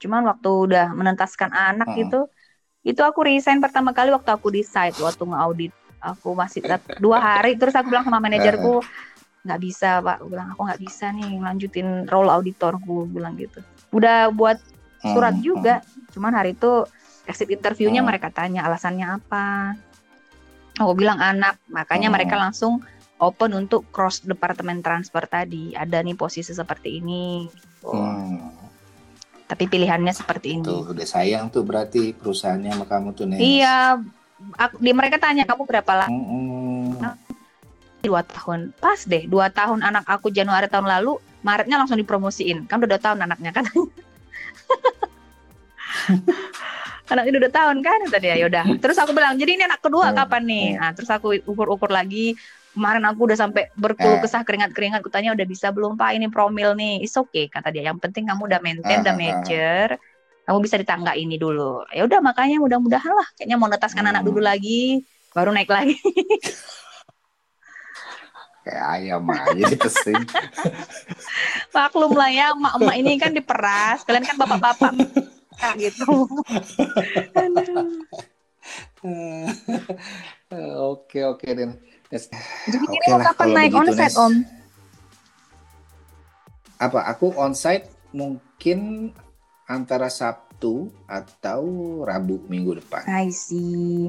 Cuman 0.00 0.22
waktu 0.28 0.50
udah 0.52 0.86
menentaskan 0.92 1.48
anak 1.50 1.88
Hmm. 1.92 1.98
gitu, 2.04 2.20
itu 2.84 3.00
aku 3.00 3.24
resign 3.24 3.64
pertama 3.64 3.96
kali 3.96 4.12
waktu 4.12 4.28
aku 4.28 4.52
di 4.52 4.60
site 4.60 5.00
waktu 5.00 5.24
ngaudit. 5.24 5.72
Aku 6.04 6.36
masih 6.36 6.60
dua 7.00 7.16
hari 7.16 7.56
terus 7.56 7.72
aku 7.72 7.88
bilang 7.88 8.04
sama 8.04 8.20
manajerku 8.20 8.84
nggak 9.44 9.60
bisa 9.60 10.00
pak, 10.00 10.20
aku 10.20 10.28
bilang 10.32 10.48
aku 10.52 10.60
nggak 10.64 10.80
bisa 10.80 11.12
nih 11.12 11.36
lanjutin 11.40 12.04
role 12.08 12.28
auditorku 12.28 13.08
bilang 13.08 13.36
gitu. 13.36 13.60
Udah 13.92 14.28
buat 14.28 14.60
surat 15.00 15.36
Hmm. 15.36 15.44
juga, 15.44 15.74
cuman 16.12 16.32
hari 16.32 16.52
itu 16.52 16.84
exit 17.24 17.48
interviewnya 17.50 18.00
Hmm. 18.04 18.08
mereka 18.08 18.28
tanya 18.30 18.64
alasannya 18.68 19.06
apa. 19.20 19.76
Aku 20.80 20.92
bilang 20.98 21.22
anak, 21.22 21.60
makanya 21.70 22.10
Hmm. 22.10 22.16
mereka 22.18 22.34
langsung 22.34 22.82
open 23.22 23.54
untuk 23.54 23.86
cross 23.94 24.20
departemen 24.26 24.82
transfer 24.82 25.22
tadi. 25.24 25.72
Ada 25.72 26.02
nih 26.02 26.18
posisi 26.18 26.50
seperti 26.50 26.98
ini. 26.98 27.46
Hmm. 27.86 28.50
Tapi 29.44 29.68
pilihannya 29.68 30.10
seperti 30.10 30.58
ini. 30.58 30.64
Tuh, 30.66 30.90
udah 30.90 31.06
sayang 31.06 31.52
tuh 31.52 31.62
berarti 31.62 32.16
perusahaannya 32.16 32.70
sama 32.74 32.86
kamu 32.88 33.08
tuh. 33.14 33.24
Iya, 33.38 34.00
aku, 34.56 34.80
di 34.80 34.90
mereka 34.96 35.20
tanya 35.20 35.44
kamu 35.46 35.62
berapa 35.68 35.92
lama? 35.94 36.10
Hmm. 36.10 37.14
Dua 38.04 38.20
tahun. 38.20 38.76
Pas 38.80 39.00
deh, 39.04 39.24
dua 39.24 39.48
tahun 39.48 39.80
anak 39.80 40.04
aku 40.04 40.28
Januari 40.28 40.68
tahun 40.68 40.88
lalu, 40.88 41.16
Maretnya 41.44 41.76
langsung 41.76 42.00
dipromosiin. 42.00 42.64
Kan 42.64 42.80
udah 42.80 42.96
dua 42.96 43.00
tahun 43.00 43.20
anaknya 43.28 43.52
kan. 43.52 43.68
anaknya 47.04 47.30
udah 47.36 47.42
dua 47.44 47.52
tahun 47.52 47.76
kan 47.80 47.98
tadi 48.08 48.26
ya 48.32 48.36
yaudah. 48.40 48.64
Terus 48.80 48.96
aku 48.96 49.12
bilang, 49.12 49.36
jadi 49.36 49.50
ini 49.54 49.64
anak 49.64 49.80
kedua 49.80 50.08
Hmm, 50.08 50.16
kapan 50.16 50.42
nih? 50.44 50.66
hmm. 50.72 50.80
Nah, 50.80 50.90
terus 50.96 51.10
aku 51.10 51.36
ukur-ukur 51.44 51.92
lagi. 51.92 52.32
Kemarin 52.74 53.06
aku 53.06 53.30
udah 53.30 53.38
sampai 53.38 53.70
berkeluh 53.74 54.18
Eh. 54.18 54.22
kesah 54.24 54.42
keringat-keringat. 54.42 54.98
Kutanya 54.98 55.30
udah 55.30 55.46
bisa 55.46 55.70
belum 55.70 55.94
pak 55.94 56.10
ini 56.16 56.26
promil 56.26 56.74
nih. 56.74 57.04
It's 57.04 57.14
okay 57.14 57.46
kata 57.46 57.70
dia. 57.70 57.86
Yang 57.86 58.02
penting 58.02 58.26
kamu 58.26 58.50
udah 58.50 58.58
maintain, 58.58 58.98
Ah, 58.98 59.02
udah 59.04 59.14
ah, 59.14 59.14
ah. 59.14 59.22
major. 59.22 59.88
Kamu 60.44 60.58
bisa 60.58 60.76
di 60.76 60.84
tangga 60.84 61.14
ini 61.14 61.38
dulu. 61.38 61.86
Ya 61.88 62.02
udah 62.02 62.18
makanya 62.18 62.58
mudah-mudahan 62.58 63.14
lah. 63.14 63.28
Kayaknya 63.38 63.56
mau 63.56 63.68
netaskan 63.70 64.04
anak 64.04 64.26
Hmm. 64.26 64.28
dulu 64.28 64.40
lagi, 64.42 65.04
baru 65.30 65.54
naik 65.54 65.70
lagi. 65.70 65.94
Kayak 68.64 68.86
ayam 68.96 69.28
aja 69.28 69.52
ditesin. 69.68 70.24
Maklum 71.76 72.16
lah 72.16 72.30
ya, 72.32 72.46
emak-emak 72.56 72.96
ini 72.96 73.12
kan 73.20 73.30
diperas. 73.30 74.00
Kalian 74.02 74.24
kan 74.24 74.36
bapak-bapak 74.36 74.90
Nah, 75.60 75.74
gitu. 75.76 76.06
Oke 80.94 81.20
oke 81.20 81.44
Den. 81.52 81.76
Jadi 82.08 82.84
ini 82.88 83.06
mau 83.12 83.20
kapan 83.20 83.48
naik 83.52 83.72
begitu, 83.74 83.90
onsite 83.92 84.00
Nes. 84.00 84.16
om? 84.16 84.34
Apa? 86.80 87.00
Aku 87.12 87.26
onsite 87.36 87.86
mungkin 88.14 89.10
antara 89.66 90.08
Sabtu 90.08 90.88
atau 91.04 91.62
Rabu 92.06 92.40
minggu 92.48 92.80
depan. 92.80 93.04
I 93.04 93.28
see. 93.28 94.08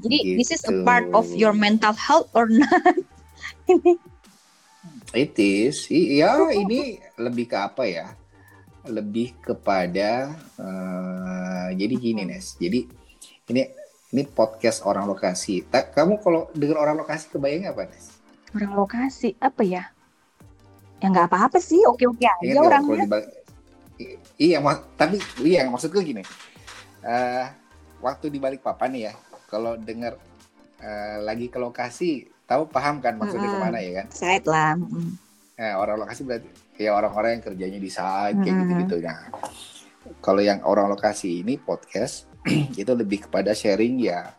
Jadi 0.00 0.40
this 0.40 0.48
is 0.56 0.64
a 0.64 0.72
Gitu. 0.72 0.86
part 0.88 1.04
of 1.12 1.28
your 1.36 1.52
mental 1.52 1.92
health 1.92 2.32
or 2.32 2.48
not? 2.48 2.96
ini 3.68 3.92
It 5.12 5.36
is. 5.36 5.92
Iya, 5.92 6.48
ini 6.56 6.96
lebih 7.20 7.52
ke 7.52 7.58
apa 7.60 7.84
ya? 7.84 8.16
Lebih 8.88 9.38
kepada 9.38 10.32
eh, 10.58 11.68
jadi 11.78 11.94
gini 11.94 12.22
Nes. 12.26 12.58
Jadi 12.58 12.86
ini 13.52 13.62
ini 14.12 14.22
podcast 14.28 14.82
orang 14.84 15.06
lokasi. 15.06 15.62
Ta- 15.70 15.86
kamu 15.88 16.18
kalau 16.20 16.50
dengar 16.52 16.82
orang 16.82 17.00
lokasi 17.00 17.30
kebayang 17.30 17.70
apa 17.70 17.86
Nes? 17.86 18.10
Orang 18.52 18.74
lokasi 18.74 19.38
apa 19.38 19.62
ya? 19.62 19.86
Ya 21.02 21.06
nggak 21.10 21.30
apa-apa 21.34 21.58
sih, 21.58 21.82
oke-oke 21.82 22.22
aja? 22.22 22.42
Kalau 22.54 22.68
orangnya. 22.70 23.06
iya, 24.38 24.58
mak- 24.62 24.94
tapi 24.94 25.18
iya 25.42 25.66
maksudku 25.66 25.98
gini. 25.98 26.22
Eh, 27.02 27.46
waktu 27.98 28.30
di 28.30 28.38
balik 28.38 28.62
papan 28.62 28.94
nih 28.94 29.02
ya, 29.10 29.12
kalau 29.50 29.74
dengar 29.74 30.14
eh, 30.78 31.18
lagi 31.22 31.50
ke 31.50 31.58
lokasi, 31.58 32.30
tahu 32.46 32.70
paham 32.70 33.02
kan 33.02 33.18
maksudnya 33.18 33.50
Mm-mm. 33.50 33.62
ke 33.62 33.66
mana 33.66 33.78
ya 33.82 33.92
kan? 34.02 34.06
Side 34.14 34.46
lah. 34.46 34.74
orang 35.78 36.02
lokasi 36.02 36.26
berarti 36.26 36.61
ya 36.76 36.96
orang-orang 36.96 37.38
yang 37.38 37.44
kerjanya 37.44 37.78
di 37.80 37.90
site 37.92 38.36
kayak 38.40 38.48
Mm-mm. 38.48 38.62
gitu-gitu. 38.64 38.96
Nah, 39.04 39.20
kalau 40.24 40.42
yang 40.42 40.64
orang 40.64 40.90
lokasi 40.90 41.44
ini 41.44 41.60
podcast 41.60 42.26
itu 42.80 42.92
lebih 42.92 43.28
kepada 43.28 43.54
sharing 43.54 44.02
ya 44.02 44.34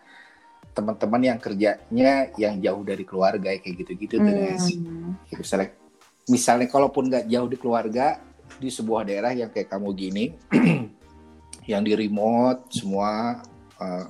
teman-teman 0.73 1.21
yang 1.21 1.37
kerjanya 1.37 2.33
yang 2.33 2.57
jauh 2.57 2.81
dari 2.81 3.05
keluarga 3.05 3.53
kayak 3.53 3.75
gitu-gitu. 3.85 4.17
Hmm. 4.17 5.13
Ya, 5.29 5.35
misalnya 5.37 5.69
misalnya 6.25 6.67
kalaupun 6.71 7.13
nggak 7.13 7.25
jauh 7.29 7.49
di 7.49 7.57
keluarga 7.61 8.17
di 8.57 8.69
sebuah 8.73 9.05
daerah 9.05 9.31
yang 9.33 9.49
kayak 9.53 9.69
kamu 9.69 9.89
gini 9.93 10.25
yang 11.71 11.85
di 11.85 11.93
remote 11.95 12.73
semua 12.73 13.39
eh, 13.79 14.05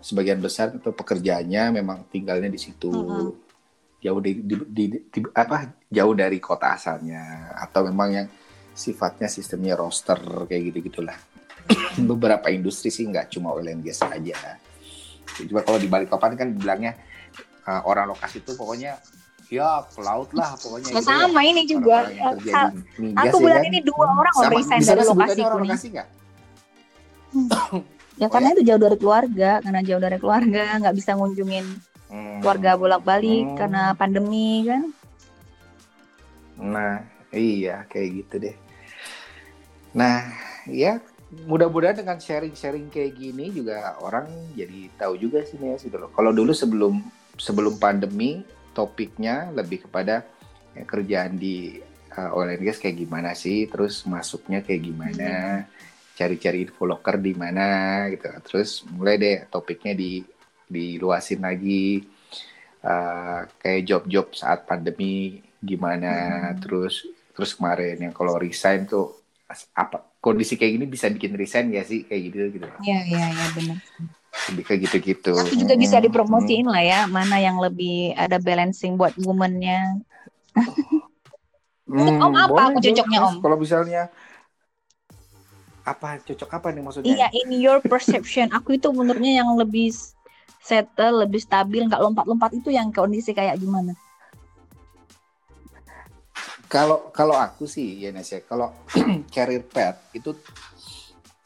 sebagian 0.00 0.40
besar 0.40 0.72
itu 0.72 0.90
pekerjaannya 0.94 1.80
memang 1.80 2.08
tinggalnya 2.08 2.48
di 2.48 2.60
situ 2.60 2.88
Mm-mm. 2.88 3.49
Jauh 4.00 4.20
di, 4.20 4.32
di- 4.40 4.66
di- 4.66 5.02
di- 5.04 5.32
apa 5.32 5.76
jauh 5.86 6.14
dari 6.16 6.40
kota 6.40 6.72
asalnya 6.72 7.52
atau 7.60 7.84
memang 7.84 8.08
yang 8.10 8.26
sifatnya 8.72 9.28
sistemnya 9.28 9.76
roster 9.76 10.16
kayak 10.48 10.72
gitu 10.72 10.88
gitulah 10.88 11.16
beberapa 12.10 12.48
industri 12.48 12.88
sih 12.88 13.04
nggak 13.04 13.28
cuma 13.28 13.52
oil 13.52 13.68
and 13.68 13.84
gas 13.84 14.00
aja 14.00 14.56
cuma 15.36 15.60
kalau 15.60 15.76
di 15.76 15.86
Balikpapan 15.86 16.32
kan 16.34 16.48
bilangnya 16.56 16.96
eh, 17.68 17.82
orang 17.84 18.08
lokasi 18.08 18.40
itu 18.40 18.56
pokoknya 18.56 18.96
ya 19.50 19.82
ke 19.84 20.00
laut 20.00 20.30
lah 20.32 20.54
pokoknya 20.56 20.94
Ya, 20.94 21.00
gitu 21.02 21.10
ya. 21.10 21.26
sama 21.26 21.40
ini 21.42 21.62
juga. 21.66 21.96
Sa- 22.46 22.70
di 22.70 23.10
migas 23.10 23.34
Aku 23.34 23.36
ya 23.36 23.42
bulan 23.42 23.58
kan? 23.58 23.68
ini 23.68 23.78
dua 23.82 24.06
orang 24.06 24.34
Sama, 24.38 24.50
resign 24.54 24.80
dari 24.80 25.02
lokasiku 25.02 25.42
orang 25.44 25.60
lokasi 25.66 25.86
nggak? 25.90 26.08
Ya 28.20 28.28
Oh, 28.28 28.32
karena 28.36 28.52
itu 28.52 28.62
jauh 28.68 28.76
dari 28.76 28.96
keluarga, 29.00 29.50
karena 29.64 29.80
jauh 29.80 29.96
dari 29.96 30.18
keluarga, 30.20 30.76
nggak 30.76 30.92
bisa 30.92 31.16
ngunjungin 31.16 31.64
Hmm. 32.10 32.42
keluarga 32.42 32.74
bolak-balik 32.74 33.54
Hmm. 33.54 33.56
karena 33.56 33.82
pandemi 33.94 34.66
kan. 34.66 34.82
Nah, 36.60 37.06
iya 37.30 37.86
kayak 37.86 38.08
gitu 38.26 38.34
deh. 38.50 38.56
Nah, 39.94 40.26
ya 40.66 40.98
mudah-mudahan 41.46 42.02
dengan 42.02 42.18
sharing-sharing 42.18 42.90
kayak 42.90 43.14
gini 43.14 43.54
juga 43.54 43.94
orang 44.02 44.26
jadi 44.58 44.90
tahu 44.98 45.14
juga 45.14 45.46
sih 45.46 45.56
ya 45.56 45.78
gitu 45.78 45.96
loh. 45.96 46.10
Kalau 46.10 46.34
dulu 46.34 46.50
sebelum 46.50 46.98
sebelum 47.38 47.78
pandemi 47.78 48.42
topiknya 48.74 49.54
lebih 49.54 49.86
kepada 49.86 50.26
ya, 50.74 50.82
kerjaan 50.82 51.38
di 51.38 51.78
uh, 52.18 52.34
oil 52.34 52.58
and 52.58 52.66
gas 52.66 52.82
kayak 52.82 53.06
gimana 53.06 53.38
sih, 53.38 53.70
terus 53.70 54.02
masuknya 54.04 54.66
kayak 54.66 54.82
gimana, 54.82 55.30
cari-cari 56.18 56.66
info 56.66 56.84
loker 56.90 57.16
di 57.22 57.32
mana 57.38 58.06
gitu. 58.10 58.26
Terus 58.50 58.82
mulai 58.90 59.16
deh 59.16 59.36
topiknya 59.46 59.94
di 59.94 60.20
diluasin 60.70 61.42
lagi 61.42 62.06
uh, 62.80 63.44
kayak 63.58 63.82
job-job 63.84 64.26
saat 64.32 64.64
pandemi 64.64 65.42
gimana, 65.60 66.08
Hmm. 66.54 66.58
terus 66.62 67.04
terus 67.34 67.52
kemarin 67.52 67.98
yang 68.00 68.14
kalau 68.14 68.38
resign 68.38 68.86
tuh 68.86 69.12
apa 69.74 69.98
kondisi 70.22 70.54
kayak 70.54 70.78
gini 70.78 70.86
bisa 70.86 71.10
bikin 71.10 71.34
resign 71.34 71.74
ya 71.74 71.82
sih 71.82 72.06
kayak 72.06 72.22
gitu 72.30 72.36
gitu 72.54 72.66
Iya 72.80 72.98
iya 73.04 73.26
iya 73.28 73.46
benar. 73.52 73.78
lebih 74.54 74.62
kayak 74.62 74.80
gitu 74.86 74.96
gitu 75.02 75.32
Tapi 75.34 75.58
juga 75.58 75.74
bisa 75.74 75.98
dipromosiin 75.98 76.64
lah 76.64 76.80
ya, 76.80 77.00
mana 77.10 77.42
yang 77.42 77.58
lebih 77.58 78.14
ada 78.14 78.38
balancing 78.38 78.94
buat 78.94 79.12
womannya. 79.18 80.00
Om, 81.90 82.32
apa 82.38 82.70
aku 82.70 82.78
cocoknya, 82.78 83.18
Om? 83.26 83.34
kalau 83.42 83.56
misalnya 83.58 84.06
apa 85.82 86.22
cocok 86.22 86.50
apa 86.52 86.68
nih 86.70 86.82
maksudnya 86.86 87.10
Iya, 87.10 87.26
in 87.34 87.50
your 87.58 87.82
perception, 87.82 88.46
aku 88.54 88.78
itu 88.78 88.86
menurutnya 88.94 89.42
yang 89.42 89.50
lebih 89.58 89.90
settle, 90.58 91.22
lebih 91.26 91.40
stabil, 91.42 91.82
nggak 91.88 92.02
lompat-lompat 92.02 92.50
itu 92.58 92.68
yang 92.74 92.90
kondisi 92.90 93.30
kayak 93.36 93.56
gimana? 93.62 93.92
kalau 96.70 97.10
kalau 97.10 97.34
aku 97.34 97.66
sih 97.66 97.98
ya 97.98 98.14
Nes 98.14 98.30
ya 98.30 98.40
kalau 98.46 98.70
career 99.34 99.66
path 99.66 100.14
itu 100.14 100.30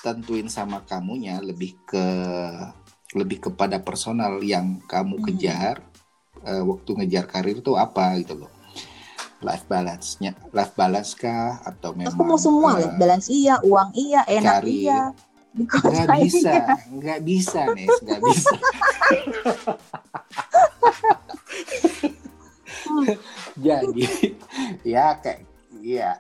tentuin 0.04 0.48
sama 0.52 0.84
kamunya 0.84 1.40
lebih 1.40 1.80
ke 1.88 2.04
lebih 3.16 3.38
kepada 3.48 3.80
personal 3.80 4.42
yang 4.44 4.82
kamu 4.84 5.16
Hmm. 5.16 5.24
kejar 5.24 5.76
eh, 6.44 6.60
waktu 6.60 6.90
ngejar 6.98 7.24
karir 7.30 7.58
tuh 7.64 7.80
apa 7.80 8.18
gitu 8.20 8.34
loh 8.44 8.52
life 9.40 9.64
balance-nya 9.68 10.32
life 10.52 10.74
balance 10.76 11.16
kah 11.16 11.60
atau 11.64 11.92
memang 11.96 12.12
Aku 12.12 12.22
mau 12.28 12.36
semua, 12.36 12.76
eh, 12.76 12.84
life 12.84 12.96
balance 13.00 13.26
iya, 13.32 13.54
uang 13.64 13.90
iya, 13.96 14.20
enak 14.28 14.60
karir. 14.60 14.76
iya. 14.76 15.00
Di 15.54 15.64
kota 15.70 15.86
nggak 15.86 16.18
bisa 16.26 16.52
nggak 16.90 17.20
bisa 17.22 17.60
Nes 17.78 17.94
nggak 18.02 18.20
bisa. 18.26 18.56
Jadi 23.66 24.02
ya 24.82 25.14
kayak 25.22 25.46
ya 25.78 26.18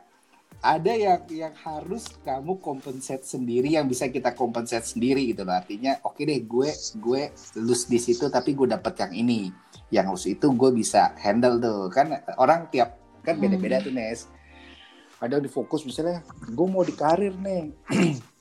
ada 0.64 0.92
yang 0.96 1.20
yang 1.28 1.52
harus 1.60 2.08
kamu 2.24 2.56
compensate 2.62 3.26
sendiri 3.26 3.76
yang 3.76 3.84
bisa 3.84 4.08
kita 4.08 4.32
compensate 4.32 4.86
sendiri 4.86 5.28
gitu 5.28 5.44
loh. 5.44 5.58
Artinya 5.58 5.98
oke 6.06 6.24
deh 6.24 6.40
gue 6.46 6.70
gue 7.02 7.22
lulus 7.60 7.84
di 7.90 7.98
situ 8.00 8.30
tapi 8.30 8.54
gue 8.54 8.70
dapet 8.70 8.96
yang 9.02 9.12
ini. 9.12 9.52
Yang 9.90 10.06
lulus 10.08 10.26
itu 10.30 10.46
gue 10.54 10.70
bisa 10.72 11.12
handle 11.20 11.58
tuh. 11.58 11.90
Kan 11.90 12.16
orang 12.38 12.70
tiap 12.70 12.96
kan 13.26 13.36
beda-beda 13.36 13.82
tuh 13.82 13.92
Nes. 13.92 14.30
Ada 15.20 15.36
yang 15.36 15.44
difokus 15.44 15.82
misalnya 15.84 16.24
gue 16.48 16.66
mau 16.70 16.86
di 16.86 16.94
karir 16.96 17.34
nih 17.34 17.72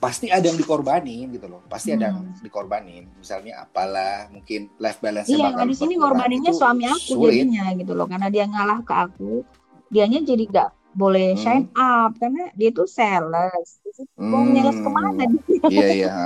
pasti 0.00 0.32
ada 0.32 0.48
yang 0.48 0.56
dikorbanin 0.56 1.28
gitu 1.28 1.44
loh. 1.44 1.60
Pasti 1.68 1.92
ada 1.92 2.08
yang 2.08 2.32
dikorbanin. 2.40 3.04
Misalnya 3.20 3.60
apalah 3.60 4.32
mungkin 4.32 4.72
life 4.80 4.96
balance 4.98 5.28
Iya, 5.28 5.52
di 5.62 5.76
sini 5.76 5.94
ngorbaninnya 5.94 6.56
suami 6.56 6.88
aku 6.88 7.20
sulit. 7.20 7.44
jadinya 7.44 7.68
gitu 7.76 7.92
loh, 7.92 8.08
karena 8.08 8.32
dia 8.32 8.48
ngalah 8.48 8.80
ke 8.80 8.94
aku, 8.96 9.44
dianya 9.86 10.24
jadi 10.24 10.44
nggak 10.48 10.70
boleh 10.90 11.36
Hmm. 11.36 11.38
shine 11.38 11.66
up. 11.76 12.16
Karena 12.16 12.48
dia 12.56 12.70
tuh 12.72 12.88
sales. 12.88 13.78
Situ 13.84 14.08
Mau 14.16 14.40
Hmm. 14.40 14.56
sales 14.56 14.78
ke 14.80 14.88
mana 14.88 15.08
dia? 15.20 15.28
iya 15.68 15.86
iya 15.92 16.16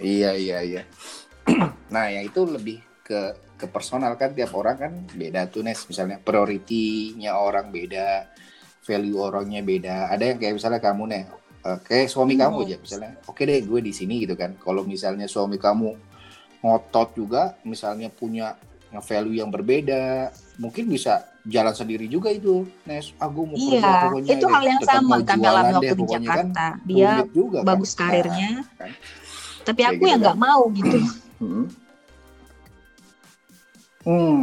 iya 0.00 0.30
iya 0.34 0.58
iya. 0.64 0.82
Nah 1.94 2.10
yang 2.10 2.24
itu 2.24 2.40
lebih 2.42 2.80
ke 3.04 3.20
ke 3.56 3.64
personal 3.68 4.16
kan 4.16 4.32
tiap 4.32 4.52
orang 4.52 4.76
kan 4.76 4.92
beda 5.12 5.48
tuh 5.48 5.60
Nes. 5.60 5.84
Misalnya 5.84 6.16
prioritinya 6.18 7.36
orang 7.36 7.68
beda 7.68 8.24
value 8.82 9.18
orangnya 9.18 9.60
beda. 9.60 10.08
Ada 10.08 10.32
yang 10.32 10.38
kayak 10.38 10.54
misalnya 10.56 10.80
kamu 10.80 11.04
nih 11.08 11.22
kayak 11.82 12.06
suami 12.06 12.34
Hmm. 12.34 12.42
kamu 12.42 12.56
aja 12.62 12.76
misalnya 12.78 13.12
oke 13.24 13.42
deh 13.42 13.60
gue 13.60 13.80
di 13.80 13.92
sini 13.92 14.14
gitu 14.22 14.34
kan 14.34 14.54
kalau 14.56 14.82
misalnya 14.82 15.26
suami 15.26 15.56
kamu 15.56 15.90
ngotot 16.60 17.08
juga 17.12 17.42
misalnya 17.62 18.08
punya 18.08 18.54
value 18.96 19.36
yang 19.36 19.50
berbeda 19.50 20.30
mungkin 20.56 20.88
bisa 20.88 21.20
jalan 21.44 21.70
sendiri 21.70 22.06
juga 22.06 22.32
itu 22.32 22.64
Nes 22.82 23.12
ah 23.16 23.28
gue 23.28 23.44
mau 23.44 23.54
kerja 23.54 23.76
Iya, 23.76 23.92
pokoknya 24.02 24.30
itu 24.32 24.46
hal 24.46 24.64
yang 24.64 24.82
sama 24.82 25.16
kami 25.20 25.42
jualan 25.42 25.52
alami 25.52 25.66
deh 25.66 25.74
waktu 25.76 25.86
di 25.86 26.00
pokoknya 26.00 26.18
kan 26.18 26.46
Jakarta. 26.48 26.66
Dia 26.82 27.10
juga 27.30 27.58
kan. 27.58 27.66
bagus 27.66 27.90
Nah, 27.90 27.98
karirnya, 28.00 28.50
kan. 28.72 28.90
tapi 29.62 29.76
Kayak 29.76 29.88
aku 29.88 29.94
gitu 29.94 30.06
yang 30.06 30.16
kan. 30.16 30.24
nggak 30.24 30.38
mau 30.40 30.62
gitu. 30.72 30.98
Hmm. 31.36 31.66
Hmm. 34.02 34.40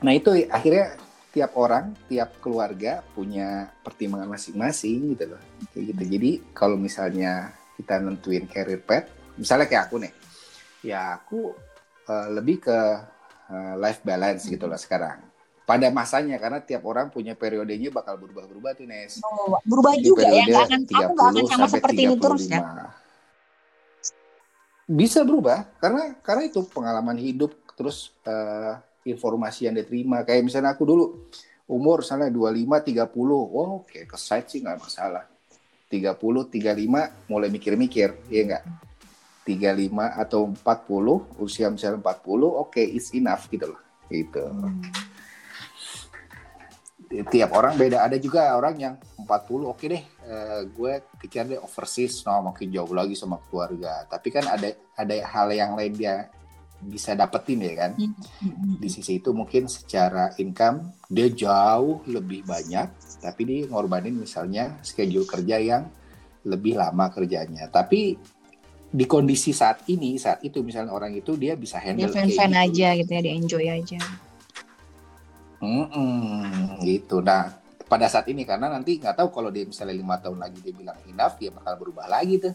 Nah 0.00 0.12
itu 0.12 0.30
akhirnya 0.48 0.86
tiap 1.34 1.58
orang, 1.58 1.98
tiap 2.06 2.38
keluarga 2.38 3.02
punya 3.10 3.66
pertimbangan 3.82 4.30
masing-masing 4.30 5.18
gitu 5.18 5.34
loh. 5.34 5.42
Kayak 5.74 5.84
gitu. 5.90 6.02
Jadi 6.14 6.30
kalau 6.54 6.78
misalnya 6.78 7.50
kita 7.74 7.98
nentuin 7.98 8.46
career 8.46 8.78
path, 8.78 9.10
misalnya 9.34 9.66
kayak 9.66 9.90
aku 9.90 9.98
nih, 9.98 10.14
ya 10.86 11.18
aku 11.18 11.50
eh, 12.06 12.28
lebih 12.30 12.62
ke 12.62 12.78
eh, 13.50 13.74
life 13.82 14.06
balance 14.06 14.46
gitu 14.46 14.70
loh 14.70 14.78
sekarang. 14.78 15.26
Pada 15.66 15.90
masanya 15.90 16.38
karena 16.38 16.62
tiap 16.62 16.86
orang 16.86 17.10
punya 17.10 17.34
periodenya 17.34 17.90
bakal 17.90 18.14
berubah-berubah 18.20 18.78
tuh 18.78 18.86
Nes. 18.86 19.18
Oh, 19.26 19.58
berubah 19.66 19.98
Di 19.98 20.06
juga 20.06 20.30
ya, 20.30 20.44
nggak 20.46 20.64
akan, 20.70 20.80
aku 20.86 21.12
nggak 21.18 21.30
akan 21.34 21.42
30 21.42 21.50
sama 21.50 21.66
seperti 21.66 22.00
ini 22.06 22.14
terus 22.20 22.44
ya. 22.46 22.60
35. 24.86 24.94
Bisa 24.94 25.24
berubah 25.26 25.66
karena 25.82 26.14
karena 26.20 26.42
itu 26.46 26.60
pengalaman 26.68 27.18
hidup 27.18 27.56
terus 27.74 28.14
eh, 28.22 28.78
informasi 29.04 29.68
yang 29.68 29.76
diterima. 29.76 30.24
Kayak 30.24 30.48
misalnya 30.48 30.72
aku 30.72 30.84
dulu 30.88 31.04
umur 31.68 32.04
misalnya 32.04 32.28
25 32.32 32.80
30. 32.80 33.08
Oh, 33.32 33.84
oke 33.84 33.98
ke 34.04 34.16
site 34.16 34.48
sih 34.48 34.60
nggak 34.64 34.80
masalah. 34.80 35.24
30 35.88 36.16
35 36.50 37.30
mulai 37.30 37.48
mikir-mikir, 37.52 38.26
iya 38.32 38.42
enggak? 38.42 38.64
35 39.44 40.24
atau 40.24 40.48
40 40.48 41.36
usia 41.44 41.68
misalnya 41.68 42.00
40 42.00 42.48
oke 42.48 42.80
it's 42.80 43.12
enough 43.12 43.44
gitu 43.52 43.76
loh 43.76 43.80
gitu 44.08 44.40
Hmm. 47.14 47.28
tiap 47.30 47.54
orang 47.54 47.78
beda. 47.78 48.02
Ada 48.02 48.18
juga 48.18 48.50
orang 48.58 48.74
yang 48.74 48.94
40 49.22 49.70
oke 49.70 49.86
deh, 49.86 50.02
eh, 50.02 50.60
gue 50.66 50.92
kejar 51.22 51.46
deh 51.46 51.60
overseas, 51.62 52.26
no 52.26 52.50
makin 52.50 52.74
jauh 52.74 52.90
lagi 52.90 53.14
sama 53.14 53.38
keluarga. 53.46 54.02
Tapi 54.10 54.34
kan 54.34 54.42
ada 54.50 54.74
ada 54.98 55.14
hal 55.22 55.46
yang 55.54 55.78
lain 55.78 55.94
dia 55.94 56.26
bisa 56.84 57.16
dapetin 57.16 57.64
ya 57.64 57.74
kan. 57.86 57.92
Hmm. 57.96 58.76
Di 58.78 58.88
sisi 58.92 59.18
itu 59.18 59.32
mungkin 59.32 59.66
secara 59.66 60.36
income 60.36 60.94
dia 61.08 61.32
jauh 61.32 62.04
lebih 62.04 62.44
banyak, 62.44 63.20
tapi 63.24 63.42
dia 63.48 63.60
ngorbanin 63.68 64.14
misalnya 64.14 64.78
schedule 64.84 65.24
kerja 65.24 65.56
yang 65.58 65.88
lebih 66.44 66.76
lama 66.76 67.08
kerjanya. 67.08 67.66
Tapi 67.72 68.14
di 68.94 69.04
kondisi 69.10 69.50
saat 69.50 69.82
ini, 69.90 70.14
saat 70.22 70.38
itu 70.46 70.62
misalnya 70.62 70.94
orang 70.94 71.10
itu 71.18 71.34
dia 71.34 71.58
bisa 71.58 71.82
Dia 71.82 71.90
handle 71.90 72.14
fan 72.14 72.30
kayak 72.30 72.38
fan 72.38 72.52
gitu. 72.54 72.62
aja 72.62 72.88
gitu 72.94 73.10
ya, 73.10 73.20
dia 73.26 73.34
enjoy 73.34 73.66
aja. 73.66 73.98
Mm-mm, 75.64 76.78
gitu. 76.86 77.18
Nah, 77.18 77.58
pada 77.90 78.06
saat 78.06 78.30
ini 78.30 78.46
karena 78.46 78.70
nanti 78.70 79.02
nggak 79.02 79.18
tahu 79.18 79.28
kalau 79.34 79.50
dia 79.50 79.66
misalnya 79.66 79.98
lima 79.98 80.22
tahun 80.22 80.38
lagi 80.38 80.62
dia 80.62 80.70
bilang 80.70 80.98
enough, 81.10 81.34
dia 81.42 81.50
bakal 81.50 81.74
berubah 81.74 82.06
lagi 82.06 82.38
tuh 82.38 82.54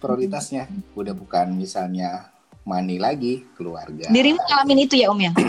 prioritasnya. 0.00 0.72
Udah 0.96 1.12
bukan 1.12 1.52
misalnya 1.52 2.31
money 2.62 2.96
lagi, 2.96 3.42
keluarga. 3.52 4.06
Dirimu 4.06 4.38
ngalamin 4.40 4.78
itu 4.80 4.94
ya 4.96 5.10
Om 5.10 5.20
ya? 5.20 5.32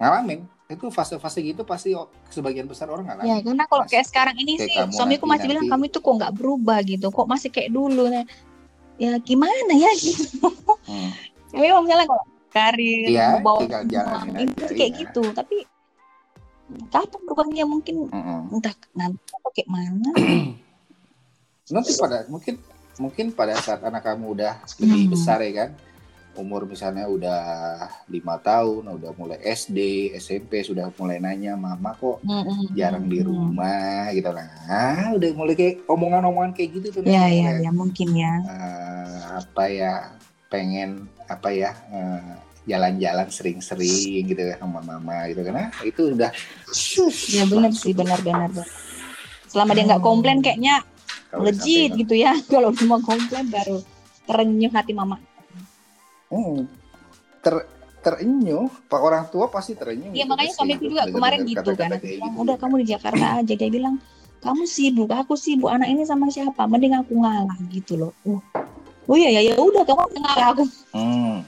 Ngalamin. 0.00 0.40
Itu 0.66 0.88
fase-fase 0.88 1.44
gitu 1.44 1.62
pasti 1.62 1.92
sebagian 2.28 2.64
besar 2.64 2.88
orang 2.88 3.04
ngalamin. 3.04 3.28
Ya 3.28 3.36
karena 3.38 3.64
kalau 3.68 3.84
kayak 3.84 4.08
sekarang 4.08 4.36
ini 4.36 4.56
Kayak 4.56 4.88
sih 4.88 4.96
suamiku 4.96 5.24
nanti- 5.24 5.32
masih 5.36 5.46
bilang 5.46 5.64
nanti- 5.68 5.72
kamu 5.76 5.84
itu 5.86 5.98
kok 6.00 6.14
nggak 6.16 6.32
berubah 6.32 6.78
gitu, 6.82 7.06
kok 7.08 7.28
masih 7.28 7.48
kayak 7.52 7.70
dulu. 7.70 8.08
Nah, 8.08 8.24
ya 8.96 9.12
gimana 9.20 9.72
ya 9.72 9.92
gitu. 9.94 10.48
Hmm. 10.88 11.10
Tapi 11.52 11.66
misalnya 11.68 12.06
kalau 12.08 12.24
karir 12.48 13.04
Iya, 13.08 13.26
mau 13.40 13.60
bawa 13.60 13.84
aja, 13.84 14.00
sih 14.64 14.76
kayak 14.76 14.92
iya. 14.96 15.00
gitu. 15.04 15.22
Tapi 15.32 15.56
kapan 16.88 17.20
berubahnya 17.28 17.64
mungkin 17.68 18.08
Mm-mm. 18.08 18.56
entah 18.56 18.72
nanti 18.96 19.20
atau 19.28 19.50
kayak 19.52 19.68
mana. 19.68 20.08
Nanti 21.72 21.92
pada 21.96 22.24
mungkin 22.28 22.56
mungkin 22.96 23.32
pada 23.32 23.56
saat 23.56 23.80
anak 23.80 24.02
kamu 24.02 24.34
udah 24.34 24.52
lebih 24.76 25.00
Hmm. 25.02 25.10
besar 25.10 25.38
ya 25.40 25.52
kan, 25.54 25.70
umur 26.32 26.64
misalnya 26.64 27.04
udah 27.04 27.40
lima 28.06 28.36
tahun, 28.38 28.88
udah 28.90 29.12
mulai 29.14 29.36
SD, 29.42 29.78
SMP 30.14 30.60
sudah 30.60 30.88
mulai 30.90 31.16
nanya 31.16 31.52
mama 31.54 31.92
kok 31.92 32.20
Mm-mm. 32.22 32.72
jarang 32.72 33.04
di 33.04 33.20
rumah 33.20 34.08
gitu 34.10 34.28
lah. 34.28 34.48
Ah, 34.64 35.12
udah 35.12 35.28
mulai 35.30 35.52
kayak 35.52 35.84
omongan-omongan 35.84 36.52
kayak 36.52 36.70
gitu 36.72 36.88
tuh. 36.90 37.00
Ya 37.04 37.28
ya 37.28 37.60
ya 37.60 37.70
mungkin 37.70 38.12
ya. 38.12 38.32
eh, 38.42 39.20
apa 39.38 39.64
ya 39.66 39.92
pengen 40.48 41.04
apa 41.26 41.48
ya 41.48 41.72
eh, 41.88 42.32
jalan-jalan 42.62 43.28
sering-sering 43.28 44.22
gitu 44.24 44.40
ya 44.40 44.56
sama 44.56 44.80
mama 44.80 45.28
gitu 45.28 45.44
kan. 45.44 45.68
Ah, 45.68 45.70
itu 45.82 46.12
udah 46.12 46.32
Ya 47.28 47.44
benar 47.44 47.72
sih 47.72 47.92
benar-benar. 47.92 48.48
benar. 48.48 48.68
Selama 49.44 49.76
dia 49.76 49.84
nggak 49.84 50.00
komplain 50.00 50.40
kayaknya 50.40 50.80
legit 51.40 51.90
gitu 51.96 52.14
ya. 52.16 52.36
Kalau 52.52 52.74
cuma 52.76 53.00
komplain 53.00 53.48
baru 53.48 53.80
terenyuh 54.28 54.72
hati 54.72 54.92
mama. 54.92 55.16
Hmm, 56.32 56.64
ter 57.44 57.66
terenyuh, 58.02 58.66
pak 58.90 59.00
orang 59.00 59.24
tua 59.30 59.46
pasti 59.48 59.78
terenyuh. 59.78 60.12
Iya 60.12 60.26
gitu, 60.26 60.30
makanya 60.32 60.52
suamiku 60.52 60.82
gitu. 60.82 60.90
juga 60.96 61.02
kemarin 61.08 61.40
gitu 61.46 61.70
kan. 61.78 61.88
Bilang, 61.96 62.02
gitu. 62.02 62.42
udah 62.42 62.56
kamu 62.58 62.74
di 62.82 62.86
Jakarta 62.92 63.26
aja. 63.40 63.54
Dia 63.54 63.70
bilang 63.70 63.94
kamu 64.42 64.62
sibuk, 64.66 65.10
aku 65.14 65.38
sibuk. 65.38 65.70
Anak 65.70 65.88
ini 65.88 66.02
sama 66.02 66.26
siapa? 66.28 66.66
Mending 66.66 66.98
aku 66.98 67.14
ngalah 67.14 67.56
gitu 67.70 67.94
loh. 67.94 68.12
Oh, 68.26 68.42
oh 69.06 69.16
iya 69.16 69.40
ya 69.40 69.40
ya 69.52 69.54
udah 69.54 69.86
kamu 69.86 70.18
ngalah 70.18 70.46
aku. 70.56 70.64
Hmm, 70.92 71.46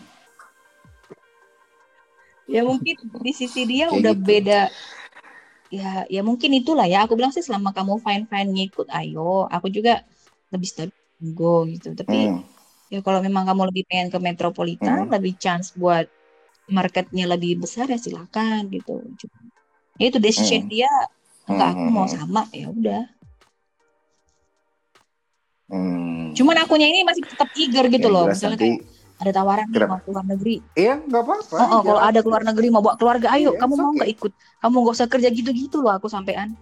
Ya 2.45 2.61
mungkin 2.61 2.97
di 3.25 3.33
sisi 3.33 3.65
dia 3.65 3.89
Kayak 3.89 3.99
udah 4.01 4.13
gitu. 4.15 4.25
beda. 4.29 4.61
Ya 5.73 6.05
ya 6.15 6.21
mungkin 6.23 6.51
itulah 6.61 6.87
ya. 6.87 7.05
Aku 7.07 7.15
bilang 7.19 7.33
sih 7.35 7.45
selama 7.45 7.71
kamu 7.77 7.99
fine 8.05 8.25
fine 8.31 8.49
ngikut, 8.55 8.87
ayo. 8.93 9.49
Aku 9.51 9.67
juga 9.73 10.05
lebih 10.53 10.69
stabil 10.71 10.95
go 11.35 11.65
gitu. 11.67 11.93
Tapi 11.97 12.17
hmm, 12.31 12.41
ya 12.93 12.99
kalau 13.07 13.21
memang 13.25 13.45
kamu 13.49 13.63
lebih 13.73 13.85
pengen 13.91 14.09
ke 14.15 14.19
metropolitan, 14.21 15.09
Hmm. 15.09 15.13
lebih 15.15 15.33
chance 15.41 15.73
buat 15.75 16.07
marketnya 16.71 17.25
lebih 17.29 17.61
besar 17.63 17.87
ya 17.93 17.99
silakan 18.01 18.71
gitu. 18.73 18.93
Cuma, 19.21 19.39
ya 20.01 20.05
itu 20.11 20.19
decision 20.23 20.63
Hmm. 20.65 20.73
dia 20.73 20.91
enggak 21.51 21.69
aku 21.77 21.89
mau 21.93 22.07
Hmm. 22.09 22.15
sama 22.17 22.41
ya 22.53 22.67
udah. 22.71 23.03
hmm. 25.71 26.35
Cuman 26.35 26.57
akunya 26.63 26.87
ini 26.91 27.07
masih 27.07 27.25
tetap 27.31 27.49
eager 27.55 27.85
gitu 27.95 28.09
Yang 28.11 28.15
loh. 28.15 28.25
Misalnya 28.31 28.59
nanti, 28.59 28.69
kayak 28.69 28.79
ada 29.15 29.31
tawaran 29.31 29.71
nih 29.71 29.87
mau 29.87 30.03
keluar 30.03 30.25
negeri. 30.27 30.59
iya 30.75 30.99
nggak 30.99 31.23
apa-apa. 31.23 31.57
Oh, 31.57 31.69
oh, 31.79 31.83
kalau 31.87 32.01
ada 32.03 32.21
keluar 32.21 32.43
negeri 32.43 32.67
mau 32.69 32.83
bawa 32.83 32.99
keluarga, 32.99 33.31
ayo 33.33 33.55
Iya, 33.55 33.61
kamu 33.63 33.75
mau 33.79 33.89
okay. 33.89 33.97
nggak 34.03 34.11
ikut? 34.19 34.33
Kamu 34.59 34.75
nggak 34.83 34.95
usah 34.99 35.09
kerja 35.09 35.29
gitu-gitu 35.31 35.77
loh 35.79 35.93
aku 35.95 36.11
sampean. 36.11 36.53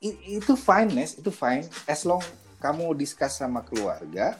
Itu 0.00 0.54
fine, 0.54 0.92
Nes, 0.94 1.18
itu 1.18 1.32
fine. 1.32 1.66
As 1.88 2.06
long 2.06 2.22
kamu 2.62 2.94
discuss 2.94 3.42
sama 3.42 3.64
keluarga, 3.66 4.38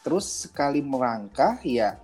terus 0.00 0.48
sekali 0.48 0.80
melangkah 0.80 1.60
ya 1.60 2.00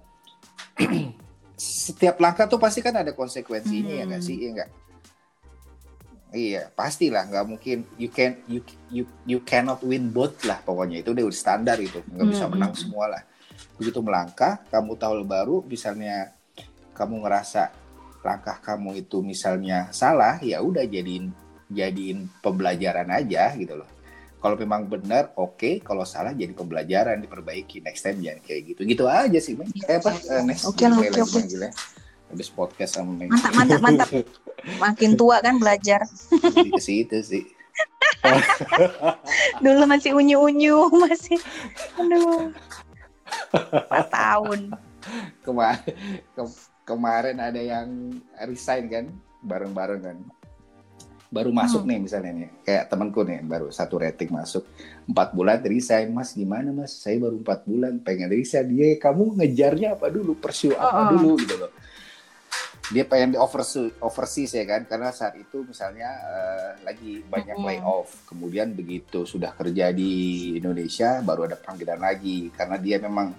setiap 1.57 2.21
langkah 2.21 2.45
tuh 2.45 2.61
pasti 2.61 2.85
kan 2.85 2.93
ada 2.95 3.11
konsekuensinya 3.17 3.91
ya 3.91 4.05
nggak 4.05 4.21
Hmm. 4.21 4.29
sih, 4.29 4.37
iya 4.37 4.51
nggak? 4.55 4.71
Iya, 6.29 6.69
pastilah 6.77 7.25
nggak 7.25 7.47
mungkin 7.49 7.89
you 7.97 8.13
can 8.13 8.37
you 8.45 8.61
you 8.93 9.09
you 9.25 9.41
cannot 9.49 9.81
win 9.81 10.13
both 10.13 10.45
lah 10.45 10.61
pokoknya 10.61 11.01
itu 11.01 11.17
udah 11.17 11.25
standar 11.33 11.81
itu 11.81 12.05
nggak 12.05 12.29
bisa 12.29 12.45
Hmm, 12.45 12.53
menang 12.53 12.73
hmm. 12.77 12.81
semua 12.85 13.05
lah. 13.09 13.23
Begitu 13.81 14.05
melangkah, 14.05 14.61
kamu 14.69 14.93
tahu 15.01 15.25
baru, 15.25 15.57
misalnya 15.65 16.37
kamu 16.93 17.25
ngerasa 17.25 17.73
langkah 18.21 18.59
kamu 18.61 19.07
itu 19.07 19.25
misalnya 19.25 19.89
salah, 19.95 20.37
ya 20.43 20.61
udah 20.61 20.85
jadiin 20.85 21.33
jadiin 21.71 22.29
pembelajaran 22.45 23.09
aja 23.09 23.55
gitu 23.57 23.79
loh. 23.79 23.89
Kalau 24.39 24.55
memang 24.55 24.87
benar, 24.87 25.35
oke. 25.35 25.83
Kalau 25.83 26.07
salah, 26.07 26.31
jadi 26.31 26.55
pembelajaran, 26.55 27.19
diperbaiki. 27.19 27.83
Next 27.83 28.07
time 28.07 28.23
jangan 28.23 28.41
kayak 28.47 28.63
gitu. 28.71 28.81
Gitu 28.87 29.05
aja 29.11 29.39
sih. 29.43 29.59
Eh, 29.59 29.99
apa? 29.99 30.15
Eh, 30.15 30.43
next. 30.47 30.63
Oke 30.71 30.87
oke, 30.87 31.19
oke. 31.27 31.41
Habis 32.29 32.49
podcast 32.49 32.93
sama. 32.95 33.17
Mantap, 33.19 33.53
mantap, 33.53 33.81
mantap. 33.81 34.09
Makin 34.83 35.15
tua 35.15 35.41
kan 35.41 35.57
belajar. 35.57 36.05
Ke 36.31 36.79
situ 36.79 37.19
sih. 37.21 37.45
Dulu 39.65 39.87
masih 39.87 40.13
unyu-unyu, 40.13 40.91
masih 41.05 41.39
aduh. 41.95 42.51
4 43.53 43.89
tahun. 44.11 44.61
Kemarin, 45.41 45.95
ke- 46.29 46.59
kemarin 46.83 47.37
ada 47.39 47.61
yang 47.61 48.19
resign 48.43 48.85
kan, 48.89 49.05
bareng-bareng 49.41 50.03
kan. 50.03 50.19
Baru 51.29 51.53
masuk 51.53 51.85
Hmm. 51.85 51.93
nih 51.93 51.99
misalnya 52.01 52.33
nih, 52.35 52.49
kayak 52.65 52.89
temanku 52.89 53.21
nih, 53.21 53.45
baru 53.45 53.69
satu 53.69 54.01
rating 54.01 54.33
masuk. 54.33 54.65
Empat 55.05 55.37
bulan 55.37 55.61
resign, 55.61 56.09
mas 56.09 56.33
gimana 56.33 56.73
mas? 56.73 56.89
Saya 56.91 57.21
baru 57.21 57.37
empat 57.37 57.69
bulan, 57.69 58.01
pengen 58.01 58.33
resign. 58.33 58.73
Dia, 58.73 58.97
kamu 58.97 59.37
ngejarnya 59.37 59.95
apa 59.95 60.09
dulu? 60.09 60.33
Pursue 60.35 60.73
apa 60.73 61.09
Oh. 61.09 61.09
dulu 61.15 61.37
gitu 61.39 61.57
loh. 61.57 61.69
Dia 62.89 63.05
pengen 63.05 63.37
di 63.37 63.39
overseas, 63.39 63.93
overseas 64.01 64.57
ya 64.57 64.65
kan, 64.65 64.89
karena 64.89 65.13
saat 65.13 65.37
itu 65.37 65.61
misalnya 65.61 66.09
eh, 66.09 66.71
lagi 66.89 67.21
banyak 67.21 67.57
Mm-mm. 67.61 67.69
layoff. 67.69 68.25
Kemudian 68.25 68.73
begitu 68.73 69.29
sudah 69.29 69.53
kerja 69.53 69.93
di 69.93 70.57
Indonesia, 70.57 71.21
baru 71.21 71.45
ada 71.45 71.61
panggilan 71.61 72.01
lagi. 72.01 72.49
Karena 72.57 72.81
dia 72.81 72.97
memang 72.97 73.37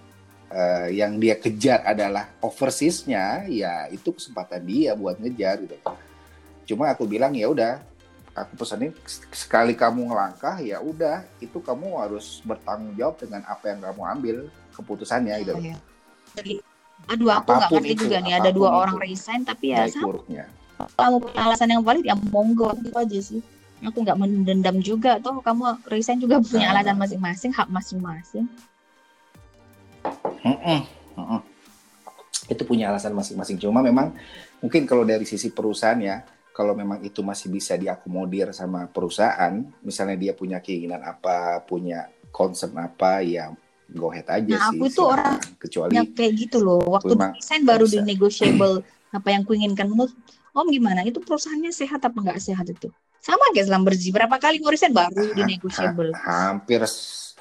eh, 0.53 0.93
yang 0.93 1.17
dia 1.17 1.33
kejar 1.41 1.81
adalah 1.81 2.29
overseasnya, 2.45 3.49
ya 3.49 3.89
itu 3.89 4.13
kesempatan 4.13 4.61
dia 4.69 4.93
buat 4.93 5.17
ngejar 5.17 5.65
gitu. 5.65 5.77
Cuma 6.69 6.93
aku 6.93 7.09
bilang 7.09 7.33
ya 7.33 7.49
udah, 7.49 7.81
aku 8.37 8.53
pesenin 8.61 8.93
sekali 9.33 9.73
kamu 9.73 10.13
ngelangkah 10.13 10.61
ya 10.61 10.77
udah, 10.77 11.25
itu 11.41 11.57
kamu 11.57 11.97
harus 11.97 12.45
bertanggung 12.45 12.93
jawab 12.93 13.17
dengan 13.17 13.41
apa 13.49 13.65
yang 13.73 13.81
kamu 13.81 14.01
ambil 14.13 14.37
keputusannya 14.77 15.41
gitu. 15.41 15.57
loh. 15.57 15.63
Iya. 15.65 15.77
Jadi, 16.37 16.53
aduh 17.07 17.29
aku 17.31 17.49
nggak 17.55 17.69
ngerti 17.71 17.93
itu, 17.95 18.03
juga 18.05 18.17
nih 18.19 18.33
ada 18.35 18.49
dua 18.51 18.69
orang 18.73 18.97
resign 18.99 19.47
tapi 19.47 19.71
ya 19.71 19.87
sama 19.87 20.19
punya 21.19 21.41
alasan 21.43 21.75
yang 21.75 21.83
valid 21.83 22.05
ya 22.07 22.15
monggo 22.15 22.71
itu 22.79 22.91
aja 22.95 23.19
sih. 23.19 23.41
Aku 23.79 24.03
nggak 24.03 24.19
mendendam 24.19 24.83
juga 24.83 25.23
toh 25.23 25.39
kamu 25.39 25.87
resign 25.87 26.19
juga 26.19 26.43
punya 26.43 26.71
Nah. 26.71 26.83
alasan 26.83 26.99
masing-masing, 26.99 27.51
hak 27.55 27.67
masing-masing. 27.71 28.45
Mm-mm, 30.43 30.79
mm-mm. 31.15 31.41
Itu 32.51 32.63
punya 32.67 32.91
alasan 32.91 33.15
masing-masing. 33.15 33.55
Cuma 33.55 33.79
memang 33.79 34.15
mungkin 34.59 34.83
kalau 34.83 35.07
dari 35.07 35.23
sisi 35.23 35.51
perusahaan 35.51 35.99
ya, 35.99 36.23
kalau 36.51 36.75
memang 36.75 36.99
itu 37.07 37.23
masih 37.23 37.47
bisa 37.47 37.79
diakomodir 37.79 38.51
sama 38.51 38.87
perusahaan, 38.91 39.63
misalnya 39.79 40.19
dia 40.19 40.35
punya 40.35 40.59
keinginan 40.59 40.99
apa, 40.99 41.63
punya 41.63 42.11
concern 42.35 42.75
apa, 42.83 43.23
ya 43.23 43.55
go 43.95 44.13
ahead 44.13 44.27
aja 44.29 44.49
Nah, 44.49 44.69
sih. 44.69 44.77
aku 44.77 44.85
tuh 44.89 45.07
silakan. 45.09 45.37
kecuali 45.57 45.91
Ya 45.97 46.03
kayak 46.05 46.33
gitu 46.37 46.57
loh. 46.61 46.81
Waktu 46.85 47.13
resign 47.35 47.61
baru 47.65 47.85
bisa. 47.85 47.93
di 47.97 47.99
negotiable 48.05 48.75
apa 49.09 49.27
yang 49.33 49.43
kuinginkan 49.43 49.89
menurut 49.89 50.13
Om 50.49 50.67
gimana? 50.73 51.05
Itu 51.05 51.21
perusahaannya 51.21 51.69
sehat 51.69 52.01
apa 52.01 52.17
nggak 52.17 52.41
sehat 52.41 52.65
itu? 52.67 52.89
Sama 53.21 53.53
kayak 53.53 53.69
Lamberji. 53.69 54.09
Berapa 54.09 54.41
kali 54.41 54.57
mau 54.59 54.73
resign 54.73 54.91
baru 54.91 55.29
di 55.31 55.45
negotiable. 55.45 56.11
hampir 56.17 56.81
s- 56.83 57.37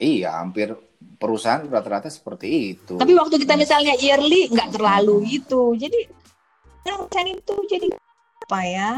iya, 0.00 0.40
hampir 0.40 0.72
perusahaan 1.20 1.60
rata-rata 1.68 2.08
seperti 2.08 2.72
itu. 2.74 2.96
Tapi 2.96 3.12
waktu 3.14 3.36
kita 3.36 3.54
misalnya 3.54 3.94
yearly 4.00 4.48
nggak 4.48 4.74
terlalu 4.74 5.28
gitu. 5.28 5.76
Jadi 5.76 6.08
perusahaan 6.82 7.28
itu 7.28 7.54
jadi 7.68 7.86
apa 8.48 8.60
ya 8.64 8.90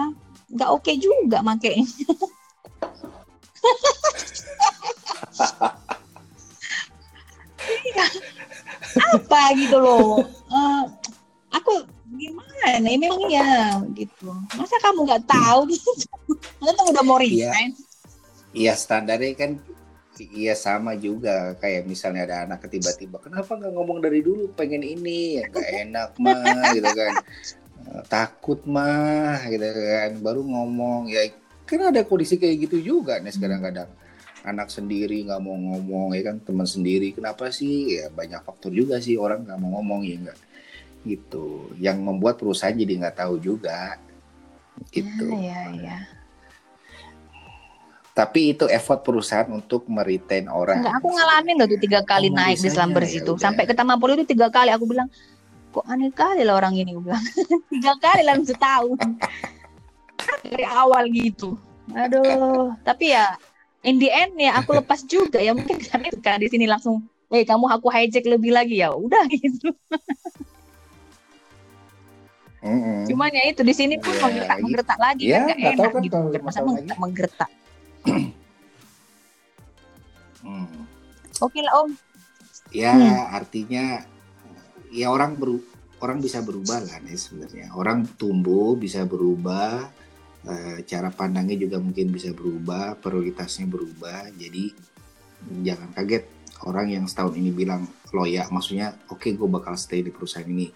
nggak 0.51 0.71
oke 0.71 0.93
juga 0.95 1.43
makanya. 1.43 1.85
apa 9.15 9.41
gitu 9.57 9.77
loh? 9.79 10.21
Eh, 10.51 10.83
aku 11.51 11.73
gimana 12.11 12.79
ini 12.79 12.99
memang 12.99 13.21
iya 13.31 13.79
gitu. 13.95 14.31
Masa 14.55 14.77
kamu 14.83 15.07
nggak 15.07 15.25
tahu? 15.27 15.61
Gitu 15.71 15.91
masa 16.63 16.81
udah 16.87 17.03
mau 17.03 17.19
Iya. 17.19 17.51
resign? 17.51 17.71
Iya 18.51 18.73
standarnya 18.75 19.35
kan 19.39 19.51
iya 20.21 20.55
sama 20.59 20.95
juga. 20.95 21.55
Kayak 21.59 21.87
misalnya 21.87 22.23
ada 22.27 22.37
anak 22.47 22.67
tiba-tiba 22.67 23.19
kenapa 23.19 23.55
nggak 23.57 23.73
ngomong 23.75 23.99
dari 24.03 24.21
dulu? 24.23 24.51
Pengen 24.55 24.83
ini 24.83 25.39
ya 25.39 25.51
nggak 25.51 25.71
enak 25.89 26.11
mah 26.19 26.71
gitu 26.75 26.91
kan. 26.91 27.13
Eh, 27.91 28.03
takut 28.07 28.61
mah 28.67 29.43
gitu 29.47 29.65
kan. 29.65 30.11
Baru 30.23 30.43
ngomong 30.47 31.11
ya 31.11 31.27
kan 31.67 31.95
ada 31.95 32.03
kondisi 32.03 32.35
kayak 32.35 32.67
gitu 32.67 32.83
juga 32.83 33.23
nih 33.23 33.31
kadang-kadang 33.31 33.87
anak 34.45 34.73
sendiri 34.73 35.29
nggak 35.29 35.41
mau 35.43 35.53
ngomong 35.53 36.17
ya 36.17 36.33
kan 36.33 36.37
teman 36.41 36.65
sendiri 36.65 37.13
kenapa 37.13 37.53
sih 37.53 38.01
ya 38.01 38.09
banyak 38.09 38.41
faktor 38.41 38.73
juga 38.73 38.97
sih 38.99 39.21
orang 39.21 39.45
nggak 39.45 39.59
mau 39.61 39.81
ngomong 39.81 40.01
ya 40.07 40.17
enggak 40.17 40.39
gitu 41.01 41.73
yang 41.81 42.01
membuat 42.01 42.37
perusahaan 42.37 42.77
jadi 42.77 43.05
nggak 43.05 43.17
tahu 43.21 43.37
juga 43.41 43.97
gitu 44.93 45.29
ya 45.41 45.69
ya 45.77 45.99
tapi 48.11 48.53
itu 48.53 48.67
effort 48.69 49.01
perusahaan 49.01 49.49
untuk 49.49 49.87
meretain 49.89 50.45
orang 50.51 50.83
Enggak, 50.83 50.99
aku 51.01 51.09
ngalamin 51.09 51.55
loh 51.57 51.69
tuh 51.71 51.81
tiga 51.81 52.01
kali 52.05 52.29
Oh, 52.29 52.37
naik 52.37 52.59
di 52.61 52.69
Slumbers 52.69 53.13
ya 53.17 53.23
itu. 53.23 53.33
udah. 53.33 53.41
Sampai 53.41 53.65
ke 53.65 53.73
Taman 53.73 53.97
Poli 53.97 54.19
itu 54.19 54.27
tiga 54.35 54.51
kali. 54.53 54.69
Aku 54.75 54.85
bilang, 54.85 55.09
kok 55.73 55.87
aneh 55.89 56.11
kali 56.13 56.43
lah 56.45 56.59
orang 56.59 56.75
ini. 56.77 56.91
Aku 56.93 57.07
bilang, 57.07 57.23
tiga 57.73 57.95
kali 57.97 58.21
dalam 58.27 58.45
setahun. 58.45 58.99
Dari 60.45 60.67
awal 60.69 61.09
gitu. 61.09 61.57
Aduh, 61.97 62.75
tapi 62.85 63.15
ya 63.15 63.41
in 63.81 63.97
the 63.97 64.11
end 64.13 64.37
ya 64.37 64.61
aku 64.61 64.77
lepas 64.77 65.01
juga 65.05 65.41
ya 65.41 65.57
mungkin 65.57 65.81
karena 65.81 66.07
itu 66.13 66.21
kan 66.21 66.37
di 66.37 66.49
sini 66.53 66.67
langsung, 66.69 67.01
eh 67.33 67.45
kamu 67.45 67.67
aku 67.71 67.89
hijack 67.89 68.29
lebih 68.29 68.53
lagi 68.53 68.81
ya 68.81 68.93
udah 68.93 69.25
gitu. 69.33 69.73
Mm-mm. 72.61 73.09
Cuman 73.09 73.33
ya 73.33 73.49
itu 73.49 73.65
di 73.65 73.73
sini 73.73 73.97
pun 73.97 74.13
Ya, 74.13 74.21
menggertak 74.21 74.57
gitu. 74.61 74.65
menggertak 74.69 74.99
lagi 75.01 75.25
Ya, 75.25 75.41
kan 75.49 75.57
tahu 75.57 75.73
enak 75.73 75.91
kan 75.97 76.03
gitu. 76.05 76.17
Masa 76.45 76.61
menggertak 76.61 76.99
menggertak. 77.01 77.51
Hmm. 80.41 80.89
Oke 81.37 81.61
lah 81.61 81.85
om. 81.85 81.93
Ya 82.73 82.97
Hmm. 82.97 83.37
artinya 83.37 83.85
ya 84.89 85.13
orang 85.13 85.37
beru 85.37 85.61
orang 86.01 86.17
bisa 86.17 86.41
berubah 86.41 86.81
lah 86.81 86.97
nih 87.05 87.13
sebenarnya. 87.13 87.77
Orang 87.77 88.09
tumbuh 88.17 88.73
bisa 88.73 89.05
berubah, 89.05 89.93
eh, 90.47 90.79
cara 90.87 91.09
pandangnya 91.13 91.57
juga 91.57 91.77
mungkin 91.83 92.13
bisa 92.13 92.33
berubah, 92.33 92.97
prioritasnya 93.01 93.67
berubah. 93.69 94.33
Jadi 94.37 94.73
jangan 95.65 95.91
kaget 95.97 96.25
orang 96.65 96.87
yang 96.93 97.05
setahun 97.09 97.37
ini 97.37 97.51
bilang 97.53 97.89
loya, 98.13 98.49
maksudnya 98.53 98.93
oke 99.09 99.29
gue 99.33 99.49
bakal 99.49 99.75
stay 99.81 100.05
di 100.05 100.13
perusahaan 100.13 100.47
ini 100.49 100.69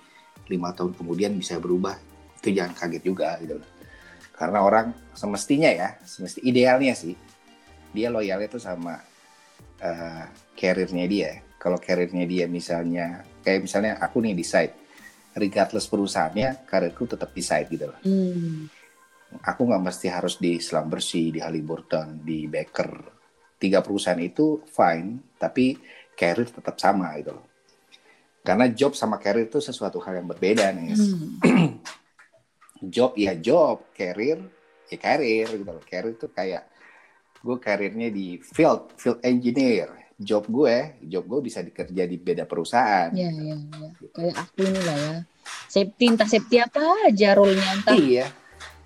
lima 0.49 0.73
tahun 0.77 0.97
kemudian 0.97 1.33
bisa 1.37 1.57
berubah. 1.61 1.97
Itu 2.41 2.53
jangan 2.53 2.77
kaget 2.77 3.03
juga 3.05 3.37
gitu. 3.41 3.61
Karena 4.35 4.67
orang 4.67 4.91
semestinya 5.15 5.71
ya, 5.71 5.95
semesti 6.03 6.43
idealnya 6.43 6.93
sih 6.93 7.15
dia 7.95 8.11
loyalnya 8.11 8.51
itu 8.51 8.59
sama 8.59 8.99
eh, 9.79 10.25
karirnya 10.59 11.07
dia. 11.07 11.31
Kalau 11.57 11.79
karirnya 11.81 12.27
dia 12.29 12.45
misalnya 12.51 13.25
kayak 13.41 13.65
misalnya 13.65 13.97
aku 14.03 14.21
nih 14.21 14.35
decide 14.37 14.75
regardless 15.39 15.91
perusahaannya 15.91 16.67
karirku 16.67 17.07
tetap 17.07 17.31
decide 17.33 17.71
gitu 17.71 17.89
loh. 17.91 17.99
Hmm. 18.03 18.67
Aku 19.43 19.66
nggak 19.66 19.82
mesti 19.82 20.07
harus 20.07 20.39
di 20.39 20.62
Selam 20.62 20.87
Bersih, 20.87 21.35
di 21.35 21.41
Halliburton, 21.43 22.22
di 22.22 22.47
Baker. 22.47 22.91
Tiga 23.59 23.82
perusahaan 23.82 24.20
itu 24.20 24.62
fine, 24.68 25.35
tapi 25.41 25.74
karir 26.14 26.47
tetap 26.47 26.78
sama 26.78 27.18
gitu 27.18 27.35
loh. 27.35 27.47
Karena 28.45 28.68
job 28.68 28.93
sama 28.93 29.16
karir 29.16 29.49
itu 29.49 29.59
sesuatu 29.59 29.99
hal 30.05 30.20
yang 30.20 30.28
berbeda 30.28 30.68
nih. 30.76 30.95
Hmm. 30.95 31.80
Job 32.85 33.16
ya 33.16 33.32
job, 33.41 33.89
karir 33.97 34.37
ya 34.93 34.99
karir 35.01 35.49
gitu 35.49 35.64
loh. 35.64 35.80
Karir 35.80 36.12
itu 36.12 36.28
kayak 36.28 36.68
gue 37.41 37.57
karirnya 37.57 38.09
di 38.12 38.37
field, 38.45 38.93
field 39.01 39.18
engineer. 39.24 39.89
Job 40.14 40.47
gue, 40.47 41.01
job 41.09 41.24
gue 41.26 41.41
bisa 41.43 41.64
dikerja 41.64 42.05
di 42.07 42.16
beda 42.20 42.45
perusahaan. 42.47 43.11
Ya, 43.11 43.32
ya, 43.32 43.57
ya. 43.59 43.89
Kayak 44.14 44.35
aku 44.47 44.61
ini 44.62 44.80
lah 44.85 44.97
ya. 44.97 45.16
Safety, 45.66 46.05
entah 46.07 46.28
safety 46.28 46.57
apa 46.62 46.80
aja 47.09 47.35
role-nya. 47.35 47.68
Entah 47.80 47.97
Iya, 47.99 48.30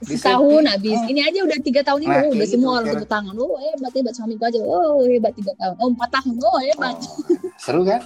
setahun 0.02 0.64
habis. 0.68 0.98
Hmm. 0.98 1.10
Ini 1.10 1.20
aja 1.26 1.38
udah 1.42 1.58
tiga 1.62 1.80
tahun 1.82 2.00
ini. 2.06 2.10
Nah, 2.10 2.22
oh, 2.22 2.30
udah 2.34 2.46
gitu, 2.46 2.54
semua 2.54 2.70
orang 2.78 2.86
tepuk 2.94 3.10
tangan. 3.10 3.34
Oh, 3.34 3.56
hebat, 3.58 3.92
hebat. 3.94 4.12
Suamiku 4.14 4.44
aja. 4.46 4.58
Oh, 4.62 5.02
hebat 5.02 5.32
tiga 5.34 5.52
tahun. 5.58 5.74
Oh, 5.82 5.88
empat 5.90 6.10
tahun. 6.14 6.34
Oh, 6.38 6.58
hebat. 6.62 6.96
Oh, 6.98 7.16
seru 7.58 7.82
kan? 7.82 8.02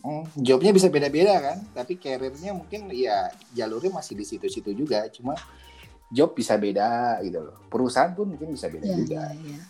Hmm, 0.00 0.24
jobnya 0.40 0.72
bisa 0.72 0.88
beda-beda 0.88 1.36
kan, 1.44 1.60
tapi 1.76 2.00
karirnya 2.00 2.56
mungkin 2.56 2.88
ya 2.88 3.28
jalurnya 3.52 3.92
masih 3.92 4.16
di 4.16 4.24
situ-situ 4.24 4.72
juga, 4.72 5.04
cuma 5.12 5.36
job 6.08 6.32
bisa 6.32 6.56
beda 6.56 7.20
gitu 7.20 7.44
loh. 7.44 7.60
Perusahaan 7.68 8.08
pun 8.16 8.32
mungkin 8.32 8.48
bisa 8.56 8.72
beda 8.72 8.80
Ya, 8.80 8.96
juga. 8.96 9.28
ya, 9.28 9.36
ya. 9.44 9.62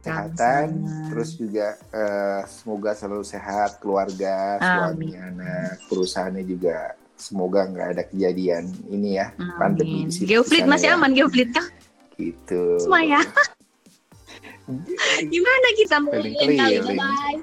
Kesehatan, 0.00 0.68
terus 1.12 1.36
juga 1.36 1.76
eh, 1.92 2.40
semoga 2.48 2.96
selalu 2.96 3.24
sehat 3.28 3.84
keluarga, 3.84 4.56
suami, 4.56 5.12
anak, 5.12 5.84
perusahaannya 5.92 6.44
juga 6.48 6.96
semoga 7.18 7.66
nggak 7.66 7.88
ada 7.98 8.02
kejadian 8.06 8.70
ini 8.88 9.18
ya 9.18 9.34
pandemi 9.58 10.06
Amin. 10.06 10.08
di 10.08 10.12
situ. 10.14 10.26
Geofleet 10.30 10.64
di 10.64 10.70
masih 10.70 10.88
ya. 10.88 10.96
aman 10.96 11.10
Geofleet 11.12 11.50
kah? 11.50 11.66
Gitu. 12.14 12.62
Semuanya. 12.78 13.20
Gimana 15.32 15.66
kita 15.74 15.96
mau 15.98 16.14
kali? 16.14 16.34
Bye 16.34 16.94
bye. 16.94 17.38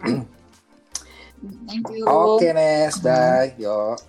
Thank 1.69 1.85
you. 1.93 2.05
Oke 2.07 2.49
Nes, 2.55 2.95
bye. 3.03 3.53
Yo. 3.59 3.99